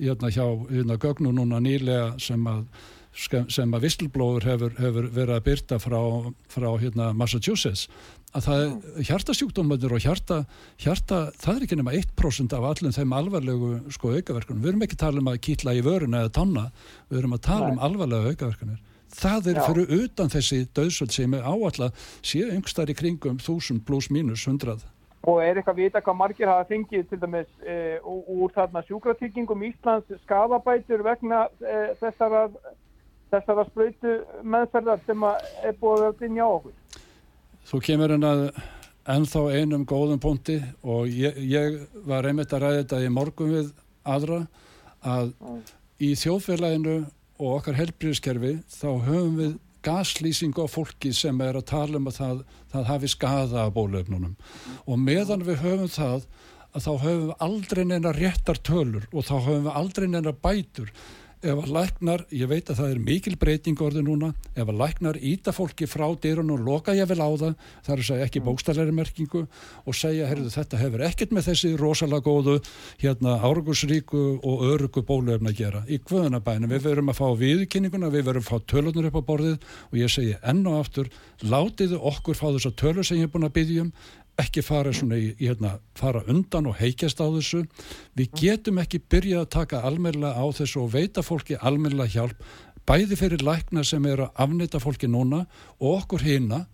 hérna, 0.00 0.30
hjá 0.32 0.46
hérna, 0.70 0.96
gögnum 0.98 1.36
núna 1.36 1.60
nýlega 1.62 2.18
sem 2.18 2.42
að 2.46 2.64
sem 3.12 3.76
að 3.76 3.86
Whistleblóður 3.86 4.48
hefur, 4.48 4.74
hefur 4.80 5.08
verið 5.12 5.36
að 5.36 5.46
byrta 5.50 5.78
frá, 5.82 6.00
frá 6.48 6.68
hérna, 6.80 7.12
Massachusetts 7.16 7.88
að 8.32 8.46
það 8.46 8.62
er 8.62 9.08
hjartasjúkdómanir 9.08 9.92
og 9.92 10.04
hjarta, 10.04 10.38
hjarta, 10.80 11.18
það 11.40 11.58
er 11.58 11.66
ekki 11.66 11.78
nema 11.78 11.96
1% 11.98 12.56
af 12.56 12.68
allum 12.70 12.94
þeim 12.96 13.12
alvarlegu 13.16 13.72
sko 13.92 14.14
aukaverkunum. 14.16 14.62
Við 14.62 14.72
erum 14.72 14.86
ekki 14.86 14.96
að 14.96 15.04
tala 15.04 15.20
um 15.20 15.28
að 15.32 15.42
kýtla 15.46 15.76
í 15.76 15.84
vöruna 15.84 16.22
eða 16.24 16.32
tanna, 16.38 16.64
við 17.10 17.20
erum 17.20 17.36
að 17.36 17.44
tala 17.48 17.68
um 17.74 17.82
alvarlega 17.84 18.32
aukaverkunir. 18.32 18.80
Það 19.12 19.50
er 19.52 19.58
Já. 19.60 19.64
fyrir 19.66 19.92
utan 19.98 20.32
þessi 20.32 20.62
döðsvöld 20.72 21.12
sem 21.12 21.34
er 21.36 21.44
áallega 21.44 21.92
séu 22.24 22.48
yngstar 22.56 22.88
í 22.88 22.96
kringum 22.96 23.36
1000 23.36 23.84
pluss 23.84 24.08
mínus 24.08 24.46
100. 24.48 24.88
og 25.22 25.38
er 25.38 25.54
eitthvað 25.54 25.76
vita 25.76 26.00
hvað 26.02 26.16
margir 26.18 26.48
hafa 26.50 26.64
fengið 26.66 27.04
til 27.06 27.18
dæmis 27.22 27.50
e, 27.62 28.00
úr, 28.02 28.50
þarna 28.56 28.80
sjúkratryggingum 28.88 29.60
Íslands 29.68 30.08
skadabætur 30.24 31.04
vegna 31.06 31.44
e, 31.60 31.92
þessara, 32.00 32.48
þessara 33.32 33.64
sprautu 33.70 34.14
meðferðar 34.54 35.02
sem 35.06 35.26
er 35.30 35.76
búið 35.80 36.06
að 36.10 36.22
dynja 36.22 36.46
á 36.46 36.50
okkur. 36.52 37.02
Þú 37.68 37.80
kemur 37.86 38.14
henn 38.14 38.28
að 38.28 38.44
ennþá 39.12 39.42
einum 39.56 39.86
góðum 39.88 40.20
punkti 40.22 40.60
og 40.82 41.10
ég, 41.10 41.38
ég 41.42 41.80
var 42.06 42.26
einmitt 42.28 42.52
að 42.54 42.66
ræða 42.66 42.82
þetta 42.82 43.02
í 43.02 43.10
morgun 43.10 43.54
við 43.56 43.72
aðra 44.06 44.44
að 45.02 45.32
í 46.02 46.12
þjóðfélaginu 46.18 46.96
og 47.42 47.56
okkar 47.56 47.78
helbriðskerfi 47.78 48.56
þá 48.70 48.88
höfum 49.06 49.36
við 49.40 49.52
gaslýsingu 49.82 50.62
á 50.62 50.68
fólki 50.70 51.10
sem 51.14 51.40
er 51.42 51.58
að 51.58 51.68
tala 51.72 51.98
um 51.98 52.06
að 52.10 52.18
það, 52.20 52.42
það 52.70 52.88
hafi 52.92 53.10
skada 53.10 53.64
af 53.64 53.74
bólöfnunum 53.74 54.36
og 54.86 55.00
meðan 55.02 55.42
við 55.46 55.62
höfum 55.64 55.90
það 55.90 56.28
að 56.72 56.84
þá 56.84 56.92
höfum 56.92 57.24
við 57.24 57.34
aldrei 57.46 57.82
neina 57.88 58.14
réttar 58.14 58.62
tölur 58.62 59.08
og 59.10 59.26
þá 59.26 59.34
höfum 59.34 59.66
við 59.66 59.80
aldrei 59.82 60.06
neina 60.08 60.34
bætur 60.46 60.92
ef 61.42 61.58
að 61.58 61.72
læknar, 61.74 62.22
ég 62.30 62.50
veit 62.50 62.70
að 62.70 62.78
það 62.78 62.92
er 62.92 63.00
mikil 63.02 63.34
breyting 63.40 63.80
orði 63.82 64.04
núna, 64.06 64.30
ef 64.54 64.62
að 64.62 64.78
læknar 64.78 65.18
íta 65.18 65.54
fólki 65.54 65.88
frá 65.90 66.04
dyrun 66.22 66.52
og 66.54 66.62
loka 66.62 66.94
ég 66.94 67.08
vel 67.10 67.18
á 67.18 67.30
það 67.30 67.56
það 67.82 67.92
er 67.94 68.02
að 68.02 68.08
segja 68.08 68.28
ekki 68.28 68.42
bókstæðlega 68.46 68.94
merkingu 68.94 69.42
og 69.42 69.98
segja, 69.98 70.28
heyrðu, 70.30 70.52
þetta 70.54 70.80
hefur 70.80 71.04
ekkert 71.08 71.34
með 71.34 71.48
þessi 71.50 71.72
rosalega 71.80 72.26
góðu, 72.28 72.56
hérna 73.02 73.36
árgusríku 73.42 74.22
og 74.38 74.64
örugu 74.70 75.02
bóluefna 75.08 75.50
að 75.50 75.58
gera 75.58 75.82
í 75.90 75.98
kvöðunabænum, 76.06 76.70
við 76.70 76.86
verum 76.86 77.10
að 77.10 77.20
fá 77.20 77.26
viðkynninguna, 77.42 78.12
við 78.14 78.28
verum 78.30 78.46
að 78.46 78.50
fá 78.52 78.70
tölunur 78.70 79.10
upp 79.10 79.18
á 79.18 79.28
borðið 79.32 79.70
og 79.90 79.98
ég 79.98 80.14
segi 80.14 80.38
enn 80.46 80.62
og 80.70 80.78
aftur 80.84 81.10
látiðu 81.42 81.98
okkur 82.12 82.38
fá 82.38 82.48
þessa 82.52 82.74
tölur 82.78 83.06
sem 83.06 83.18
ég 83.18 83.26
er 83.26 83.34
búin 83.34 83.48
að 83.48 83.56
byggja 83.58 83.86
um 83.88 83.94
ekki 84.40 84.62
fara 84.64 84.92
svona 84.96 85.18
í, 85.20 85.32
hérna, 85.40 85.76
fara 85.98 86.22
undan 86.30 86.68
og 86.70 86.78
heikjast 86.80 87.20
á 87.20 87.26
þessu. 87.26 87.64
Við 88.18 88.36
getum 88.40 88.80
ekki 88.82 89.02
byrjað 89.12 89.44
að 89.44 89.54
taka 89.56 89.82
almennilega 89.86 90.38
á 90.38 90.46
þessu 90.56 90.84
og 90.84 90.92
veita 90.94 91.24
fólki 91.24 91.58
almennilega 91.60 92.14
hjálp 92.16 92.44
bæði 92.88 93.18
fyrir 93.18 93.44
lækna 93.46 93.84
sem 93.86 94.06
eru 94.10 94.26
að 94.26 94.40
afnita 94.44 94.80
fólki 94.82 95.10
núna 95.10 95.44
og 95.78 96.02
okkur 96.02 96.24
hina. 96.26 96.64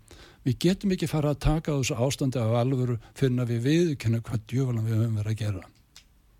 Við 0.46 0.60
getum 0.64 0.94
ekki 0.94 1.08
fara 1.10 1.34
að 1.34 1.42
taka 1.44 1.74
á 1.74 1.78
þessu 1.80 1.98
ástandi 1.98 2.40
af 2.40 2.54
alvöru 2.62 2.96
fyrir 3.18 3.42
að 3.42 3.52
við 3.52 3.66
viðkynna 3.66 4.22
hvað 4.24 4.46
djöfulan 4.48 4.86
við 4.86 5.02
höfum 5.02 5.18
verið 5.20 5.34
að 5.34 5.42
gera. 5.42 5.66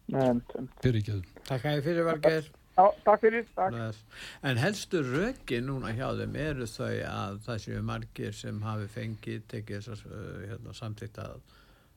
Ekki 0.09 1.19
Takk 1.49 1.64
að 1.64 1.77
ég 1.77 1.85
fyrir 1.85 2.07
Valgeir. 2.09 2.49
Já, 2.79 2.85
takk 3.03 3.22
fyrir, 3.24 3.47
takk. 3.57 4.03
En 4.47 4.61
helstu 4.62 5.01
rökin 5.03 5.66
núna 5.66 5.91
hjá 5.97 6.12
þeim 6.20 6.37
eru 6.39 6.66
þau 6.70 6.93
að 7.11 7.41
það 7.47 7.62
séu 7.64 7.81
margir 7.83 8.37
sem 8.39 8.61
hafi 8.62 8.87
fengið, 8.93 9.41
tekið 9.51 9.89
þess 9.89 10.05
að 10.07 10.29
hérna, 10.45 10.74
samtíkt 10.79 11.18
að, 11.24 11.41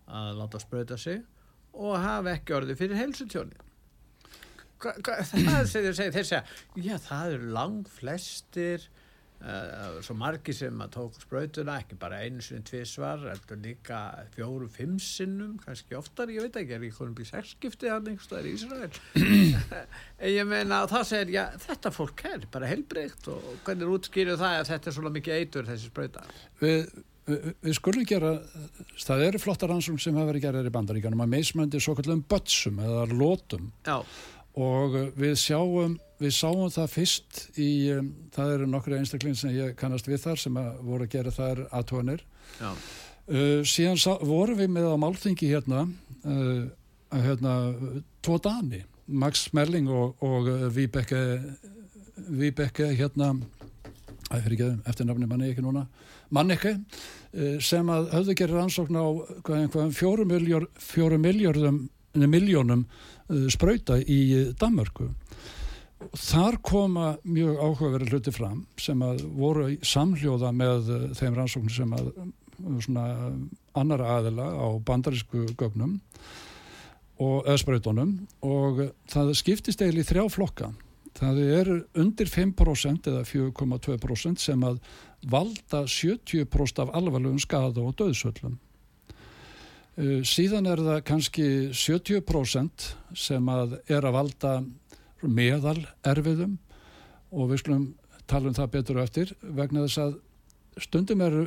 að 0.10 0.32
láta 0.40 0.62
sprauta 0.64 0.98
sig 0.98 1.22
og 1.72 1.94
hafi 2.02 2.34
ekki 2.34 2.58
orðið 2.58 2.82
fyrir 2.82 3.00
helsutjóni. 3.00 3.62
Hva, 4.82 4.96
hva, 5.06 5.20
það 5.30 5.70
sem 5.70 5.86
þeir 5.86 6.26
segja, 6.26 6.42
já 6.74 6.96
það 7.06 7.38
eru 7.38 7.54
langt 7.54 7.94
flestir 8.00 8.90
uh, 8.90 9.01
svo 10.06 10.16
margi 10.18 10.54
sem 10.54 10.82
að 10.84 10.92
tók 10.96 11.18
sprautuna, 11.22 11.80
ekki 11.82 11.98
bara 12.00 12.20
einu 12.22 12.44
sinni 12.46 12.66
tvísvar, 12.68 13.24
heldur 13.32 13.60
líka 13.64 14.00
fjóru, 14.36 14.68
fimm 14.70 15.00
sinnum, 15.02 15.56
kannski 15.62 15.98
oftar, 15.98 16.30
ég 16.34 16.46
veit 16.46 16.60
ekki, 16.62 16.76
er 16.78 16.86
ég 16.86 16.98
konum 16.98 17.16
býð 17.18 17.32
sexskipti 17.32 17.90
hann 17.90 18.10
einhverstaðar 18.12 18.50
í 18.50 18.56
Ísrael. 18.58 19.00
en 20.22 20.34
ég 20.36 20.50
meina, 20.50 20.84
það 20.92 21.08
segir, 21.10 21.34
já, 21.40 21.46
þetta 21.66 21.94
fólk 21.96 22.26
er 22.30 22.46
bara 22.54 22.70
helbreykt 22.70 23.32
og 23.34 23.48
hvernig 23.66 23.96
útskýrðu 23.96 24.38
það 24.42 24.60
að 24.60 24.68
þetta 24.76 24.92
er 24.92 24.98
svona 25.00 25.14
mikið 25.16 25.40
eitur 25.40 25.72
þessi 25.72 25.90
sprauta? 25.90 26.26
Við, 26.62 26.92
við, 27.32 27.48
við 27.66 27.80
skulum 27.80 28.06
gera, 28.12 28.36
það 29.08 29.26
eru 29.30 29.42
flotta 29.42 29.72
rannsókn 29.72 30.04
sem 30.06 30.22
hafa 30.22 30.30
verið 30.30 30.46
gerðir 30.46 30.70
í 30.70 30.76
bandaríkanum 30.78 31.26
að 31.26 31.34
meismöndi 31.34 31.82
svo 31.82 31.98
kallum 31.98 32.22
bötsum 32.30 32.84
eða 32.86 33.08
lótum 33.10 33.72
Já, 33.90 34.04
og 34.60 34.98
við 35.16 35.36
sjáum 35.40 35.98
við 36.22 36.34
sáum 36.36 36.70
það 36.72 36.92
fyrst 36.96 37.40
í 37.60 37.70
um, 37.96 38.12
það 38.34 38.54
eru 38.56 38.68
nokkru 38.70 38.98
einstakling 38.98 39.38
sem 39.38 39.54
ég 39.56 39.76
kannast 39.80 40.10
við 40.10 40.22
þar 40.26 40.42
sem 40.42 40.60
að 40.60 40.82
voru 40.86 41.08
að 41.08 41.16
gera 41.16 41.34
þær 41.34 41.64
aðtónir 41.80 42.24
uh, 42.62 43.62
síðan 43.66 44.02
sá, 44.02 44.14
vorum 44.20 44.60
við 44.60 44.74
með 44.76 44.92
á 44.92 44.96
málþingi 45.02 45.50
hérna 45.50 45.86
uh, 45.88 46.68
að 47.12 47.26
hérna 47.28 47.56
tvo 48.24 48.38
dani, 48.44 48.84
Max 49.08 49.48
Smerling 49.50 49.90
og, 49.92 50.22
og 50.24 50.52
Vibeke 50.76 51.24
Vibeke 52.32 52.92
hérna 52.94 53.34
það 54.28 54.46
fyrir 54.46 54.58
ekki 54.58 54.92
eftir 54.92 55.10
nafni 55.10 55.30
manni 55.32 55.52
ekki 55.52 55.66
núna 55.66 55.88
Manneke 56.32 56.76
uh, 56.78 57.58
sem 57.64 57.90
að 57.92 58.12
höfðu 58.18 58.38
gerir 58.44 58.62
ansókn 58.62 59.00
á 59.00 59.08
fjórum 59.96 61.26
miljörðum 61.26 61.88
miljónum 62.12 62.86
uh, 63.32 63.48
sprauta 63.54 63.98
í 64.02 64.52
Danmörku. 64.60 65.10
Þar 66.18 66.58
koma 66.66 67.08
mjög 67.24 67.60
áhugaverið 67.62 68.14
hluti 68.14 68.34
fram 68.34 68.64
sem 68.82 69.02
að 69.06 69.24
voru 69.38 69.68
samhljóða 69.86 70.54
með 70.56 70.92
uh, 70.92 71.10
þeim 71.18 71.38
rannsóknir 71.38 71.76
sem 71.76 71.98
að 71.98 72.14
uh, 72.14 72.30
svona 72.84 73.06
annara 73.78 74.16
aðila 74.18 74.48
á 74.54 74.68
bandarísku 74.86 75.48
gögnum 75.58 76.00
og 77.22 77.46
eða 77.46 77.60
sprautunum. 77.62 78.16
Og 78.46 78.88
það 79.12 79.36
skiptist 79.40 79.84
eiginlega 79.84 80.08
í 80.08 80.10
þrjá 80.10 80.26
flokka. 80.34 80.72
Það 81.18 81.40
er 81.44 81.70
undir 82.00 82.30
5% 82.32 83.10
eða 83.12 83.24
4,2% 83.28 84.42
sem 84.42 84.62
að 84.64 84.80
valda 85.30 85.84
70% 85.86 86.82
af 86.82 86.94
alvarlegum 86.98 87.42
skada 87.42 87.84
og 87.84 87.98
döðsöllum 88.00 88.56
síðan 90.26 90.70
er 90.72 90.82
það 90.82 91.00
kannski 91.06 91.48
70% 91.78 92.92
sem 93.18 93.50
að 93.54 93.78
er 93.92 94.06
að 94.08 94.16
valda 94.18 94.54
meðal 95.22 95.80
erfiðum 96.08 96.58
og 97.32 97.52
við 97.52 97.64
skulum 97.64 97.88
tala 98.30 98.50
um 98.50 98.58
það 98.58 98.72
betur 98.76 99.02
eftir 99.04 99.34
vegna 99.42 99.86
þess 99.86 100.02
að 100.02 100.16
stundum 100.82 101.22
eru 101.26 101.44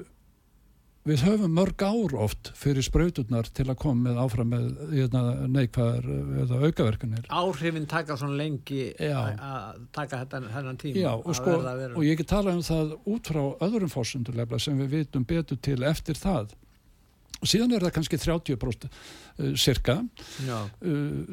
við 1.05 1.20
höfum 1.26 1.52
mörg 1.52 1.82
ár 1.84 2.14
oft 2.24 2.48
fyrir 2.57 2.84
sprauturnar 2.84 3.48
til 3.52 3.66
að 3.66 3.76
koma 3.82 4.09
með 4.09 4.20
áfram 4.22 4.52
með 4.55 4.68
hérna, 4.88 5.22
neikvæðar 5.52 6.07
eða 6.44 6.61
aukaverkanir. 6.64 7.26
Áhrifin 7.28 7.88
taka 7.90 8.16
svona 8.16 8.38
lengi 8.38 8.86
að 9.05 9.82
taka 9.92 10.22
hennan 10.22 10.80
tíma 10.80 11.02
Já, 11.02 11.11
og, 11.18 11.34
sko, 11.36 11.59
og 11.90 12.02
ég 12.07 12.20
get 12.22 12.30
talað 12.32 12.61
um 12.61 12.64
það 12.64 12.94
út 13.12 13.32
frá 13.34 13.42
öðrum 13.66 13.92
fórsundulefla 13.92 14.61
sem 14.62 14.80
við 14.80 14.94
vitum 15.00 15.26
betur 15.28 15.61
til 15.61 15.82
eftir 15.84 16.16
það 16.20 16.55
og 17.45 17.51
síðan 17.53 17.76
er 17.76 17.84
það 17.86 17.95
kannski 17.99 18.18
30% 18.24 18.88
uh, 18.88 19.53
cirka 19.61 19.99
uh, 20.01 20.66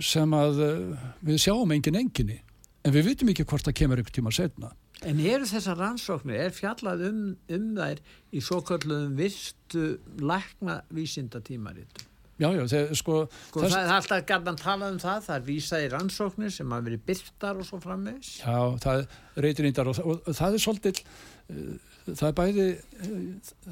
sem 0.03 0.36
að 0.38 0.62
uh, 0.68 1.09
við 1.26 1.41
sjáum 1.47 1.72
engin 1.76 1.97
enginni 2.03 2.41
en 2.84 2.93
við 2.95 3.12
vitum 3.12 3.32
ekki 3.34 3.47
hvort 3.47 3.66
það 3.70 3.78
kemur 3.82 4.01
einhvern 4.03 4.20
tíma 4.22 4.36
setna 4.36 4.76
En 5.01 5.18
eru 5.18 5.47
þessar 5.49 5.80
rannsóknir, 5.82 6.38
er 6.43 6.51
fjallað 6.53 6.99
um, 7.07 7.22
um 7.49 7.64
þær 7.74 8.01
í 8.38 8.41
svo 8.45 8.59
kalluðum 8.68 9.16
virtu 9.18 9.95
lækna 10.22 10.76
vísinda 10.93 11.41
tímaritum? 11.41 12.05
já, 12.41 12.47
já, 12.53 12.62
þegar 12.70 12.97
sko 12.99 13.16
Sko, 13.47 13.64
þess- 13.64 13.74
það 13.74 13.88
er 13.88 13.95
alltaf 13.95 14.22
gætan 14.30 14.59
talað 14.62 14.93
um 14.93 14.99
það, 15.01 15.24
það 15.26 15.36
er 15.39 15.47
vísað 15.47 15.86
í 15.86 15.89
rannsóknir 15.95 16.53
sem 16.53 16.72
hafa 16.74 16.86
verið 16.91 17.01
byrtar 17.09 17.59
og 17.62 17.68
svo 17.68 17.80
framvegis. 17.82 18.30
Já, 18.45 18.59
það 18.86 19.01
reytir 19.45 19.70
índar 19.72 19.89
og, 19.89 19.99
og, 20.05 20.22
og 20.30 20.38
það 20.38 20.57
er 20.59 20.64
svolítið 20.68 21.01
uh, 21.01 21.91
það 22.08 22.26
er 22.30 22.36
bæði 22.39 22.68
uh, 22.72 23.20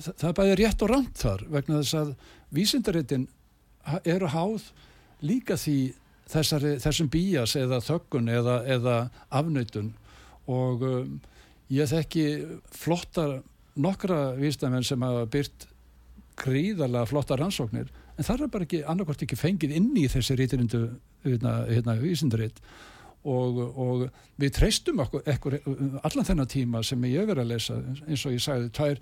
það 0.04 0.28
er 0.32 0.38
bæði 0.42 0.58
rétt 0.62 0.86
og 0.86 0.92
rámt 0.94 1.24
þar 1.24 1.46
vegna 1.56 1.80
þess 1.82 1.98
að 2.02 2.12
vísindaritin 2.56 3.28
ha- 3.90 4.02
eru 4.06 4.30
háð 4.34 4.70
líka 5.26 5.58
því 5.60 5.78
þessari, 6.30 6.76
þessum 6.84 7.10
bías 7.12 7.56
eða 7.60 7.80
þöggun 7.84 8.30
eða, 8.32 8.60
eða 8.70 8.98
afnöytun 9.34 9.94
og 10.50 10.84
um, 10.86 11.16
ég 11.74 11.90
þekki 11.90 12.26
flottar 12.74 13.40
nokkra 13.80 14.34
vísdamenn 14.38 14.86
sem 14.86 15.02
hafa 15.06 15.26
byrt 15.32 15.68
gríðarlega 16.40 17.10
flottar 17.10 17.42
rannsóknir 17.42 17.90
en 18.20 18.26
það 18.28 18.46
er 18.46 18.52
bara 18.54 18.66
ekki 18.68 18.84
annarkvort 18.90 19.26
ekki 19.26 19.38
fengið 19.40 19.74
inn 19.78 19.90
í 20.00 20.06
þessi 20.12 20.36
rítirindu 20.40 20.82
hérna, 21.26 21.54
hérna, 21.70 21.96
vísindaritt 22.02 22.62
og, 23.28 23.60
og 23.76 24.06
við 24.40 24.54
treystum 24.56 25.02
okkur, 25.04 25.26
ekkur, 25.28 25.58
allan 26.08 26.28
þennan 26.28 26.50
tíma 26.50 26.84
sem 26.88 27.04
ég 27.10 27.28
verið 27.28 27.44
að 27.44 27.52
lesa 27.52 27.80
eins 28.08 28.26
og 28.26 28.36
ég 28.36 28.44
sagði, 28.44 28.70
tvær, 28.78 29.02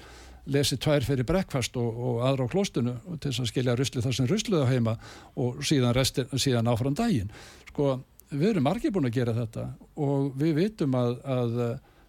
lesi 0.54 0.78
tvær 0.82 1.06
fyrir 1.06 1.28
brekkfast 1.28 1.78
og, 1.78 2.00
og 2.10 2.22
aðra 2.26 2.48
á 2.48 2.54
klóstunu 2.54 2.96
til 3.18 3.30
þess 3.30 3.44
að 3.44 3.52
skilja 3.52 3.76
rusli 3.78 4.04
þar 4.06 4.18
sem 4.18 4.30
rusluð 4.30 4.66
á 4.66 4.72
heima 4.72 4.96
og 5.36 5.62
síðan, 5.62 5.94
restin, 5.98 6.32
síðan 6.34 6.72
áfram 6.72 6.98
daginn. 6.98 7.30
Sko, 7.70 8.00
við 8.32 8.50
erum 8.54 8.68
margir 8.68 8.96
búin 8.96 9.10
að 9.10 9.20
gera 9.20 9.38
þetta 9.38 9.68
og 10.08 10.34
við 10.40 10.58
vitum 10.64 10.98
að, 10.98 11.14
að 11.38 11.62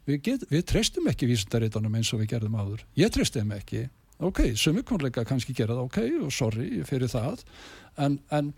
við, 0.09 0.23
get, 0.31 0.49
við 0.51 0.67
treystum 0.73 1.11
ekki 1.13 1.29
vísindaritunum 1.29 2.01
eins 2.01 2.13
og 2.15 2.23
við 2.23 2.33
gerðum 2.33 2.59
áður. 2.59 2.87
Ég 2.99 3.13
treysti 3.13 3.43
þeim 3.43 3.55
ekki. 3.59 3.85
Ok, 4.19 4.41
sumi 4.59 4.83
konleika 4.83 5.23
kannski 5.27 5.55
gera 5.55 5.77
það, 5.77 5.85
ok, 5.85 5.99
og 6.27 6.33
sorry 6.35 6.81
fyrir 6.89 7.11
það. 7.13 7.45
En, 8.03 8.17
en 8.35 8.51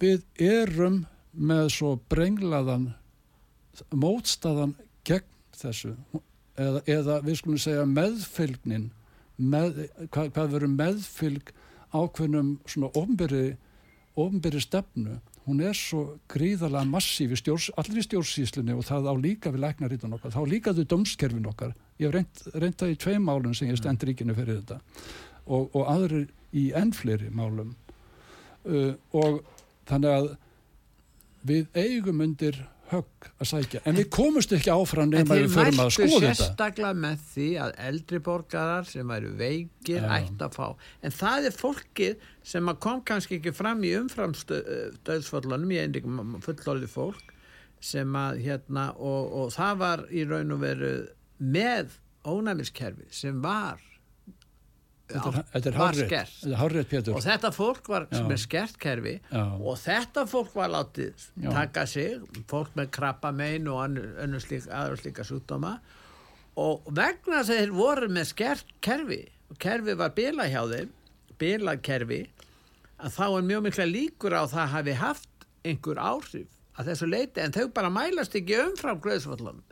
við 0.00 0.26
erum 0.44 1.04
með 1.32 1.68
svo 1.74 1.94
brenglaðan 2.10 2.90
mótstaðan 3.94 4.74
gegn 5.06 5.28
þessu. 5.56 5.94
Eða, 6.60 6.82
eða 6.90 7.18
við 7.24 7.40
skulum 7.40 7.60
segja 7.62 7.86
meðfylgnin 7.88 8.90
með, 9.40 9.86
hvað, 10.10 10.32
hvað 10.34 10.54
verður 10.54 10.72
meðfylg 10.74 11.52
ákveðnum 11.90 12.54
svona 12.68 12.90
ofnbyrri 12.98 13.44
ofnbyrri 14.18 14.60
stefnu. 14.62 15.18
Hún 15.46 15.62
er 15.64 15.74
svo 15.74 16.02
gríðalega 16.30 16.84
massíf 16.86 17.32
í 17.32 17.38
stjórns, 17.38 17.70
allir 17.80 18.02
í 18.02 18.04
stjórnsýslunni 18.04 18.76
og 18.76 18.84
það 18.86 19.08
á 19.08 19.14
líka 19.18 19.52
við 19.54 19.64
læknarítan 19.64 20.12
okkar, 20.14 20.34
þá 20.34 20.42
líka 20.46 20.74
þau 20.76 20.84
dömskerfin 20.92 21.48
okkar. 21.50 21.72
Ég 21.98 22.10
hef 22.10 22.14
reynt, 22.14 22.42
reynt 22.54 22.82
það 22.82 22.92
í 22.92 22.98
tvei 23.00 23.16
málum 23.22 23.54
sem 23.56 23.70
ég 23.70 23.80
stend 23.80 24.04
ríkinu 24.04 24.36
fyrir 24.36 24.60
þetta. 24.60 24.80
Og, 25.48 25.70
og 25.72 25.88
aðrir 25.88 26.28
í 26.52 26.68
enn 26.76 26.92
fleiri 26.94 27.32
málum. 27.34 27.72
Uh, 28.68 28.92
og 29.16 29.40
þannig 29.88 30.12
að 30.12 30.30
við 31.46 31.66
eigum 31.78 32.20
undir 32.24 32.58
högg 32.90 33.28
að 33.38 33.48
sækja 33.52 33.80
en 33.86 33.98
við 33.98 34.08
komumst 34.12 34.52
ekki 34.56 34.72
áfram 34.74 35.06
En 35.08 35.12
nema 35.14 35.36
þeir 35.36 35.44
við 35.44 35.52
förum 35.54 35.68
að 35.68 35.78
mæltu 35.78 35.96
skoða 35.96 36.20
þetta 36.24 36.38
sérstaklega 36.40 36.92
með 37.04 37.26
því 37.30 37.48
að 37.64 37.74
eldri 37.88 38.20
borgarar 38.26 38.88
sem 38.90 39.12
væru 39.14 39.32
veikir 39.38 40.06
Já. 40.06 40.08
ætti 40.18 40.46
að 40.46 40.56
fá. 40.56 40.66
En 41.06 41.14
það 41.14 41.48
er 41.50 41.58
fólkið 41.60 42.24
sem 42.52 42.72
kom 42.86 43.02
kannski 43.06 43.38
ekki 43.38 43.54
fram 43.54 43.84
í 43.86 43.92
umframstöðsföllunum, 44.00 45.74
ég 45.76 45.86
einnig 45.86 46.42
fullorði 46.46 46.90
fólk 46.90 47.36
sem 47.80 48.16
að 48.18 48.42
hérna 48.44 48.90
og, 48.98 49.30
og 49.40 49.54
það 49.54 49.78
var 49.80 50.04
í 50.12 50.26
raun 50.28 50.56
og 50.56 50.64
veru 50.64 50.94
með 51.40 51.94
ónæmiskerfi 52.28 53.06
sem 53.14 53.38
var 53.40 53.80
þetta 55.10 55.70
er, 55.70 56.56
hárrétt 56.60 56.90
Pétur 56.90 57.16
og 57.16 57.24
þetta 57.24 57.50
fólk 57.54 57.88
var 57.90 58.06
Já. 58.10 58.20
með 58.28 58.42
skert 58.44 58.78
kerfi 58.82 59.16
Já. 59.30 59.42
og 59.42 59.78
þetta 59.80 60.26
fólk 60.30 60.54
var 60.56 60.72
látið 60.74 61.24
Já. 61.34 61.50
taka 61.50 61.86
sig, 61.90 62.20
fólk 62.50 62.76
með 62.78 62.92
krabba 62.96 63.32
mein 63.34 63.68
og 63.70 63.82
önnur, 63.86 64.12
önnur 64.24 64.44
slík, 64.44 64.68
aðra 64.70 65.00
slíka 65.00 65.26
sjúkdóma 65.26 65.76
og 66.60 66.86
vegna 66.90 67.40
þess 67.40 67.54
að 67.54 67.62
þeir 67.62 67.74
voru 67.78 68.10
með 68.12 68.30
skert 68.32 68.76
kerfi 68.84 69.22
og 69.50 69.58
kerfi 69.62 69.96
var 69.98 70.14
bila 70.16 70.46
hjá 70.50 70.62
þeim 70.70 70.94
bila 71.40 71.76
kerfi 71.80 72.22
að 73.00 73.14
þá 73.16 73.26
er 73.26 73.50
mjög 73.50 73.66
mikla 73.68 73.88
líkur 73.88 74.36
á 74.36 74.44
það 74.50 74.72
hafi 74.76 74.96
haft 75.00 75.46
einhver 75.64 76.00
áhrif 76.00 76.48
að 76.78 76.90
þessu 76.92 77.08
leiti 77.10 77.42
en 77.44 77.54
þau 77.54 77.68
bara 77.74 77.92
mælast 77.92 78.36
ekki 78.38 78.58
umfram 78.64 79.00
glöðsvallunum 79.04 79.64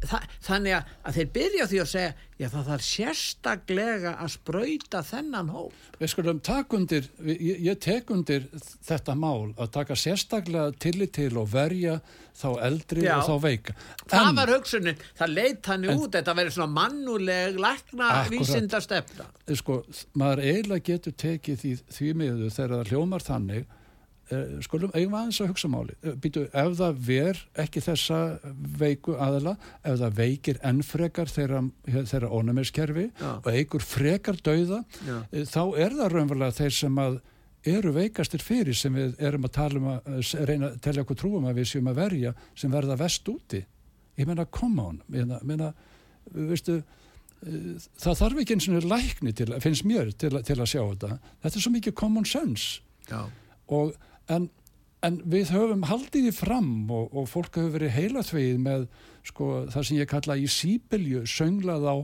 Þa, 0.00 0.18
þannig 0.46 0.72
að, 0.78 0.92
að 1.04 1.16
þeir 1.18 1.26
byrja 1.34 1.64
því 1.70 1.78
að 1.82 1.88
segja 1.90 2.12
já 2.40 2.46
það 2.48 2.68
þarf 2.70 2.84
sérstaklega 2.88 4.12
að 4.24 4.30
sprauta 4.32 5.02
þennan 5.04 5.50
hóp 5.52 5.98
Við 6.00 6.12
skulum 6.14 6.38
taka 6.46 6.78
undir, 6.78 7.08
ég, 7.28 7.58
ég 7.66 7.80
tek 7.84 8.10
undir 8.14 8.46
þetta 8.88 9.16
mál 9.20 9.50
að 9.60 9.72
taka 9.74 9.96
sérstaklega 10.00 10.72
tillit 10.80 11.12
til 11.18 11.34
og 11.36 11.50
verja 11.52 11.98
þá 12.40 12.48
eldri 12.64 13.04
Já. 13.04 13.18
og 13.18 13.26
þá 13.28 13.34
veika. 13.44 13.74
Það 14.08 14.28
En, 14.30 14.38
var 14.38 14.52
hugsunin, 14.54 15.02
það 15.18 15.34
leit 15.36 15.68
hann 15.68 15.84
út, 15.92 16.14
þetta 16.14 16.36
verið 16.38 16.54
svona 16.56 16.72
mannuleg 16.78 17.58
lækna 17.60 18.08
vísinda 18.32 18.80
stefna. 18.80 19.26
sko, 19.60 19.82
maður 20.16 20.42
eiginlega 20.46 20.86
getur 20.94 21.12
tekið 21.20 21.60
því, 21.60 21.74
því 21.98 22.14
miður 22.22 22.54
þegar 22.56 22.74
það 22.78 22.94
hljómar 22.94 23.26
þannig 23.26 23.68
skulum 24.64 24.92
eigum 24.94 25.16
aðeins 25.18 25.40
að 25.42 25.50
hugsa 25.50 25.70
máli 25.70 25.96
uh, 26.04 26.14
býtu, 26.22 26.44
ef 26.46 26.76
það 26.78 27.00
ver 27.08 27.40
ekki 27.64 27.82
þessa 27.84 28.20
veiku 28.80 29.16
aðila 29.18 29.56
ef 29.82 29.98
það 30.02 30.20
veikir 30.20 30.60
enn 30.70 30.84
frekar 30.86 31.32
þeirra, 31.32 31.64
þeirra 31.88 32.30
ónumiskerfi 32.30 33.08
Já. 33.10 33.32
og 33.40 33.50
eigur 33.50 33.84
frekar 33.84 34.38
dauða 34.46 34.84
Já. 35.06 35.16
uh, 35.18 35.44
þá 35.50 35.62
er 35.82 35.98
það 35.98 36.14
raunverulega 36.14 36.58
þeir 36.60 36.78
sem 36.78 37.02
að 37.02 37.20
eru 37.70 37.92
veikastir 37.92 38.40
fyrir 38.44 38.76
sem 38.78 38.94
við 38.96 39.18
erum 39.20 39.44
að 39.44 39.56
tala 39.58 39.80
um 39.80 39.90
að 39.92 40.32
reyna 40.48 40.70
að 40.70 40.78
telja 40.86 41.04
okkur 41.04 41.18
trúum 41.20 41.50
að 41.50 41.60
við 41.60 41.68
séum 41.74 41.90
að 41.90 41.98
verja 42.00 42.32
sem 42.56 42.72
verða 42.72 42.96
vest 43.00 43.28
úti 43.28 43.60
ég 44.16 44.28
meina, 44.28 44.46
come 44.46 44.84
on 44.84 45.02
meina, 45.10 45.40
meina, 45.44 45.72
veistu 46.32 46.80
það 48.00 48.18
þarf 48.20 48.40
ekki 48.42 48.56
eins 48.56 48.68
og 48.68 48.86
lækni 48.88 49.32
til, 49.36 49.48
finnst 49.64 49.86
mér 49.88 50.12
til, 50.12 50.32
til 50.44 50.56
að 50.58 50.68
sjá 50.68 50.82
þetta 50.82 51.18
þetta 51.40 51.54
er 51.54 51.64
svo 51.64 51.72
mikið 51.72 51.96
common 51.96 52.28
sense 52.28 52.80
Já. 53.08 53.24
og, 53.72 53.94
en, 54.30 54.48
en 55.06 55.20
við 55.32 55.54
höfum 55.54 55.86
haldið 55.90 56.28
því 56.28 56.34
fram 56.36 56.72
og, 56.92 57.08
og 57.14 57.30
fólk 57.30 57.58
hefur 57.58 57.76
verið 57.78 57.96
heilaþvegið 57.96 58.60
með 58.66 58.86
sko, 59.26 59.52
það 59.72 59.88
sem 59.88 60.00
ég 60.00 60.10
kalla 60.10 60.36
í 60.38 60.50
sípilju 60.50 61.24
sönglað 61.28 61.88
á 61.88 61.96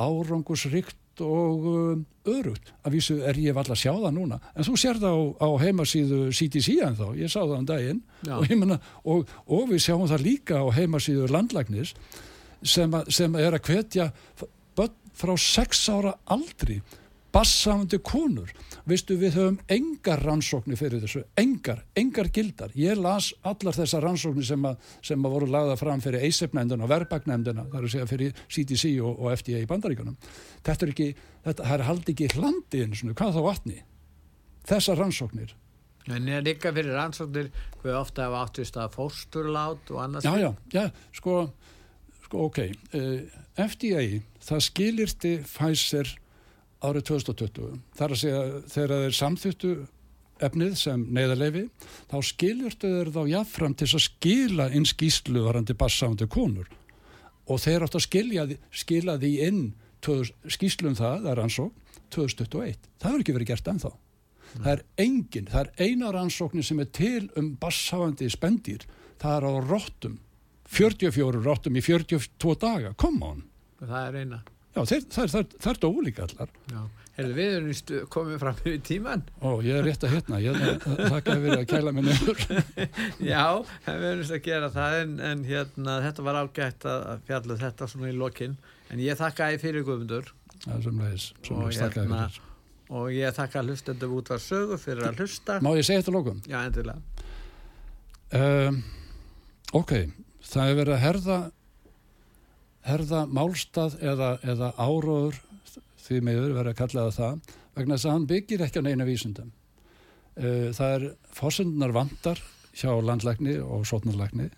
árangusrikt 0.00 0.96
og 1.20 1.66
um, 1.68 2.04
örugt 2.30 2.70
að 2.86 2.94
vísu 2.94 3.18
er 3.26 3.36
ég 3.40 3.56
valla 3.56 3.74
að 3.74 3.82
sjá 3.82 3.92
það 3.92 4.14
núna. 4.16 4.38
En 4.54 4.64
þú 4.64 4.76
sér 4.80 5.00
það 5.02 5.18
á, 5.18 5.22
á 5.44 5.48
heimasíðu 5.60 6.20
CTC 6.36 6.78
en 6.86 6.96
þá, 6.96 7.06
ég 7.18 7.32
sá 7.32 7.40
það 7.42 7.58
um 7.58 7.68
daginn. 7.68 8.00
Og, 8.28 8.46
ég 8.48 8.60
meina, 8.60 8.80
og, 9.04 9.34
og 9.44 9.68
við 9.72 9.84
sjáum 9.84 10.08
það 10.08 10.24
líka 10.24 10.62
á 10.62 10.66
heimasíðu 10.76 11.28
landlæknis 11.32 11.92
sem, 12.62 12.92
að, 12.96 13.12
sem 13.16 13.36
er 13.40 13.56
að 13.56 13.68
hvetja 13.68 14.10
börn 14.78 14.96
frá 15.20 15.34
sex 15.40 15.82
ára 15.92 16.14
aldri 16.32 16.78
bassafandi 17.34 18.00
konur 18.02 18.52
veistu 18.88 19.16
við 19.20 19.36
höfum 19.38 19.58
engar 19.68 20.22
rannsóknir 20.24 20.78
fyrir 20.80 21.02
þessu, 21.02 21.24
engar, 21.40 21.82
engar 21.98 22.30
gildar. 22.32 22.72
Ég 22.78 23.00
las 23.00 23.32
allar 23.42 23.76
þessar 23.76 24.06
rannsóknir 24.06 24.46
sem 24.46 24.64
að, 24.68 24.78
sem 25.04 25.26
að 25.26 25.36
voru 25.36 25.50
lagða 25.50 25.76
fram 25.80 26.04
fyrir 26.04 26.24
ASEP-nefndina 26.28 26.86
og 26.86 26.92
verbagnefndina, 26.92 27.66
það 27.70 27.80
er 27.80 27.88
að 27.88 27.94
segja 27.96 28.10
fyrir 28.10 28.44
CDC 28.48 28.94
og, 29.04 29.20
og 29.20 29.36
FDA 29.40 29.64
í 29.64 29.68
bandaríkunum 29.70 30.16
þetta 30.66 30.86
er 30.86 30.92
ekki, 30.92 31.08
þetta 31.46 31.66
það 31.66 31.74
er 31.76 31.86
haldi 31.88 32.14
ekki 32.14 32.28
hlandi 32.36 32.84
eins 32.84 33.02
og 33.04 33.16
hvað 33.18 33.36
þá 33.36 33.42
vatni? 33.46 33.80
Þessar 34.70 35.00
rannsóknir. 35.00 35.54
En 36.10 36.28
er 36.32 36.44
líka 36.44 36.72
fyrir 36.74 36.96
rannsóknir 36.96 37.50
hvað 37.80 38.00
ofta 38.00 38.26
hafa 38.28 38.44
áttist 38.46 38.78
að 38.80 38.96
fósturlát 38.96 39.92
og 39.92 40.02
annars 40.04 40.26
já, 40.26 40.32
já, 40.40 40.50
já, 40.74 40.84
sko, 41.16 41.36
sko 42.26 42.46
ok 42.48 42.60
uh, 42.64 43.38
FDA, 43.60 44.04
það 44.44 44.66
skilirti 44.68 45.34
Pfizer 45.44 46.12
árið 46.80 47.06
2020 47.10 47.80
þar 47.98 48.14
að 48.14 48.20
segja 48.20 48.42
þegar 48.72 49.02
þeir 49.04 49.16
samþýttu 49.18 49.72
efnið 50.40 50.76
sem 50.80 51.02
neyðarleifi 51.12 51.64
þá 52.10 52.16
skilirtu 52.24 52.92
þeir 52.94 53.10
þá 53.14 53.20
jáfnfram 53.34 53.76
til 53.76 53.88
að 53.88 54.04
skila 54.06 54.68
inn 54.76 54.86
skýslu 54.88 55.44
varandi 55.44 55.76
bassándi 55.76 56.28
konur. 56.30 56.68
Og 57.50 57.60
þeir 57.60 57.84
átt 57.84 57.98
að 57.98 58.06
skilja, 58.06 58.46
skila 58.70 59.18
því 59.20 59.32
inn 59.48 59.60
2000 60.04 60.54
skýslu 60.56 60.92
um 60.92 60.96
það, 60.96 61.24
það 61.24 61.32
er 61.32 61.40
rannsókn 61.42 61.98
2021, 62.10 62.88
það 62.98 63.10
hefur 63.10 63.24
ekki 63.24 63.34
verið 63.36 63.50
gert 63.50 63.68
ennþá. 63.70 63.90
Það 64.50 64.70
er 64.72 64.80
engin, 65.04 65.50
það 65.50 65.60
er 65.60 65.84
eina 65.84 66.12
rannsóknin 66.14 66.66
sem 66.66 66.80
er 66.82 66.88
til 66.96 67.28
um 67.38 67.52
bassáandi 67.60 68.30
spendýr, 68.32 68.86
það 69.20 69.36
er 69.36 69.46
á 69.46 69.52
róttum 69.68 70.16
44 70.70 71.42
róttum 71.44 71.76
í 71.76 71.82
42 71.84 72.56
daga, 72.62 72.94
come 72.98 73.26
on. 73.26 73.44
Það 73.82 74.08
er 74.08 74.18
eina 74.22 74.40
Já, 74.70 74.82
þeir, 74.86 75.04
það 75.10 75.30
það 75.34 75.40
er, 75.40 75.46
það 75.58 75.70
er 75.72 75.78
dólíka 75.84 76.26
allar. 76.26 76.50
Já. 76.70 76.80
Herðu, 77.20 77.34
við 77.36 77.54
erum 77.56 77.72
stu, 77.76 77.96
komið 78.12 78.36
fram 78.40 78.60
í 78.70 78.74
tíman 78.86 79.22
og 79.44 79.64
ég 79.66 79.76
er 79.76 79.84
rétt 79.84 80.04
að 80.06 80.12
hérna, 80.14 80.38
ég 80.40 80.60
þakka 80.86 81.34
að 81.34 81.42
vera 81.44 81.56
að 81.58 81.66
kæla 81.68 81.92
mig 81.92 82.06
nefnur 82.06 82.38
Já, 83.32 83.42
við 83.84 84.06
erum 84.12 84.30
að 84.36 84.44
gera 84.46 84.70
það 84.72 84.96
en, 85.00 85.16
en 85.28 85.42
hérna, 85.44 85.96
þetta 86.06 86.24
var 86.28 86.38
ágætt 86.40 86.86
að 86.88 87.26
fjalla 87.28 87.56
um 87.56 87.60
þetta 87.64 87.90
svona 87.92 88.12
í 88.12 88.14
lokin. 88.16 88.54
En 88.94 89.02
ég 89.02 89.18
þakka 89.20 89.50
æði 89.50 89.60
fyrir 89.64 89.86
Guðmundur. 89.88 90.30
Það 90.64 90.86
semlegis, 90.86 91.26
og, 91.34 91.44
semlegis 91.50 91.82
þakka 91.82 92.04
hérna, 92.06 92.22
fyrir. 92.30 92.48
og 93.02 93.12
ég 93.18 93.36
þakka 93.36 93.66
hlustendum 93.66 94.16
út 94.16 94.32
var 94.32 94.42
sögu 94.46 94.80
fyrir 94.80 95.10
að 95.10 95.20
hlusta. 95.24 95.60
Má 95.66 95.70
ég 95.76 95.88
segja 95.90 96.04
þetta 96.04 96.16
lókum? 96.16 96.42
Já, 96.46 96.58
endilega. 96.62 97.28
Um, 98.40 98.82
ok, 99.76 99.96
það 100.46 100.72
er 100.72 100.80
verið 100.84 100.96
að 100.96 101.04
herða 101.04 101.40
herða 102.86 103.24
málstað 103.28 103.98
eða, 104.00 104.34
eða 104.42 104.72
áróður 104.78 105.40
því 106.00 106.20
meður 106.26 106.54
verið 106.58 106.72
að 106.72 106.78
kalla 106.78 107.08
það 107.08 107.18
það 107.18 107.56
vegna 107.76 107.96
þess 107.96 108.08
að 108.08 108.16
hann 108.16 108.30
byggir 108.30 108.64
ekki 108.66 108.82
á 108.82 108.86
neina 108.86 109.08
vísundum 109.08 109.50
uh, 109.50 110.70
það 110.76 110.94
er 110.94 111.04
fórsendunar 111.36 111.94
vandar 111.96 112.40
hjá 112.76 112.92
landlækni 113.04 113.58
og 113.60 113.84
sótnarlækni 113.88 114.48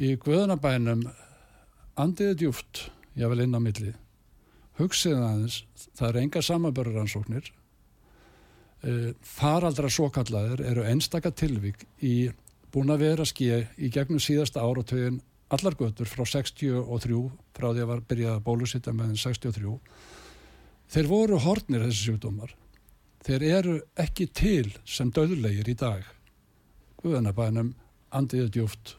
í 0.00 0.14
guðunabænum 0.22 1.04
andiði 2.00 2.38
djúft 2.44 2.86
ég 3.18 3.30
vil 3.30 3.44
inn 3.44 3.56
á 3.56 3.60
milli. 3.60 3.94
Hugsið 4.80 5.18
aðeins, 5.18 5.62
það 5.98 6.08
er 6.08 6.18
enga 6.22 6.42
samanböruransóknir 6.44 7.50
uh, 7.50 9.10
faraldra 9.26 9.90
svokallaðir 9.92 10.64
eru 10.70 10.86
einstaka 10.88 11.32
tilvík 11.34 11.84
í 12.00 12.30
búin 12.70 12.92
að 12.94 13.04
vera 13.04 13.26
skið 13.26 13.82
í 13.82 13.90
gegnum 13.92 14.22
síðasta 14.22 14.62
áratögin 14.62 15.20
allar 15.50 15.76
götur 15.78 16.08
frá 16.08 16.24
63 16.26 17.20
frá 17.56 17.68
því 17.70 17.84
að 17.84 17.90
var 17.90 18.02
byrjað 18.08 18.36
að 18.36 18.46
bólusitta 18.46 18.94
með 18.96 19.16
63 19.22 19.74
þeir 20.90 21.10
voru 21.10 21.38
hornir 21.42 21.84
þessi 21.86 22.08
sjúkdómar. 22.08 22.54
Þeir 23.26 23.42
eru 23.50 23.76
ekki 24.00 24.26
til 24.32 24.70
sem 24.88 25.10
döðlegir 25.12 25.68
í 25.68 25.76
dag. 25.78 26.06
Guðanabænum 27.02 27.74
andiðu 28.16 28.48
djúft 28.54 28.96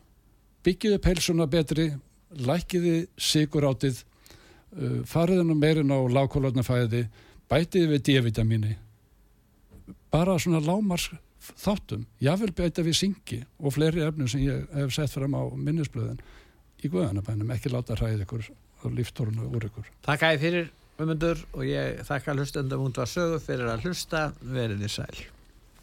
byggiðu 0.65 0.99
pelsuna 1.01 1.47
betri 1.49 1.89
lækiði 2.37 3.07
sigurátið 3.19 4.03
uh, 4.03 5.01
fariði 5.09 5.45
nú 5.47 5.57
meirinn 5.57 5.91
á 5.91 5.99
lágkólotnafæði 6.15 7.05
bætiði 7.51 7.89
við 7.95 8.05
D-vitamini 8.07 8.77
bara 10.11 10.37
svona 10.39 10.61
lámars 10.63 11.09
þáttum, 11.41 12.05
jáfnvel 12.21 12.51
beita 12.53 12.83
við 12.85 12.97
syngi 12.99 13.39
og 13.59 13.73
fleiri 13.73 14.03
efnum 14.05 14.29
sem 14.29 14.43
ég 14.45 14.67
hef 14.75 14.93
sett 14.93 15.13
fram 15.13 15.33
á 15.33 15.43
minnisblöðin 15.49 16.21
í 16.85 16.91
guðanabænum, 16.93 17.51
ekki 17.55 17.71
láta 17.73 17.97
hræði 17.97 18.25
ykkur 18.25 18.47
og 18.81 18.95
líftórunu 18.97 19.49
úr 19.51 19.67
ykkur. 19.69 19.89
Takk 20.05 20.29
æði 20.29 20.41
fyrir 20.45 20.71
Guðmundur 21.01 21.39
og 21.57 21.63
ég 21.65 22.01
þakka 22.05 22.35
hlustendum 22.35 22.89
var 22.93 23.09
sögu 23.09 23.39
fyrir 23.41 23.69
að 23.71 23.87
hlusta 23.87 24.27
veriði 24.41 24.89
sæl 24.91 25.23